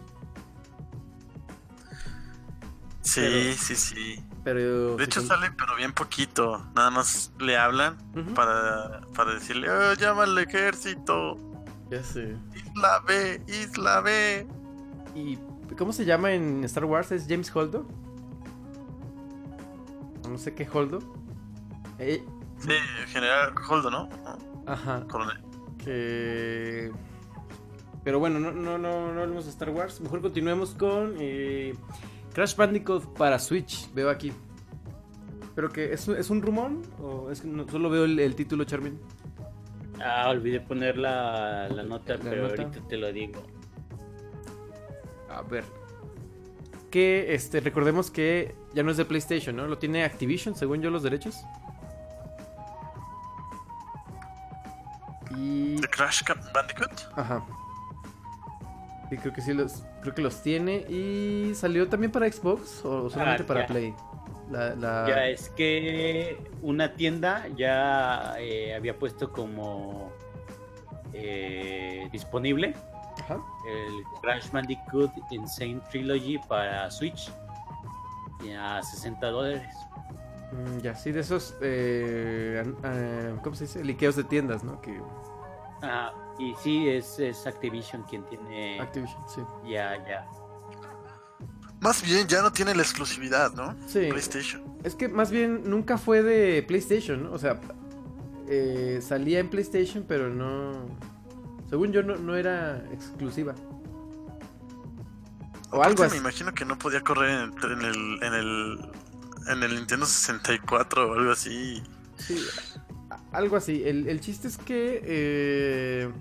Sí, 3.02 3.20
Pero- 3.20 3.56
sí, 3.58 3.76
sí. 3.76 4.24
Pero. 4.44 4.96
De 4.96 5.04
hecho 5.04 5.20
sí, 5.22 5.26
sale, 5.26 5.50
pero 5.52 5.74
bien 5.76 5.92
poquito. 5.92 6.66
Nada 6.74 6.90
más 6.90 7.32
le 7.38 7.56
hablan 7.56 7.96
para, 8.34 9.00
para 9.14 9.34
decirle, 9.34 9.70
oh, 9.70 9.94
llama 9.94 10.24
al 10.24 10.36
ejército. 10.38 11.36
Ya 11.90 12.02
sé. 12.02 12.36
Isla 12.54 13.00
B, 13.06 13.42
Isla 13.46 14.00
B. 14.00 14.46
¿Y 15.14 15.38
cómo 15.76 15.92
se 15.92 16.04
llama 16.04 16.32
en 16.32 16.64
Star 16.64 16.84
Wars? 16.84 17.12
¿Es 17.12 17.26
James 17.28 17.54
Holdo? 17.54 17.86
No 20.28 20.38
sé 20.38 20.54
qué 20.54 20.66
Holdo. 20.72 20.98
Eh, 21.98 22.22
Sí, 22.58 22.70
General 23.08 23.52
Holdo, 23.68 23.90
¿no? 23.90 24.08
ajá. 24.66 25.04
Coronel. 25.10 25.36
Que. 25.84 26.90
Pero 28.04 28.18
bueno, 28.18 28.38
no, 28.40 28.52
no, 28.52 28.78
no, 28.78 29.12
no 29.12 29.20
hablemos 29.20 29.44
de 29.44 29.50
Star 29.50 29.70
Wars. 29.70 30.00
Mejor 30.00 30.22
continuemos 30.22 30.74
con 30.74 31.14
eh, 31.18 31.74
Crash 32.32 32.56
Bandicoot 32.56 33.16
para 33.18 33.38
Switch. 33.38 33.92
Veo 33.92 34.08
aquí. 34.08 34.32
¿Pero 35.54 35.70
que 35.70 35.92
es, 35.92 36.08
un- 36.08 36.16
es 36.16 36.30
un 36.30 36.40
rumor? 36.42 36.70
¿O 37.02 37.30
es 37.30 37.42
que 37.42 37.48
no- 37.48 37.68
solo 37.68 37.90
veo 37.90 38.04
el, 38.04 38.18
el 38.18 38.34
título, 38.34 38.64
Charmin? 38.64 38.98
Ah, 40.02 40.28
olvidé 40.30 40.60
poner 40.60 40.96
la, 40.96 41.68
la 41.68 41.82
nota, 41.82 42.14
La 42.16 42.20
pero 42.30 42.48
nota. 42.48 42.62
ahorita 42.62 42.88
te 42.88 42.96
lo 42.96 43.12
digo. 43.12 43.42
A 45.38 45.42
ver. 45.42 45.64
Que 46.90 47.34
este, 47.34 47.60
recordemos 47.60 48.10
que 48.10 48.54
ya 48.74 48.82
no 48.82 48.90
es 48.90 48.96
de 48.96 49.04
PlayStation, 49.04 49.56
¿no? 49.56 49.66
Lo 49.66 49.78
tiene 49.78 50.04
Activision, 50.04 50.54
según 50.54 50.80
yo, 50.80 50.90
los 50.90 51.02
derechos. 51.02 51.44
Y. 55.36 55.76
¿De 55.80 55.88
Crash 55.88 56.22
Bandicoot? 56.54 56.92
Ajá. 57.16 57.44
Sí, 59.10 59.16
creo 59.18 59.32
que 59.32 59.40
sí 59.42 59.52
los, 59.52 59.82
creo 60.02 60.14
que 60.14 60.22
los 60.22 60.42
tiene. 60.42 60.76
Y 60.88 61.52
salió 61.54 61.88
también 61.88 62.12
para 62.12 62.30
Xbox 62.30 62.84
o 62.84 63.10
solamente 63.10 63.42
Ah, 63.42 63.46
para 63.46 63.60
ya. 63.62 63.66
Play. 63.66 63.94
La, 64.50 64.74
la- 64.74 65.06
Ya 65.08 65.26
es 65.28 65.48
que 65.50 66.38
una 66.62 66.94
tienda 66.94 67.48
ya 67.56 68.34
eh, 68.38 68.74
había 68.74 68.96
puesto 68.98 69.32
como 69.32 70.12
eh, 71.12 72.08
disponible 72.12 72.74
Ajá. 73.24 73.40
el 73.66 74.04
Crash 74.22 74.50
Bandicoot 74.50 75.10
Insane 75.30 75.80
Trilogy 75.90 76.38
para 76.48 76.90
Switch 76.90 77.30
y 78.44 78.52
a 78.52 78.82
60 78.82 79.26
dólares. 79.28 79.74
Mm, 80.52 80.78
ya, 80.80 80.94
sí, 80.94 81.10
de 81.12 81.20
esos. 81.20 81.56
eh, 81.62 82.62
ah, 82.82 83.40
¿Cómo 83.42 83.56
se 83.56 83.64
dice? 83.64 83.82
Liqueos 83.84 84.16
de 84.16 84.24
tiendas, 84.24 84.62
¿no? 84.62 84.80
Que 84.80 85.00
Ah, 85.82 86.12
y 86.38 86.54
sí, 86.62 86.88
es, 86.88 87.18
es 87.18 87.46
Activision 87.46 88.02
quien 88.04 88.24
tiene 88.24 88.80
Activision, 88.80 89.22
sí. 89.28 89.40
ya, 89.66 89.96
ya. 90.06 90.26
Más 91.80 92.02
bien 92.02 92.26
ya 92.26 92.40
no 92.40 92.50
tiene 92.52 92.74
la 92.74 92.82
exclusividad, 92.82 93.52
¿no? 93.52 93.74
Sí. 93.86 94.06
PlayStation. 94.08 94.62
Es 94.84 94.94
que 94.94 95.08
más 95.08 95.30
bien 95.30 95.68
nunca 95.68 95.98
fue 95.98 96.22
de 96.22 96.62
PlayStation, 96.62 97.24
¿no? 97.24 97.32
O 97.32 97.38
sea, 97.38 97.60
eh, 98.48 99.00
salía 99.02 99.38
en 99.40 99.50
PlayStation, 99.50 100.04
pero 100.06 100.28
no. 100.30 100.86
Según 101.68 101.92
yo, 101.92 102.02
no, 102.02 102.16
no 102.16 102.36
era 102.36 102.84
exclusiva. 102.92 103.54
O 105.70 105.76
Aparte, 105.78 105.88
algo 105.90 106.00
Me 106.02 106.06
así. 106.06 106.16
imagino 106.18 106.54
que 106.54 106.64
no 106.64 106.78
podía 106.78 107.00
correr 107.00 107.30
en 107.30 107.52
el, 107.52 107.72
en 107.72 107.84
el, 107.84 108.22
en 108.22 108.34
el, 108.34 108.78
en 109.48 109.62
el 109.62 109.74
Nintendo 109.74 110.06
64 110.06 111.10
o 111.10 111.14
algo 111.14 111.32
así. 111.32 111.82
Sí, 112.16 112.38
algo 113.32 113.56
así. 113.56 113.82
El, 113.84 114.06
el 114.08 114.20
chiste 114.20 114.46
es 114.48 114.56
que. 114.56 115.00
eh, 115.04 116.12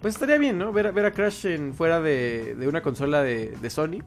pues 0.00 0.14
estaría 0.14 0.38
bien, 0.38 0.58
¿no? 0.58 0.72
Ver, 0.72 0.86
a- 0.88 0.90
ver 0.92 1.06
a 1.06 1.12
Crash 1.12 1.46
en, 1.46 1.74
fuera 1.74 2.00
de, 2.00 2.54
de 2.54 2.68
una 2.68 2.82
consola 2.82 3.22
de, 3.22 3.50
de 3.60 3.70
Sony. 3.70 3.98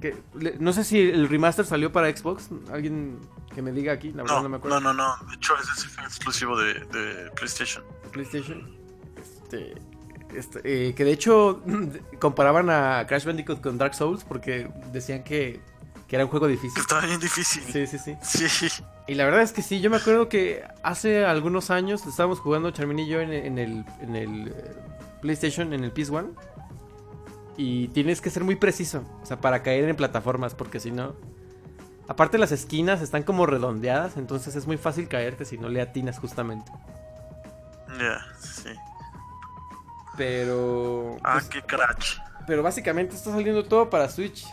Que, 0.00 0.16
le- 0.38 0.56
no 0.58 0.72
sé 0.72 0.84
si 0.84 0.98
el 1.00 1.28
remaster 1.28 1.64
salió 1.66 1.90
para 1.92 2.14
Xbox. 2.14 2.48
Alguien 2.72 3.18
que 3.54 3.60
me 3.62 3.72
diga 3.72 3.92
aquí, 3.92 4.12
la 4.12 4.22
verdad 4.22 4.36
No, 4.36 4.42
no, 4.44 4.48
me 4.50 4.56
acuerdo. 4.58 4.80
no, 4.80 4.94
no, 4.94 5.16
no. 5.18 5.26
De 5.28 5.34
hecho, 5.34 5.54
ese 5.56 5.82
sí 5.82 5.88
fue 5.88 6.04
exclusivo 6.04 6.58
de, 6.58 6.74
de 6.74 7.30
PlayStation. 7.34 7.82
PlayStation. 8.12 8.70
Este, 9.16 9.74
este, 10.34 10.60
eh, 10.64 10.94
que 10.94 11.04
de 11.04 11.12
hecho 11.12 11.62
comparaban 12.18 12.70
a 12.70 13.06
Crash 13.06 13.24
Bandicoot 13.24 13.60
con 13.60 13.78
Dark 13.78 13.94
Souls 13.94 14.24
porque 14.24 14.68
decían 14.92 15.22
que, 15.22 15.60
que 16.06 16.16
era 16.16 16.24
un 16.24 16.30
juego 16.30 16.46
difícil. 16.46 16.80
Estaba 16.80 17.06
bien 17.06 17.20
difícil. 17.20 17.62
Sí, 17.64 17.86
sí, 17.86 17.98
sí. 17.98 18.16
Sí. 18.22 18.68
Y 19.06 19.14
la 19.14 19.24
verdad 19.24 19.40
es 19.40 19.52
que 19.52 19.62
sí, 19.62 19.80
yo 19.80 19.88
me 19.88 19.96
acuerdo 19.96 20.28
que 20.28 20.64
hace 20.82 21.24
algunos 21.24 21.70
años 21.70 22.06
estábamos 22.06 22.40
jugando 22.40 22.70
Charmin 22.70 22.98
y 22.98 23.08
yo 23.08 23.20
en, 23.20 23.32
en 23.32 23.58
el, 23.58 23.84
en 24.00 24.16
el 24.16 24.48
eh, 24.48 24.74
PlayStation, 25.22 25.72
en 25.72 25.82
el 25.82 25.94
PS1. 25.94 26.30
Y 27.56 27.88
tienes 27.88 28.20
que 28.20 28.30
ser 28.30 28.44
muy 28.44 28.54
preciso, 28.54 29.02
o 29.22 29.26
sea, 29.26 29.40
para 29.40 29.62
caer 29.62 29.88
en 29.88 29.96
plataformas, 29.96 30.54
porque 30.54 30.78
si 30.78 30.92
no... 30.92 31.16
Aparte 32.06 32.38
las 32.38 32.52
esquinas 32.52 33.02
están 33.02 33.22
como 33.22 33.46
redondeadas, 33.46 34.16
entonces 34.16 34.56
es 34.56 34.66
muy 34.66 34.76
fácil 34.76 35.08
caerte 35.08 35.44
si 35.44 35.58
no 35.58 35.68
le 35.68 35.80
atinas 35.80 36.18
justamente. 36.18 36.70
Ya, 37.98 38.24
sí. 38.38 38.70
Pero... 40.18 41.16
Ah, 41.24 41.34
pues, 41.34 41.48
qué 41.48 41.62
crash. 41.62 42.18
Pero 42.46 42.62
básicamente 42.62 43.14
está 43.14 43.30
saliendo 43.30 43.64
todo 43.64 43.88
para 43.88 44.08
Switch. 44.10 44.44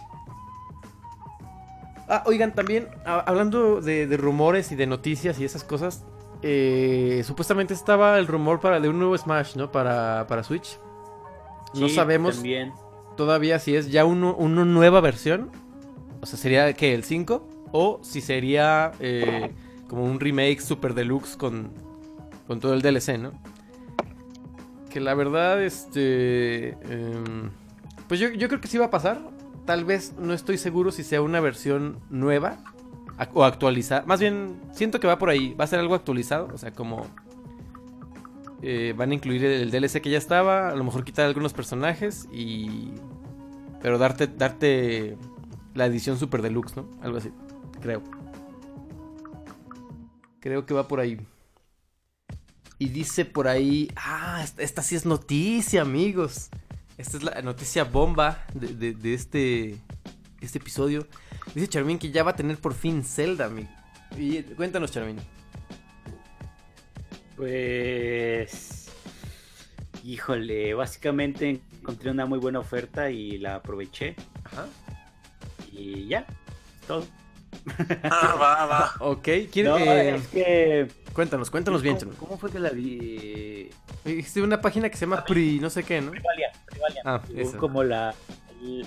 Ah, 2.07 2.23
oigan, 2.27 2.53
también 2.53 2.87
a- 3.05 3.19
hablando 3.21 3.81
de, 3.81 4.05
de 4.07 4.17
rumores 4.17 4.71
y 4.71 4.75
de 4.75 4.85
noticias 4.85 5.39
y 5.39 5.45
esas 5.45 5.63
cosas, 5.63 6.05
eh, 6.43 7.23
supuestamente 7.25 7.73
estaba 7.73 8.19
el 8.19 8.27
rumor 8.27 8.59
para 8.59 8.79
de 8.79 8.89
un 8.89 8.99
nuevo 8.99 9.17
Smash, 9.17 9.55
¿no? 9.55 9.71
Para, 9.71 10.25
para 10.27 10.43
Switch. 10.43 10.79
No 11.73 11.89
sabemos 11.89 12.35
También. 12.35 12.71
todavía 13.17 13.57
si 13.59 13.75
es 13.75 13.89
ya 13.91 14.05
uno, 14.05 14.35
una 14.35 14.63
nueva 14.65 15.01
versión. 15.01 15.49
O 16.21 16.25
sea, 16.27 16.37
sería 16.37 16.71
que 16.73 16.93
el 16.93 17.03
5 17.03 17.47
o 17.71 17.99
si 18.03 18.21
sería 18.21 18.91
eh, 18.99 19.51
como 19.89 20.03
un 20.05 20.19
remake 20.19 20.61
super 20.61 20.93
deluxe 20.93 21.35
con, 21.35 21.71
con 22.47 22.59
todo 22.59 22.73
el 22.75 22.81
DLC, 22.81 23.17
¿no? 23.19 23.31
Que 24.95 25.01
la 25.01 25.13
verdad, 25.13 25.61
este... 25.61 26.69
em, 26.69 27.49
pues 28.07 28.17
yo, 28.17 28.29
yo 28.29 28.47
creo 28.47 28.61
que 28.61 28.69
sí 28.69 28.77
va 28.77 28.85
a 28.85 28.89
pasar. 28.89 29.19
Tal 29.65 29.83
vez 29.83 30.13
no 30.17 30.31
estoy 30.31 30.57
seguro 30.57 30.89
si 30.89 31.03
sea 31.03 31.21
una 31.21 31.41
versión 31.41 31.99
nueva 32.09 32.59
o 33.33 33.43
actualizada. 33.43 34.05
Más 34.05 34.21
bien, 34.21 34.57
siento 34.71 35.01
que 35.01 35.07
va 35.07 35.17
por 35.17 35.29
ahí. 35.29 35.53
Va 35.53 35.65
a 35.65 35.67
ser 35.67 35.79
algo 35.79 35.95
actualizado. 35.95 36.47
O 36.53 36.57
sea, 36.57 36.71
como... 36.71 37.07
eh, 38.61 38.93
van 38.95 39.11
a 39.11 39.15
incluir 39.15 39.43
el 39.43 39.69
DLC 39.69 39.99
que 39.99 40.09
ya 40.09 40.17
estaba. 40.17 40.69
A 40.69 40.75
lo 40.77 40.85
mejor 40.85 41.03
quitar 41.03 41.25
algunos 41.25 41.51
personajes 41.51 42.29
y... 42.31 42.93
Pero 43.81 43.97
darte, 43.97 44.27
darte 44.27 45.17
la 45.73 45.87
edición 45.87 46.17
super 46.17 46.41
deluxe, 46.41 46.77
¿no? 46.77 46.89
Algo 47.01 47.17
así. 47.17 47.31
Creo. 47.81 48.01
Creo 50.39 50.65
que 50.65 50.73
va 50.73 50.87
por 50.87 51.01
ahí. 51.01 51.19
Y 52.77 52.89
dice 52.89 53.23
por 53.25 53.47
ahí, 53.47 53.89
ah, 53.95 54.41
esta, 54.43 54.61
esta 54.61 54.81
sí 54.81 54.95
es 54.95 55.05
noticia, 55.05 55.81
amigos. 55.81 56.49
Esta 56.97 57.17
es 57.17 57.23
la 57.23 57.41
noticia 57.41 57.83
bomba 57.85 58.45
de, 58.53 58.67
de- 58.75 58.93
de 58.93 59.13
este, 59.13 59.77
este 60.41 60.57
episodio. 60.59 61.07
Dice 61.53 61.67
Charmin 61.67 61.99
que 61.99 62.11
ya 62.11 62.23
va 62.23 62.31
a 62.31 62.35
tener 62.35 62.57
por 62.57 62.73
fin 62.73 63.03
Zelda, 63.03 63.45
amigo. 63.45 63.69
Y 64.17 64.41
cuéntanos, 64.43 64.91
Charmin. 64.91 65.17
Pues. 67.35 68.87
Híjole, 70.03 70.73
básicamente 70.73 71.61
encontré 71.79 72.11
una 72.11 72.25
muy 72.25 72.39
buena 72.39 72.59
oferta 72.59 73.09
y 73.09 73.37
la 73.39 73.55
aproveché. 73.55 74.15
Ajá. 74.43 74.67
Y 75.71 76.07
ya, 76.07 76.25
todo. 76.87 77.05
Ah, 78.03 78.35
va, 78.39 78.65
va. 78.65 78.91
Ok, 78.99 79.23
¿quiere- 79.51 79.69
No, 79.69 79.77
eh, 79.77 80.15
es 80.15 80.27
que. 80.27 80.87
cuéntanos, 81.13 81.49
cuéntanos 81.49 81.81
bien. 81.81 81.97
¿Cómo, 82.19 82.37
fue 82.37 82.51
que 82.51 82.59
la 82.59 82.69
vi? 82.69 83.69
Existe 84.05 84.41
una 84.41 84.61
página 84.61 84.89
que 84.89 84.97
se 84.97 85.05
llama 85.05 85.23
Pri, 85.25 85.59
no 85.59 85.69
sé 85.69 85.83
qué, 85.83 86.01
¿no? 86.01 86.11
Privalia, 86.11 86.51
Privalia. 86.65 87.01
Ah, 87.05 87.21
esa. 87.35 87.57
como 87.57 87.83
la, 87.83 88.13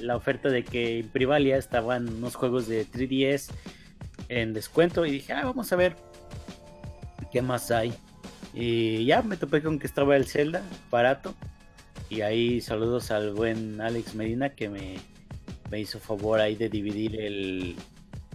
la 0.00 0.16
oferta 0.16 0.48
de 0.48 0.64
que 0.64 1.00
en 1.00 1.08
Privalia 1.08 1.56
estaban 1.56 2.08
unos 2.08 2.36
juegos 2.36 2.68
de 2.68 2.86
3DS 2.86 3.50
en 4.28 4.52
descuento 4.54 5.04
y 5.06 5.10
dije, 5.10 5.32
ah, 5.32 5.42
vamos 5.44 5.72
a 5.72 5.76
ver 5.76 5.96
qué 7.32 7.42
más 7.42 7.70
hay. 7.70 7.92
Y 8.54 9.04
ya 9.04 9.22
me 9.22 9.36
topé 9.36 9.62
con 9.62 9.78
que 9.78 9.86
estaba 9.86 10.16
el 10.16 10.26
Zelda 10.26 10.62
barato. 10.90 11.34
Y 12.10 12.22
ahí 12.22 12.60
saludos 12.60 13.10
al 13.10 13.34
buen 13.34 13.80
Alex 13.80 14.14
Medina 14.14 14.50
que 14.50 14.68
me, 14.68 14.96
me 15.70 15.80
hizo 15.80 15.98
favor 15.98 16.40
ahí 16.40 16.54
de 16.56 16.68
dividir 16.70 17.20
el, 17.20 17.76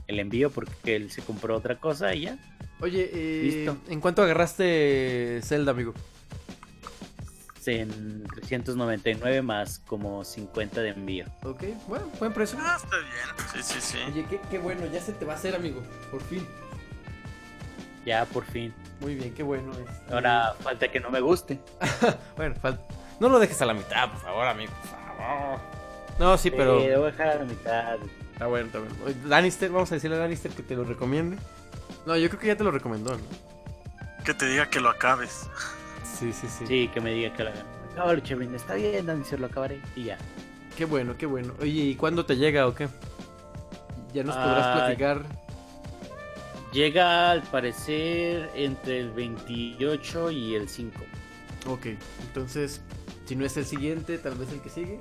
el 0.08 0.20
envío 0.20 0.50
porque 0.50 0.96
él 0.96 1.12
se 1.12 1.22
compró 1.22 1.56
otra 1.56 1.80
cosa 1.80 2.14
y 2.14 2.22
ya. 2.22 2.38
Oye, 2.82 3.10
eh, 3.14 3.44
Listo. 3.44 3.78
¿en 3.90 4.02
cuánto 4.02 4.22
agarraste 4.24 5.40
Zelda, 5.44 5.72
amigo? 5.72 5.94
En 7.66 8.26
399 8.26 9.42
más 9.42 9.80
como 9.80 10.26
50 10.26 10.82
de 10.82 10.90
envío. 10.90 11.26
Ok, 11.44 11.64
bueno, 11.88 12.06
buen 12.20 12.34
precio. 12.34 12.58
Ah, 12.62 12.76
está 12.76 12.98
bien. 12.98 13.64
Sí, 13.64 13.74
sí, 13.74 13.80
sí. 13.80 13.98
Oye, 14.12 14.26
qué, 14.30 14.42
qué 14.52 14.60
bueno, 14.60 14.82
ya 14.92 15.00
se 15.00 15.14
te 15.14 15.24
va 15.24 15.32
a 15.34 15.36
hacer, 15.38 15.56
amigo. 15.56 15.82
Por 16.12 16.22
fin. 16.24 16.46
Ya 18.06 18.26
por 18.26 18.44
fin. 18.44 18.74
Muy 19.00 19.16
bien, 19.16 19.34
qué 19.34 19.44
bueno. 19.44 19.72
este. 19.72 20.14
Ahora 20.14 20.54
falta 20.60 20.92
que 20.92 21.00
no 21.00 21.10
me 21.10 21.22
guste. 21.22 21.58
Bueno, 22.36 22.54
fal- 22.62 22.82
no 23.22 23.30
lo 23.30 23.40
dejes 23.40 23.62
a 23.62 23.66
la 23.66 23.74
mitad, 23.74 24.10
por 24.12 24.20
favor, 24.20 24.46
amigo, 24.48 24.74
por 24.82 24.90
favor. 25.18 25.60
No, 26.20 26.38
sí, 26.38 26.52
pero... 26.52 26.82
Eh, 26.82 26.90
lo 26.92 27.00
voy 27.00 27.08
a 27.08 27.12
dejar 27.12 27.28
a 27.30 27.36
la 27.36 27.46
mitad. 27.46 27.98
Está 28.44 28.50
bueno, 28.50 28.66
está 28.68 28.80
bueno. 28.80 28.96
Lannister, 29.26 29.72
vamos 29.72 29.90
a 29.94 29.96
decirle 29.96 30.18
a 30.18 30.20
Lannister 30.20 30.52
que 30.52 30.64
te 30.64 30.76
lo 30.76 30.84
recomiende. 30.84 31.38
No, 32.06 32.18
yo 32.18 32.28
creo 32.28 32.42
que 32.42 32.48
ya 32.48 32.58
te 32.58 32.66
lo 32.66 32.72
recomendó, 32.72 33.12
¿no? 33.14 33.24
Que 34.26 34.34
te 34.34 34.48
diga 34.48 34.70
que 34.70 34.82
lo 34.82 34.90
acabes. 34.90 35.48
Sí, 36.04 36.34
sí, 36.34 36.48
sí. 36.50 36.68
Sí, 36.68 36.90
que 36.94 37.00
me 37.00 37.14
diga 37.14 37.32
que 37.34 37.44
lo 37.46 37.52
haga. 37.52 37.64
Acábalo, 37.94 38.20
Chevin. 38.20 38.54
Está 38.54 38.74
bien, 38.76 39.06
Dancer, 39.06 39.40
lo 39.40 39.46
acabaré. 39.46 39.82
Y 39.96 40.04
ya. 40.06 40.18
Qué 40.78 40.84
bueno, 40.84 41.16
qué 41.18 41.26
bueno. 41.26 41.54
Oye, 41.62 41.72
¿y 41.72 41.96
cuándo 41.96 42.26
te 42.26 42.36
llega 42.36 42.68
o 42.68 42.76
qué? 42.76 42.90
Ya 44.14 44.24
nos 44.26 44.36
podrás 44.36 44.66
Ah, 44.66 44.74
platicar. 44.76 45.22
Llega 46.74 47.32
al 47.32 47.44
parecer 47.44 48.50
entre 48.56 49.00
el 49.00 49.12
28 49.12 50.32
y 50.32 50.56
el 50.56 50.68
5. 50.68 51.00
Ok, 51.70 51.86
entonces, 52.28 52.82
si 53.26 53.38
no 53.38 53.46
es 53.46 53.56
el 53.56 53.66
siguiente, 53.66 54.18
tal 54.18 54.36
vez 54.36 54.52
el 54.52 54.60
que 54.60 54.70
sigue. 54.70 55.00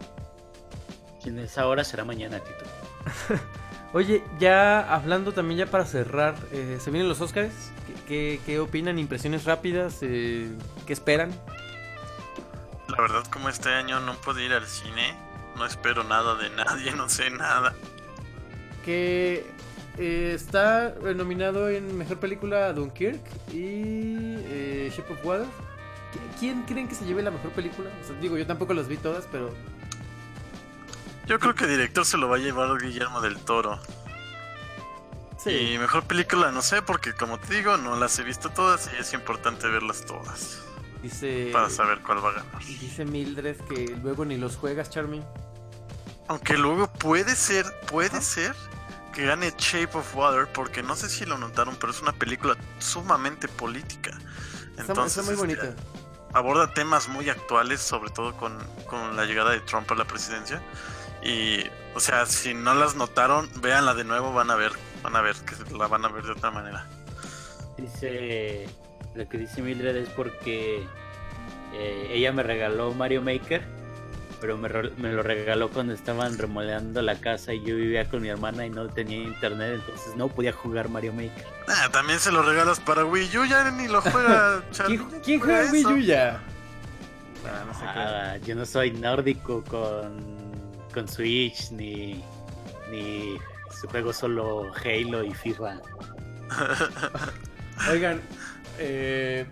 Si 1.21 1.29
en 1.31 1.41
esa 1.41 1.67
hora 1.67 1.83
será 1.83 2.05
mañana, 2.05 2.39
Tito. 2.39 2.65
Oye, 3.95 4.23
ya 4.39 4.95
hablando 4.95 5.33
también 5.33 5.59
ya 5.59 5.67
para 5.67 5.85
cerrar, 5.85 6.35
eh, 6.51 6.79
se 6.81 6.91
vienen 6.91 7.09
los 7.09 7.21
Oscars. 7.21 7.53
¿Qué, 7.87 7.95
qué, 8.09 8.41
qué 8.47 8.59
opinan? 8.59 8.99
¿Impresiones 8.99 9.45
rápidas? 9.45 9.99
Eh, 10.01 10.49
¿Qué 10.87 10.93
esperan? 10.95 11.31
La 12.89 13.01
verdad, 13.01 13.25
como 13.31 13.49
este 13.49 13.69
año 13.71 14.01
no 14.01 14.15
pude 14.15 14.45
ir 14.45 14.53
al 14.53 14.67
cine, 14.67 15.15
no 15.57 15.67
espero 15.67 16.05
nada 16.05 16.35
de 16.37 16.49
nadie, 16.57 16.93
no 16.93 17.09
sé 17.09 17.31
nada. 17.31 17.75
Que 18.85 19.45
eh, 19.99 20.33
está 20.35 20.95
nominado 21.15 21.69
en 21.69 21.97
Mejor 21.99 22.19
Película 22.19 22.73
Dunkirk 22.73 23.21
y 23.53 24.37
eh, 24.49 24.93
Shape 24.97 25.13
of 25.13 25.25
Water. 25.25 25.47
¿Qui- 25.47 26.39
¿Quién 26.41 26.63
creen 26.63 26.89
que 26.89 26.95
se 26.95 27.05
lleve 27.05 27.23
la 27.23 27.31
mejor 27.31 27.51
película? 27.53 27.91
O 28.03 28.07
sea, 28.07 28.17
digo, 28.21 28.37
yo 28.39 28.47
tampoco 28.47 28.73
las 28.75 28.89
vi 28.89 28.97
todas, 28.97 29.29
pero... 29.31 29.51
Yo 31.27 31.39
creo 31.39 31.55
que 31.55 31.67
director 31.67 32.05
se 32.05 32.17
lo 32.19 32.29
va 32.29 32.37
a 32.37 32.39
llevar 32.39 32.77
Guillermo 32.81 33.21
del 33.21 33.39
Toro. 33.39 33.79
Y 35.47 35.77
mejor 35.79 36.05
película, 36.05 36.53
no 36.53 36.63
sé, 36.63 36.83
porque 36.83 37.13
como 37.15 37.39
te 37.39 37.55
digo, 37.55 37.77
no 37.77 37.97
las 37.97 38.19
he 38.19 38.23
visto 38.23 38.51
todas 38.51 38.89
y 38.95 39.01
es 39.01 39.13
importante 39.13 39.67
verlas 39.67 40.05
todas 40.07 40.61
Dice, 41.03 41.51
para 41.53 41.69
saber 41.69 42.01
cuál 42.03 42.25
va 42.25 42.31
a 42.31 42.33
ganar. 42.35 42.65
dice 42.65 43.05
Mildred 43.05 43.57
que 43.63 43.97
luego 44.03 44.25
ni 44.25 44.37
los 44.37 44.57
juegas, 44.57 44.89
Charmin. 44.89 45.25
Aunque 46.29 46.57
luego 46.57 46.87
puede 46.93 47.35
ser, 47.35 47.67
puede 47.89 48.21
ser 48.23 48.55
que 49.13 49.27
gane 49.27 49.53
Shape 49.59 49.99
of 49.99 50.15
Water, 50.15 50.47
porque 50.53 50.83
no 50.83 50.95
sé 50.95 51.09
si 51.09 51.27
lo 51.27 51.37
notaron, 51.39 51.77
pero 51.77 51.93
es 51.93 52.01
una 52.01 52.13
película 52.13 52.57
sumamente 52.79 53.49
política. 53.49 54.17
Entonces, 54.79 55.19
está 55.19 55.23
muy 55.23 55.53
este, 55.53 55.67
bonita. 55.67 55.83
aborda 56.33 56.73
temas 56.73 57.09
muy 57.09 57.29
actuales, 57.29 57.81
sobre 57.81 58.11
todo 58.11 58.35
con, 58.37 58.57
con 58.87 59.17
la 59.17 59.25
llegada 59.25 59.51
de 59.51 59.61
Trump 59.61 59.91
a 59.91 59.97
la 59.97 60.05
presidencia. 60.05 60.63
Y, 61.23 61.65
o 61.95 62.01
sea, 62.01 62.27
si 62.27 62.55
no 62.55 62.75
las 62.75 62.97
notaron, 62.97 63.49
véanla 63.61 63.95
de 63.95 64.05
nuevo, 64.05 64.33
van 64.33 64.51
a 64.51 64.57
ver, 64.57 64.73
van 65.03 65.17
a 65.17 65.21
ver 65.21 65.37
que 65.37 65.77
la 65.77 65.87
van 65.87 66.05
a 66.05 66.09
ver 66.09 66.25
de 66.25 66.33
otra 66.33 66.51
manera. 66.51 66.87
Dice. 67.77 68.69
Lo 69.15 69.29
que 69.29 69.39
dice 69.39 69.61
Mildred 69.61 69.97
es 69.97 70.09
porque 70.09 70.87
eh, 71.75 72.09
ella 72.11 72.33
me 72.33 72.43
regaló 72.43 72.95
Mario 72.95 73.21
Maker, 73.21 73.63
pero 74.41 74.57
me, 74.57 74.69
lo 74.69 75.23
regaló 75.23 75.71
cuando 75.71 75.93
estaban 75.93 76.39
remodelando 76.39 77.03
la 77.03 77.21
casa 77.21 77.53
y 77.53 77.63
yo 77.63 77.77
vivía 77.77 78.09
con 78.09 78.23
mi 78.23 78.29
hermana 78.29 78.67
y 78.67 78.71
no 78.71 78.89
tenía 78.89 79.19
internet, 79.19 79.81
entonces 79.81 80.17
no 80.17 80.29
podía 80.29 80.53
jugar 80.53 80.89
Mario 80.89 81.13
Maker. 81.13 81.47
Ah, 81.69 81.91
también 81.93 82.19
se 82.21 82.33
lo 82.33 82.43
regalas 82.43 82.81
para 82.81 83.05
Wii 83.05 83.37
U, 83.37 83.45
ya 83.45 83.71
ni 83.71 83.87
lo 83.87 84.01
juega. 84.01 84.65
Charlie, 84.73 84.97
¿Quién, 84.97 85.21
quién 85.21 85.41
juega 85.41 85.69
juega 85.69 85.89
Wii. 85.91 86.03
U 86.03 86.05
ya? 86.05 86.41
Ah, 87.47 87.65
no 87.67 87.75
sé 87.75 87.81
qué. 87.81 87.87
Ah, 87.87 88.37
yo 88.39 88.55
no 88.55 88.65
soy 88.65 88.93
nórdico 88.93 89.63
con, 89.65 90.42
con 90.93 91.09
Switch 91.09 91.71
ni, 91.71 92.23
ni 92.91 93.37
juego 93.91 94.13
solo 94.13 94.71
Halo 94.85 95.25
y 95.25 95.35
FIFA. 95.35 95.81
Oigan, 97.91 98.21
eh, 98.79 99.47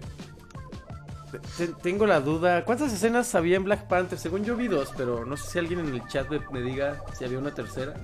te- 1.56 1.68
tengo 1.68 2.06
la 2.06 2.20
duda. 2.20 2.64
¿Cuántas 2.64 2.92
escenas 2.92 3.34
había 3.34 3.56
en 3.56 3.64
Black 3.64 3.88
Panther? 3.88 4.18
Según 4.18 4.44
yo 4.44 4.56
vi 4.56 4.68
dos, 4.68 4.90
pero 4.96 5.24
no 5.24 5.36
sé 5.36 5.50
si 5.50 5.58
alguien 5.58 5.80
en 5.80 5.94
el 5.94 6.06
chat 6.06 6.28
me, 6.28 6.40
me 6.52 6.60
diga 6.60 7.02
si 7.18 7.24
había 7.24 7.38
una 7.38 7.52
tercera. 7.52 7.94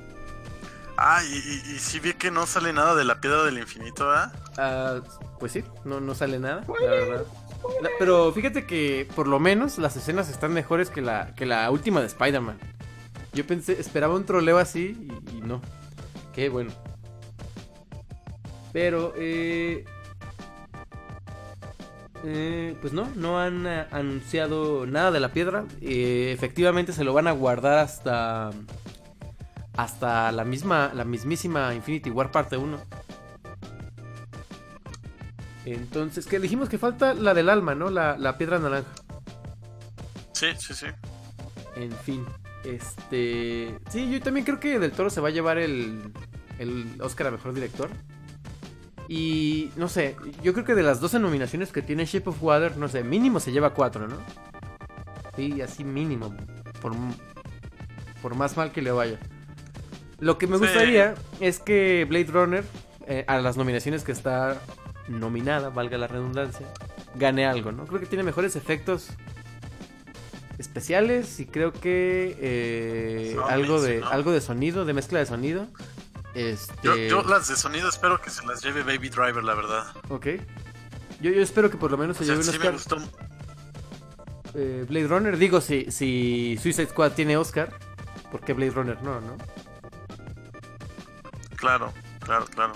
Ah, 0.99 1.21
y, 1.23 1.35
y, 1.35 1.75
y 1.75 1.79
sí 1.79 2.01
vi 2.01 2.15
que 2.15 2.31
no 2.31 2.47
sale 2.47 2.73
nada 2.73 2.95
de 2.95 3.05
la 3.05 3.21
piedra 3.21 3.45
del 3.45 3.59
infinito, 3.59 4.11
¿ah? 4.11 4.33
Ah, 4.57 5.01
pues 5.39 5.53
sí, 5.53 5.63
no, 5.85 6.01
no 6.01 6.15
sale 6.15 6.39
nada, 6.39 6.65
la 6.81 6.91
verdad. 6.91 7.25
La- 7.83 7.91
pero 7.99 8.33
fíjate 8.33 8.65
que 8.67 9.07
por 9.15 9.29
lo 9.29 9.39
menos 9.39 9.77
las 9.77 9.95
escenas 9.97 10.31
están 10.31 10.55
mejores 10.55 10.89
que 10.89 11.03
la, 11.03 11.35
que 11.35 11.45
la 11.45 11.71
última 11.71 12.01
de 12.01 12.07
Spider-Man. 12.07 12.59
Yo 13.37 13.47
pensé, 13.47 13.79
esperaba 13.79 14.15
un 14.15 14.25
troleo 14.25 14.57
así 14.57 14.97
y, 15.31 15.37
y 15.37 15.41
no. 15.43 15.61
Qué 16.35 16.49
bueno. 16.49 16.73
Pero, 18.73 19.13
eh, 19.17 19.85
eh, 22.25 22.77
pues 22.81 22.93
no, 22.93 23.09
no 23.15 23.39
han 23.39 23.67
eh, 23.67 23.87
anunciado 23.91 24.87
nada 24.87 25.11
de 25.11 25.21
la 25.21 25.33
piedra. 25.33 25.65
Eh, 25.83 26.33
efectivamente 26.35 26.93
se 26.93 27.05
lo 27.05 27.13
van 27.13 27.29
a 27.29 27.33
guardar 27.33 27.79
hasta 27.79 28.51
hasta 29.77 30.33
la 30.33 30.45
misma, 30.45 30.93
la 30.95 31.05
mismísima 31.05 31.75
Infinity 31.75 32.11
War 32.11 32.31
parte 32.31 32.57
1. 32.57 32.79
Entonces, 35.67 36.27
que 36.27 36.41
dijimos 36.41 36.69
que 36.69 36.79
falta 36.79 37.13
la 37.13 37.35
del 37.35 37.51
alma, 37.51 37.75
¿no? 37.75 37.91
La, 37.91 38.17
la 38.17 38.39
piedra 38.39 38.59
naranja. 38.59 38.91
Sí, 40.33 40.47
sí, 40.59 40.75
sí. 40.75 40.87
En 41.77 41.93
fin, 41.93 42.25
este... 42.65 43.79
Sí, 43.91 44.11
yo 44.11 44.21
también 44.21 44.45
creo 44.45 44.59
que 44.61 44.79
Del 44.79 44.93
Toro 44.93 45.11
se 45.11 45.21
va 45.21 45.29
a 45.29 45.33
llevar 45.33 45.59
el, 45.59 46.13
el 46.59 46.87
Oscar 47.01 47.29
a 47.29 47.31
Mejor 47.31 47.55
Director. 47.55 47.91
Y 49.09 49.71
no 49.77 49.89
sé, 49.89 50.17
yo 50.43 50.53
creo 50.53 50.65
que 50.65 50.75
de 50.75 50.83
las 50.83 51.01
12 51.01 51.21
nominaciones 51.21 51.71
que 51.71 51.81
tiene 51.83 52.07
Shape 52.07 52.31
of 52.31 52.43
Water, 52.43 52.77
no 52.77 52.89
sé, 52.89 53.05
mínimo 53.05 53.39
se 53.39 53.53
lleva 53.53 53.71
4, 53.73 54.09
¿no? 54.09 54.17
Sí, 55.37 55.61
así 55.61 55.85
mínimo, 55.85 56.35
por, 56.83 56.93
por 58.21 58.35
más 58.35 58.57
mal 58.57 58.73
que 58.73 58.83
le 58.83 58.91
vaya. 58.91 59.19
Lo 60.19 60.39
que 60.39 60.47
me 60.49 60.57
Sí. 60.57 60.65
gustaría 60.65 61.15
es 61.41 61.61
que 61.61 62.05
Blade 62.09 62.25
Runner, 62.33 62.65
eh, 63.07 63.25
a 63.29 63.39
las 63.39 63.57
nominaciones 63.57 64.03
que 64.03 64.11
está 64.13 64.61
nominada, 65.09 65.69
valga 65.69 65.99
la 65.99 66.09
redundancia, 66.09 66.67
gane 67.15 67.47
algo, 67.47 67.71
¿no? 67.71 67.87
Creo 67.87 68.01
que 68.01 68.07
tiene 68.07 68.25
mejores 68.25 68.57
efectos 68.57 69.11
especiales 70.59 71.39
y 71.41 71.47
creo 71.47 71.73
que 71.73 72.37
eh, 72.41 73.37
algo 73.49 73.81
de 73.81 74.01
¿no? 74.01 74.09
algo 74.09 74.33
de 74.33 74.41
sonido, 74.41 74.85
de 74.85 74.93
mezcla 74.95 75.19
de 75.19 75.27
sonido. 75.27 75.67
Este, 76.35 76.75
Yo, 76.83 76.97
yo 76.97 77.23
las 77.23 77.49
de 77.49 77.57
sonido 77.57 77.89
espero 77.89 78.21
que 78.21 78.29
se 78.31 78.45
las 78.47 78.63
lleve 78.63 78.83
Baby 78.83 79.09
Driver, 79.09 79.43
la 79.43 79.55
verdad. 79.55 79.85
ok. 80.11 80.27
Yo, 81.21 81.31
yo 81.31 81.41
espero 81.43 81.71
que 81.71 81.79
por 81.79 81.91
lo 81.91 81.97
menos 81.97 82.17
se 82.19 82.25
O 82.25 82.27
sea, 82.27 82.35
lleve 82.35 82.47
un 82.47 82.53
sí 82.53 82.59
me 82.59 82.69
Oscar. 82.69 82.99
gustó. 83.01 83.19
eh, 84.55 84.85
Blade 84.89 85.07
Runner, 85.09 85.37
digo, 85.39 85.61
si, 85.63 85.91
si 85.91 86.59
Suicide 86.63 86.89
Squad 86.89 87.13
tiene 87.13 87.37
Oscar, 87.39 87.73
¿por 88.31 88.41
qué 88.43 88.53
Blade 88.53 88.73
Runner 88.73 89.03
no, 89.03 89.21
no? 89.23 89.37
Claro, 91.57 91.93
claro, 92.21 92.45
claro. 92.47 92.73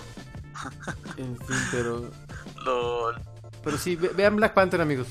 En 1.17 1.37
fin, 1.37 1.57
pero 1.71 2.09
Lo, 2.65 3.11
pero 3.63 3.77
sí, 3.77 3.95
ve- 3.95 4.09
vean 4.15 4.35
Black 4.35 4.53
Panther, 4.53 4.81
amigos. 4.81 5.07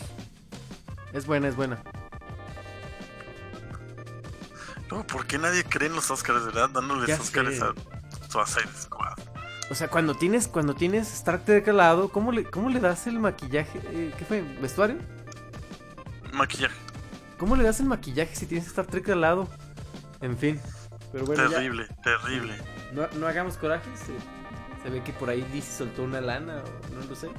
Es 1.12 1.26
buena, 1.26 1.48
es 1.48 1.56
buena. 1.56 1.80
No, 4.90 5.06
¿por 5.06 5.26
qué 5.26 5.38
nadie 5.38 5.64
cree 5.64 5.88
en 5.88 5.94
los 5.94 6.10
Oscars, 6.10 6.44
verdad? 6.46 6.70
Dándoles 6.70 7.08
Ya 7.08 7.16
Oscars 7.20 7.56
sé. 7.56 7.64
a 7.64 7.72
Suicide 8.30 8.72
Squad. 8.76 9.18
O 9.70 9.74
sea, 9.74 9.88
cuando 9.88 10.14
tienes 10.14 10.48
cuando 10.48 10.74
tienes 10.74 11.12
Star 11.14 11.38
Trek 11.44 11.68
al 11.68 11.76
lado, 11.76 12.08
¿cómo 12.08 12.32
le, 12.32 12.44
cómo 12.44 12.70
le 12.70 12.80
das 12.80 13.06
el 13.06 13.18
maquillaje? 13.20 13.80
Eh, 13.92 14.12
¿Qué 14.18 14.24
fue? 14.24 14.42
¿Vestuario? 14.60 14.98
Maquillaje. 16.32 16.74
¿Cómo 17.38 17.56
le 17.56 17.62
das 17.64 17.80
el 17.80 17.86
maquillaje 17.86 18.34
si 18.34 18.46
tienes 18.46 18.66
Star 18.66 18.86
Trek 18.86 19.08
al 19.10 19.20
lado? 19.20 19.48
En 20.20 20.36
fin. 20.36 20.60
Pero 21.12 21.24
bueno, 21.24 21.44
ya, 21.44 21.56
terrible, 21.56 21.88
terrible. 22.02 22.54
no, 22.92 23.06
no 23.18 23.26
hagamos 23.26 23.56
coraje. 23.56 23.88
Se, 23.96 24.82
se 24.82 24.90
ve 24.90 25.02
que 25.02 25.12
por 25.12 25.30
ahí 25.30 25.42
DC 25.52 25.70
soltó 25.78 26.02
una 26.02 26.20
lana 26.20 26.62
o 26.62 26.94
no 26.94 27.04
lo 27.08 27.14
sé. 27.14 27.30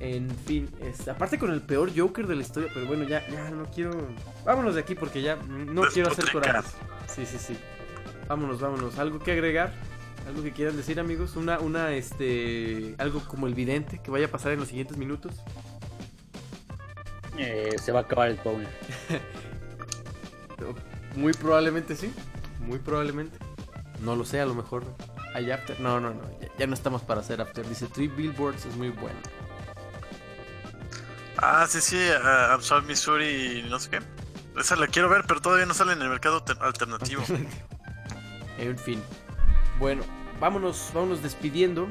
En 0.00 0.28
fin, 0.46 0.68
es, 0.80 1.06
aparte 1.08 1.38
con 1.38 1.50
el 1.50 1.62
peor 1.62 1.90
Joker 1.96 2.26
de 2.26 2.36
la 2.36 2.42
historia, 2.42 2.70
pero 2.74 2.86
bueno, 2.86 3.04
ya, 3.04 3.26
ya 3.28 3.50
no 3.50 3.64
quiero. 3.70 4.08
Vámonos 4.44 4.74
de 4.74 4.80
aquí 4.80 4.94
porque 4.94 5.22
ya 5.22 5.36
no 5.36 5.82
quiero 5.82 6.10
hacer 6.10 6.30
corajes. 6.30 6.72
Sí, 7.08 7.26
sí, 7.26 7.38
sí. 7.38 7.56
Vámonos, 8.28 8.60
vámonos. 8.60 8.98
¿Algo 8.98 9.18
que 9.18 9.32
agregar? 9.32 9.72
¿Algo 10.26 10.42
que 10.42 10.52
quieran 10.52 10.76
decir, 10.76 11.00
amigos? 11.00 11.36
Una, 11.36 11.58
una, 11.58 11.92
este. 11.92 12.94
Algo 12.98 13.20
como 13.26 13.46
el 13.46 13.54
vidente 13.54 14.00
que 14.02 14.10
vaya 14.10 14.26
a 14.26 14.30
pasar 14.30 14.52
en 14.52 14.60
los 14.60 14.68
siguientes 14.68 14.96
minutos. 14.96 15.34
Eh, 17.36 17.76
se 17.82 17.92
va 17.92 18.00
a 18.00 18.02
acabar 18.02 18.28
el 18.28 18.36
Powner. 18.36 18.68
Muy 21.16 21.32
probablemente 21.32 21.96
sí. 21.96 22.12
Muy 22.60 22.78
probablemente. 22.78 23.38
No 24.00 24.16
lo 24.16 24.24
sé, 24.24 24.40
a 24.40 24.46
lo 24.46 24.54
mejor 24.54 24.84
hay 25.34 25.50
after. 25.50 25.78
No, 25.80 26.00
no, 26.00 26.10
no. 26.10 26.22
Ya, 26.40 26.48
ya 26.58 26.66
no 26.66 26.74
estamos 26.74 27.02
para 27.02 27.20
hacer 27.20 27.40
after. 27.40 27.66
Dice 27.68 27.86
Three 27.86 28.08
Billboards 28.08 28.66
es 28.66 28.76
muy 28.76 28.90
bueno. 28.90 29.18
Ah, 31.36 31.66
sí, 31.68 31.80
sí, 31.80 31.96
uh, 31.96 32.52
Absol 32.52 32.84
Missouri 32.84 33.58
y 33.58 33.62
no 33.68 33.78
sé 33.78 33.90
qué. 33.90 33.98
Esa 34.58 34.76
la 34.76 34.86
quiero 34.86 35.08
ver, 35.08 35.24
pero 35.26 35.40
todavía 35.40 35.66
no 35.66 35.74
sale 35.74 35.92
en 35.94 36.02
el 36.02 36.08
mercado 36.08 36.38
alter- 36.44 36.58
alternativo. 36.62 37.22
En 38.56 38.78
fin. 38.78 39.02
Bueno, 39.80 40.04
vámonos, 40.38 40.90
vámonos 40.94 41.20
despidiendo. 41.24 41.88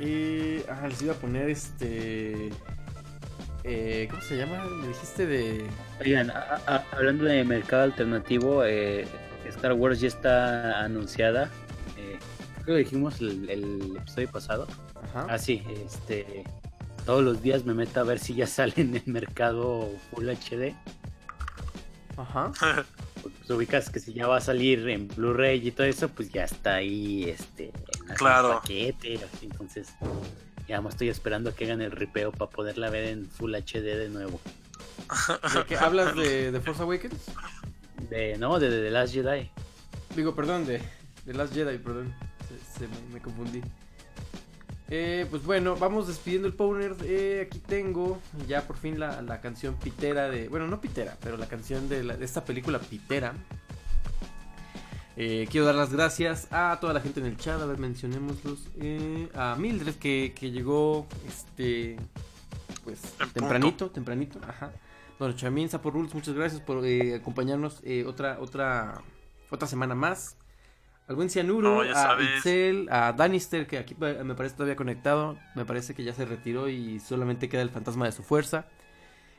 Eh, 0.00 0.64
ah, 0.70 0.86
les 0.88 1.02
iba 1.02 1.12
a 1.12 1.16
poner 1.16 1.50
este. 1.50 2.50
Eh, 3.64 4.08
¿Cómo 4.10 4.22
se 4.22 4.36
llama? 4.38 4.64
Me 4.64 4.88
dijiste 4.88 5.26
de. 5.26 5.66
Oigan, 6.00 6.30
a- 6.30 6.60
a- 6.66 6.84
hablando 6.92 7.24
de 7.24 7.44
mercado 7.44 7.82
alternativo, 7.82 8.64
eh, 8.64 9.06
Star 9.46 9.74
Wars 9.74 10.00
ya 10.00 10.08
está 10.08 10.80
anunciada. 10.82 11.50
Eh, 11.98 12.18
creo 12.64 12.76
que 12.78 12.84
dijimos 12.84 13.20
el, 13.20 13.50
el 13.50 13.96
episodio 13.98 14.30
pasado. 14.30 14.66
Ajá. 15.10 15.26
Ah, 15.28 15.38
sí, 15.38 15.62
este. 15.84 16.44
Todos 17.08 17.24
los 17.24 17.40
días 17.40 17.64
me 17.64 17.72
meto 17.72 18.00
a 18.00 18.02
ver 18.02 18.18
si 18.18 18.34
ya 18.34 18.46
sale 18.58 18.74
en 18.76 18.94
el 18.94 19.02
mercado 19.06 19.88
Full 20.10 20.28
HD. 20.28 20.74
Ajá. 22.18 22.52
Pues 23.22 23.48
ubicas 23.50 23.88
que 23.88 23.98
si 23.98 24.12
ya 24.12 24.26
va 24.26 24.36
a 24.36 24.40
salir 24.42 24.86
en 24.90 25.08
Blu-ray 25.08 25.66
y 25.66 25.70
todo 25.70 25.86
eso, 25.86 26.10
pues 26.10 26.28
ya 26.28 26.44
está 26.44 26.74
ahí, 26.74 27.24
este. 27.24 27.72
en 28.08 28.14
Claro. 28.16 28.48
el 28.52 28.54
paquete, 28.58 29.20
así, 29.24 29.46
entonces. 29.46 29.88
Ya 30.68 30.82
me 30.82 30.90
estoy 30.90 31.08
esperando 31.08 31.48
a 31.48 31.54
que 31.54 31.64
hagan 31.64 31.80
el 31.80 31.92
ripeo 31.92 32.30
para 32.30 32.50
poderla 32.50 32.90
ver 32.90 33.04
en 33.04 33.24
Full 33.24 33.54
HD 33.54 33.96
de 33.96 34.10
nuevo. 34.10 34.38
¿De 35.54 35.64
qué 35.64 35.78
hablas 35.78 36.14
de, 36.14 36.52
de 36.52 36.60
Force 36.60 36.82
Awakens? 36.82 37.22
De, 38.10 38.36
no, 38.36 38.58
de, 38.58 38.68
de 38.68 38.82
The 38.82 38.90
Last 38.90 39.14
Jedi. 39.14 39.50
Digo, 40.14 40.34
perdón, 40.34 40.66
de, 40.66 40.82
de 41.24 41.32
Last 41.32 41.54
Jedi, 41.54 41.78
perdón. 41.78 42.14
Se, 42.46 42.80
se 42.80 42.86
me, 42.86 43.14
me 43.14 43.22
confundí. 43.22 43.62
Eh, 44.90 45.26
pues 45.28 45.44
bueno, 45.44 45.76
vamos 45.76 46.06
despidiendo 46.06 46.48
el 46.48 46.54
Powner. 46.54 46.96
Eh, 47.02 47.46
aquí 47.46 47.58
tengo 47.58 48.18
ya 48.46 48.62
por 48.66 48.76
fin 48.76 48.98
la, 48.98 49.20
la 49.22 49.40
canción 49.40 49.74
pitera 49.74 50.28
de. 50.30 50.48
Bueno, 50.48 50.66
no 50.66 50.80
pitera, 50.80 51.16
pero 51.22 51.36
la 51.36 51.46
canción 51.46 51.88
de, 51.88 52.04
la- 52.04 52.16
de 52.16 52.24
esta 52.24 52.44
película 52.44 52.78
pitera. 52.78 53.34
Eh, 55.16 55.48
quiero 55.50 55.66
dar 55.66 55.74
las 55.74 55.92
gracias 55.92 56.46
a 56.52 56.78
toda 56.80 56.92
la 56.94 57.00
gente 57.00 57.20
en 57.20 57.26
el 57.26 57.36
chat. 57.36 57.60
A 57.60 57.66
ver, 57.66 57.78
mencionémoslos. 57.78 58.68
Eh, 58.80 59.28
a 59.34 59.56
Mildred 59.58 59.96
que, 59.96 60.32
que 60.34 60.50
llegó 60.50 61.06
este. 61.26 61.96
Pues 62.84 63.00
tempranito, 63.34 63.90
tempranito. 63.90 64.38
Ajá. 64.48 64.72
Bueno, 65.18 65.34
Chamín, 65.34 65.68
Sapo 65.68 65.90
Rules, 65.90 66.14
muchas 66.14 66.34
gracias 66.34 66.60
por 66.60 66.86
eh, 66.86 67.16
acompañarnos 67.16 67.80
eh, 67.82 68.04
otra, 68.06 68.38
otra, 68.40 69.02
otra 69.50 69.66
semana 69.68 69.94
más. 69.96 70.36
Al 71.08 71.16
buen 71.16 71.30
Cianuro, 71.30 71.82
No, 71.84 71.90
a 71.90 71.94
sabes. 71.94 72.28
Itzel, 72.38 72.86
a 72.90 73.12
Danister, 73.14 73.66
que 73.66 73.78
aquí 73.78 73.94
me 73.98 74.34
parece 74.34 74.54
todavía 74.56 74.76
conectado. 74.76 75.38
Me 75.54 75.64
parece 75.64 75.94
que 75.94 76.04
ya 76.04 76.12
se 76.12 76.26
retiró 76.26 76.68
y 76.68 77.00
solamente 77.00 77.48
queda 77.48 77.62
el 77.62 77.70
fantasma 77.70 78.04
de 78.04 78.12
su 78.12 78.22
fuerza. 78.22 78.66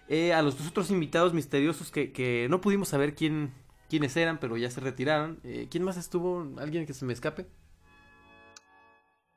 Eh, 0.08 0.34
a 0.34 0.41
los 0.41 0.58
dos 0.58 0.68
otros 0.68 0.90
invitados 0.90 1.34
misteriosos 1.36 1.91
que, 1.91 2.12
que 2.12 2.48
no 2.50 2.60
pudimos 2.62 2.90
saber 2.90 3.14
quién, 3.14 3.54
quiénes 3.88 4.18
eran, 4.18 4.40
pero 4.40 4.58
ya 4.58 4.72
se 4.72 4.82
retiraron. 4.82 5.40
Eh, 5.44 5.68
¿Quién 5.70 5.84
más 5.84 5.98
estuvo? 5.98 6.48
¿Alguien 6.60 6.88
que 6.88 6.94
se 6.96 7.06
me 7.06 7.14
escape? 7.14 7.46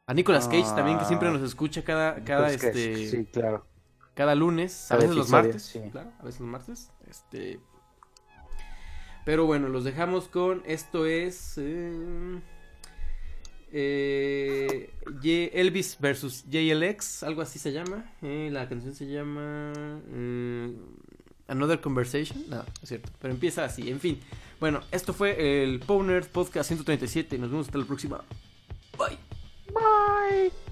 A 0.07 0.15
Nicolas 0.15 0.49
Cage 0.49 0.75
también, 0.75 0.99
que 0.99 1.05
siempre 1.05 1.31
nos 1.31 1.43
escucha 1.43 1.85
cada, 1.85 2.25
cada, 2.25 2.47
Pues 2.49 2.61
que 2.61 2.69
este, 2.69 3.09
Sí, 3.09 3.25
claro. 3.27 3.67
cada 4.15 4.35
lunes, 4.35 4.91
a 4.91 4.97
veces 4.97 5.15
los 5.15 5.29
martes, 5.31 5.63
sí. 5.63 5.81
claro, 5.93 6.11
a 6.19 6.25
veces 6.25 6.41
los 6.41 6.49
martes. 6.49 6.91
Este, 7.09 7.61
pero 9.25 9.47
bueno, 9.47 9.69
los 9.69 9.85
dejamos 9.85 10.29
con 10.29 10.63
esto 10.67 11.07
es 11.07 11.55
eh, 11.59 12.41
eh, 13.73 15.51
Elvis 15.55 15.97
versus 16.01 16.45
JLX, 16.51 17.23
algo 17.23 17.43
así 17.43 17.59
se 17.59 17.73
llama. 17.73 18.05
Eh, 18.23 18.51
la 18.53 18.69
canción 18.69 18.95
se 18.95 19.07
llama 19.07 19.73
Another 21.49 21.81
Conversation, 21.81 22.45
no, 22.49 22.65
es 22.83 22.89
cierto, 22.89 23.11
pero 23.21 23.33
empieza 23.33 23.65
así. 23.65 23.91
En 23.91 24.01
fin, 24.01 24.21
bueno, 24.61 24.81
esto 24.91 25.13
fue 25.13 25.63
el 25.63 25.81
Powner 25.81 26.29
Podcast 26.29 26.69
137. 26.69 27.39
Nos 27.39 27.51
vemos 27.51 27.67
hasta 27.67 27.79
la 27.79 27.85
próxima. 27.85 28.25
Bye. 28.99 29.19
What's 29.73 30.72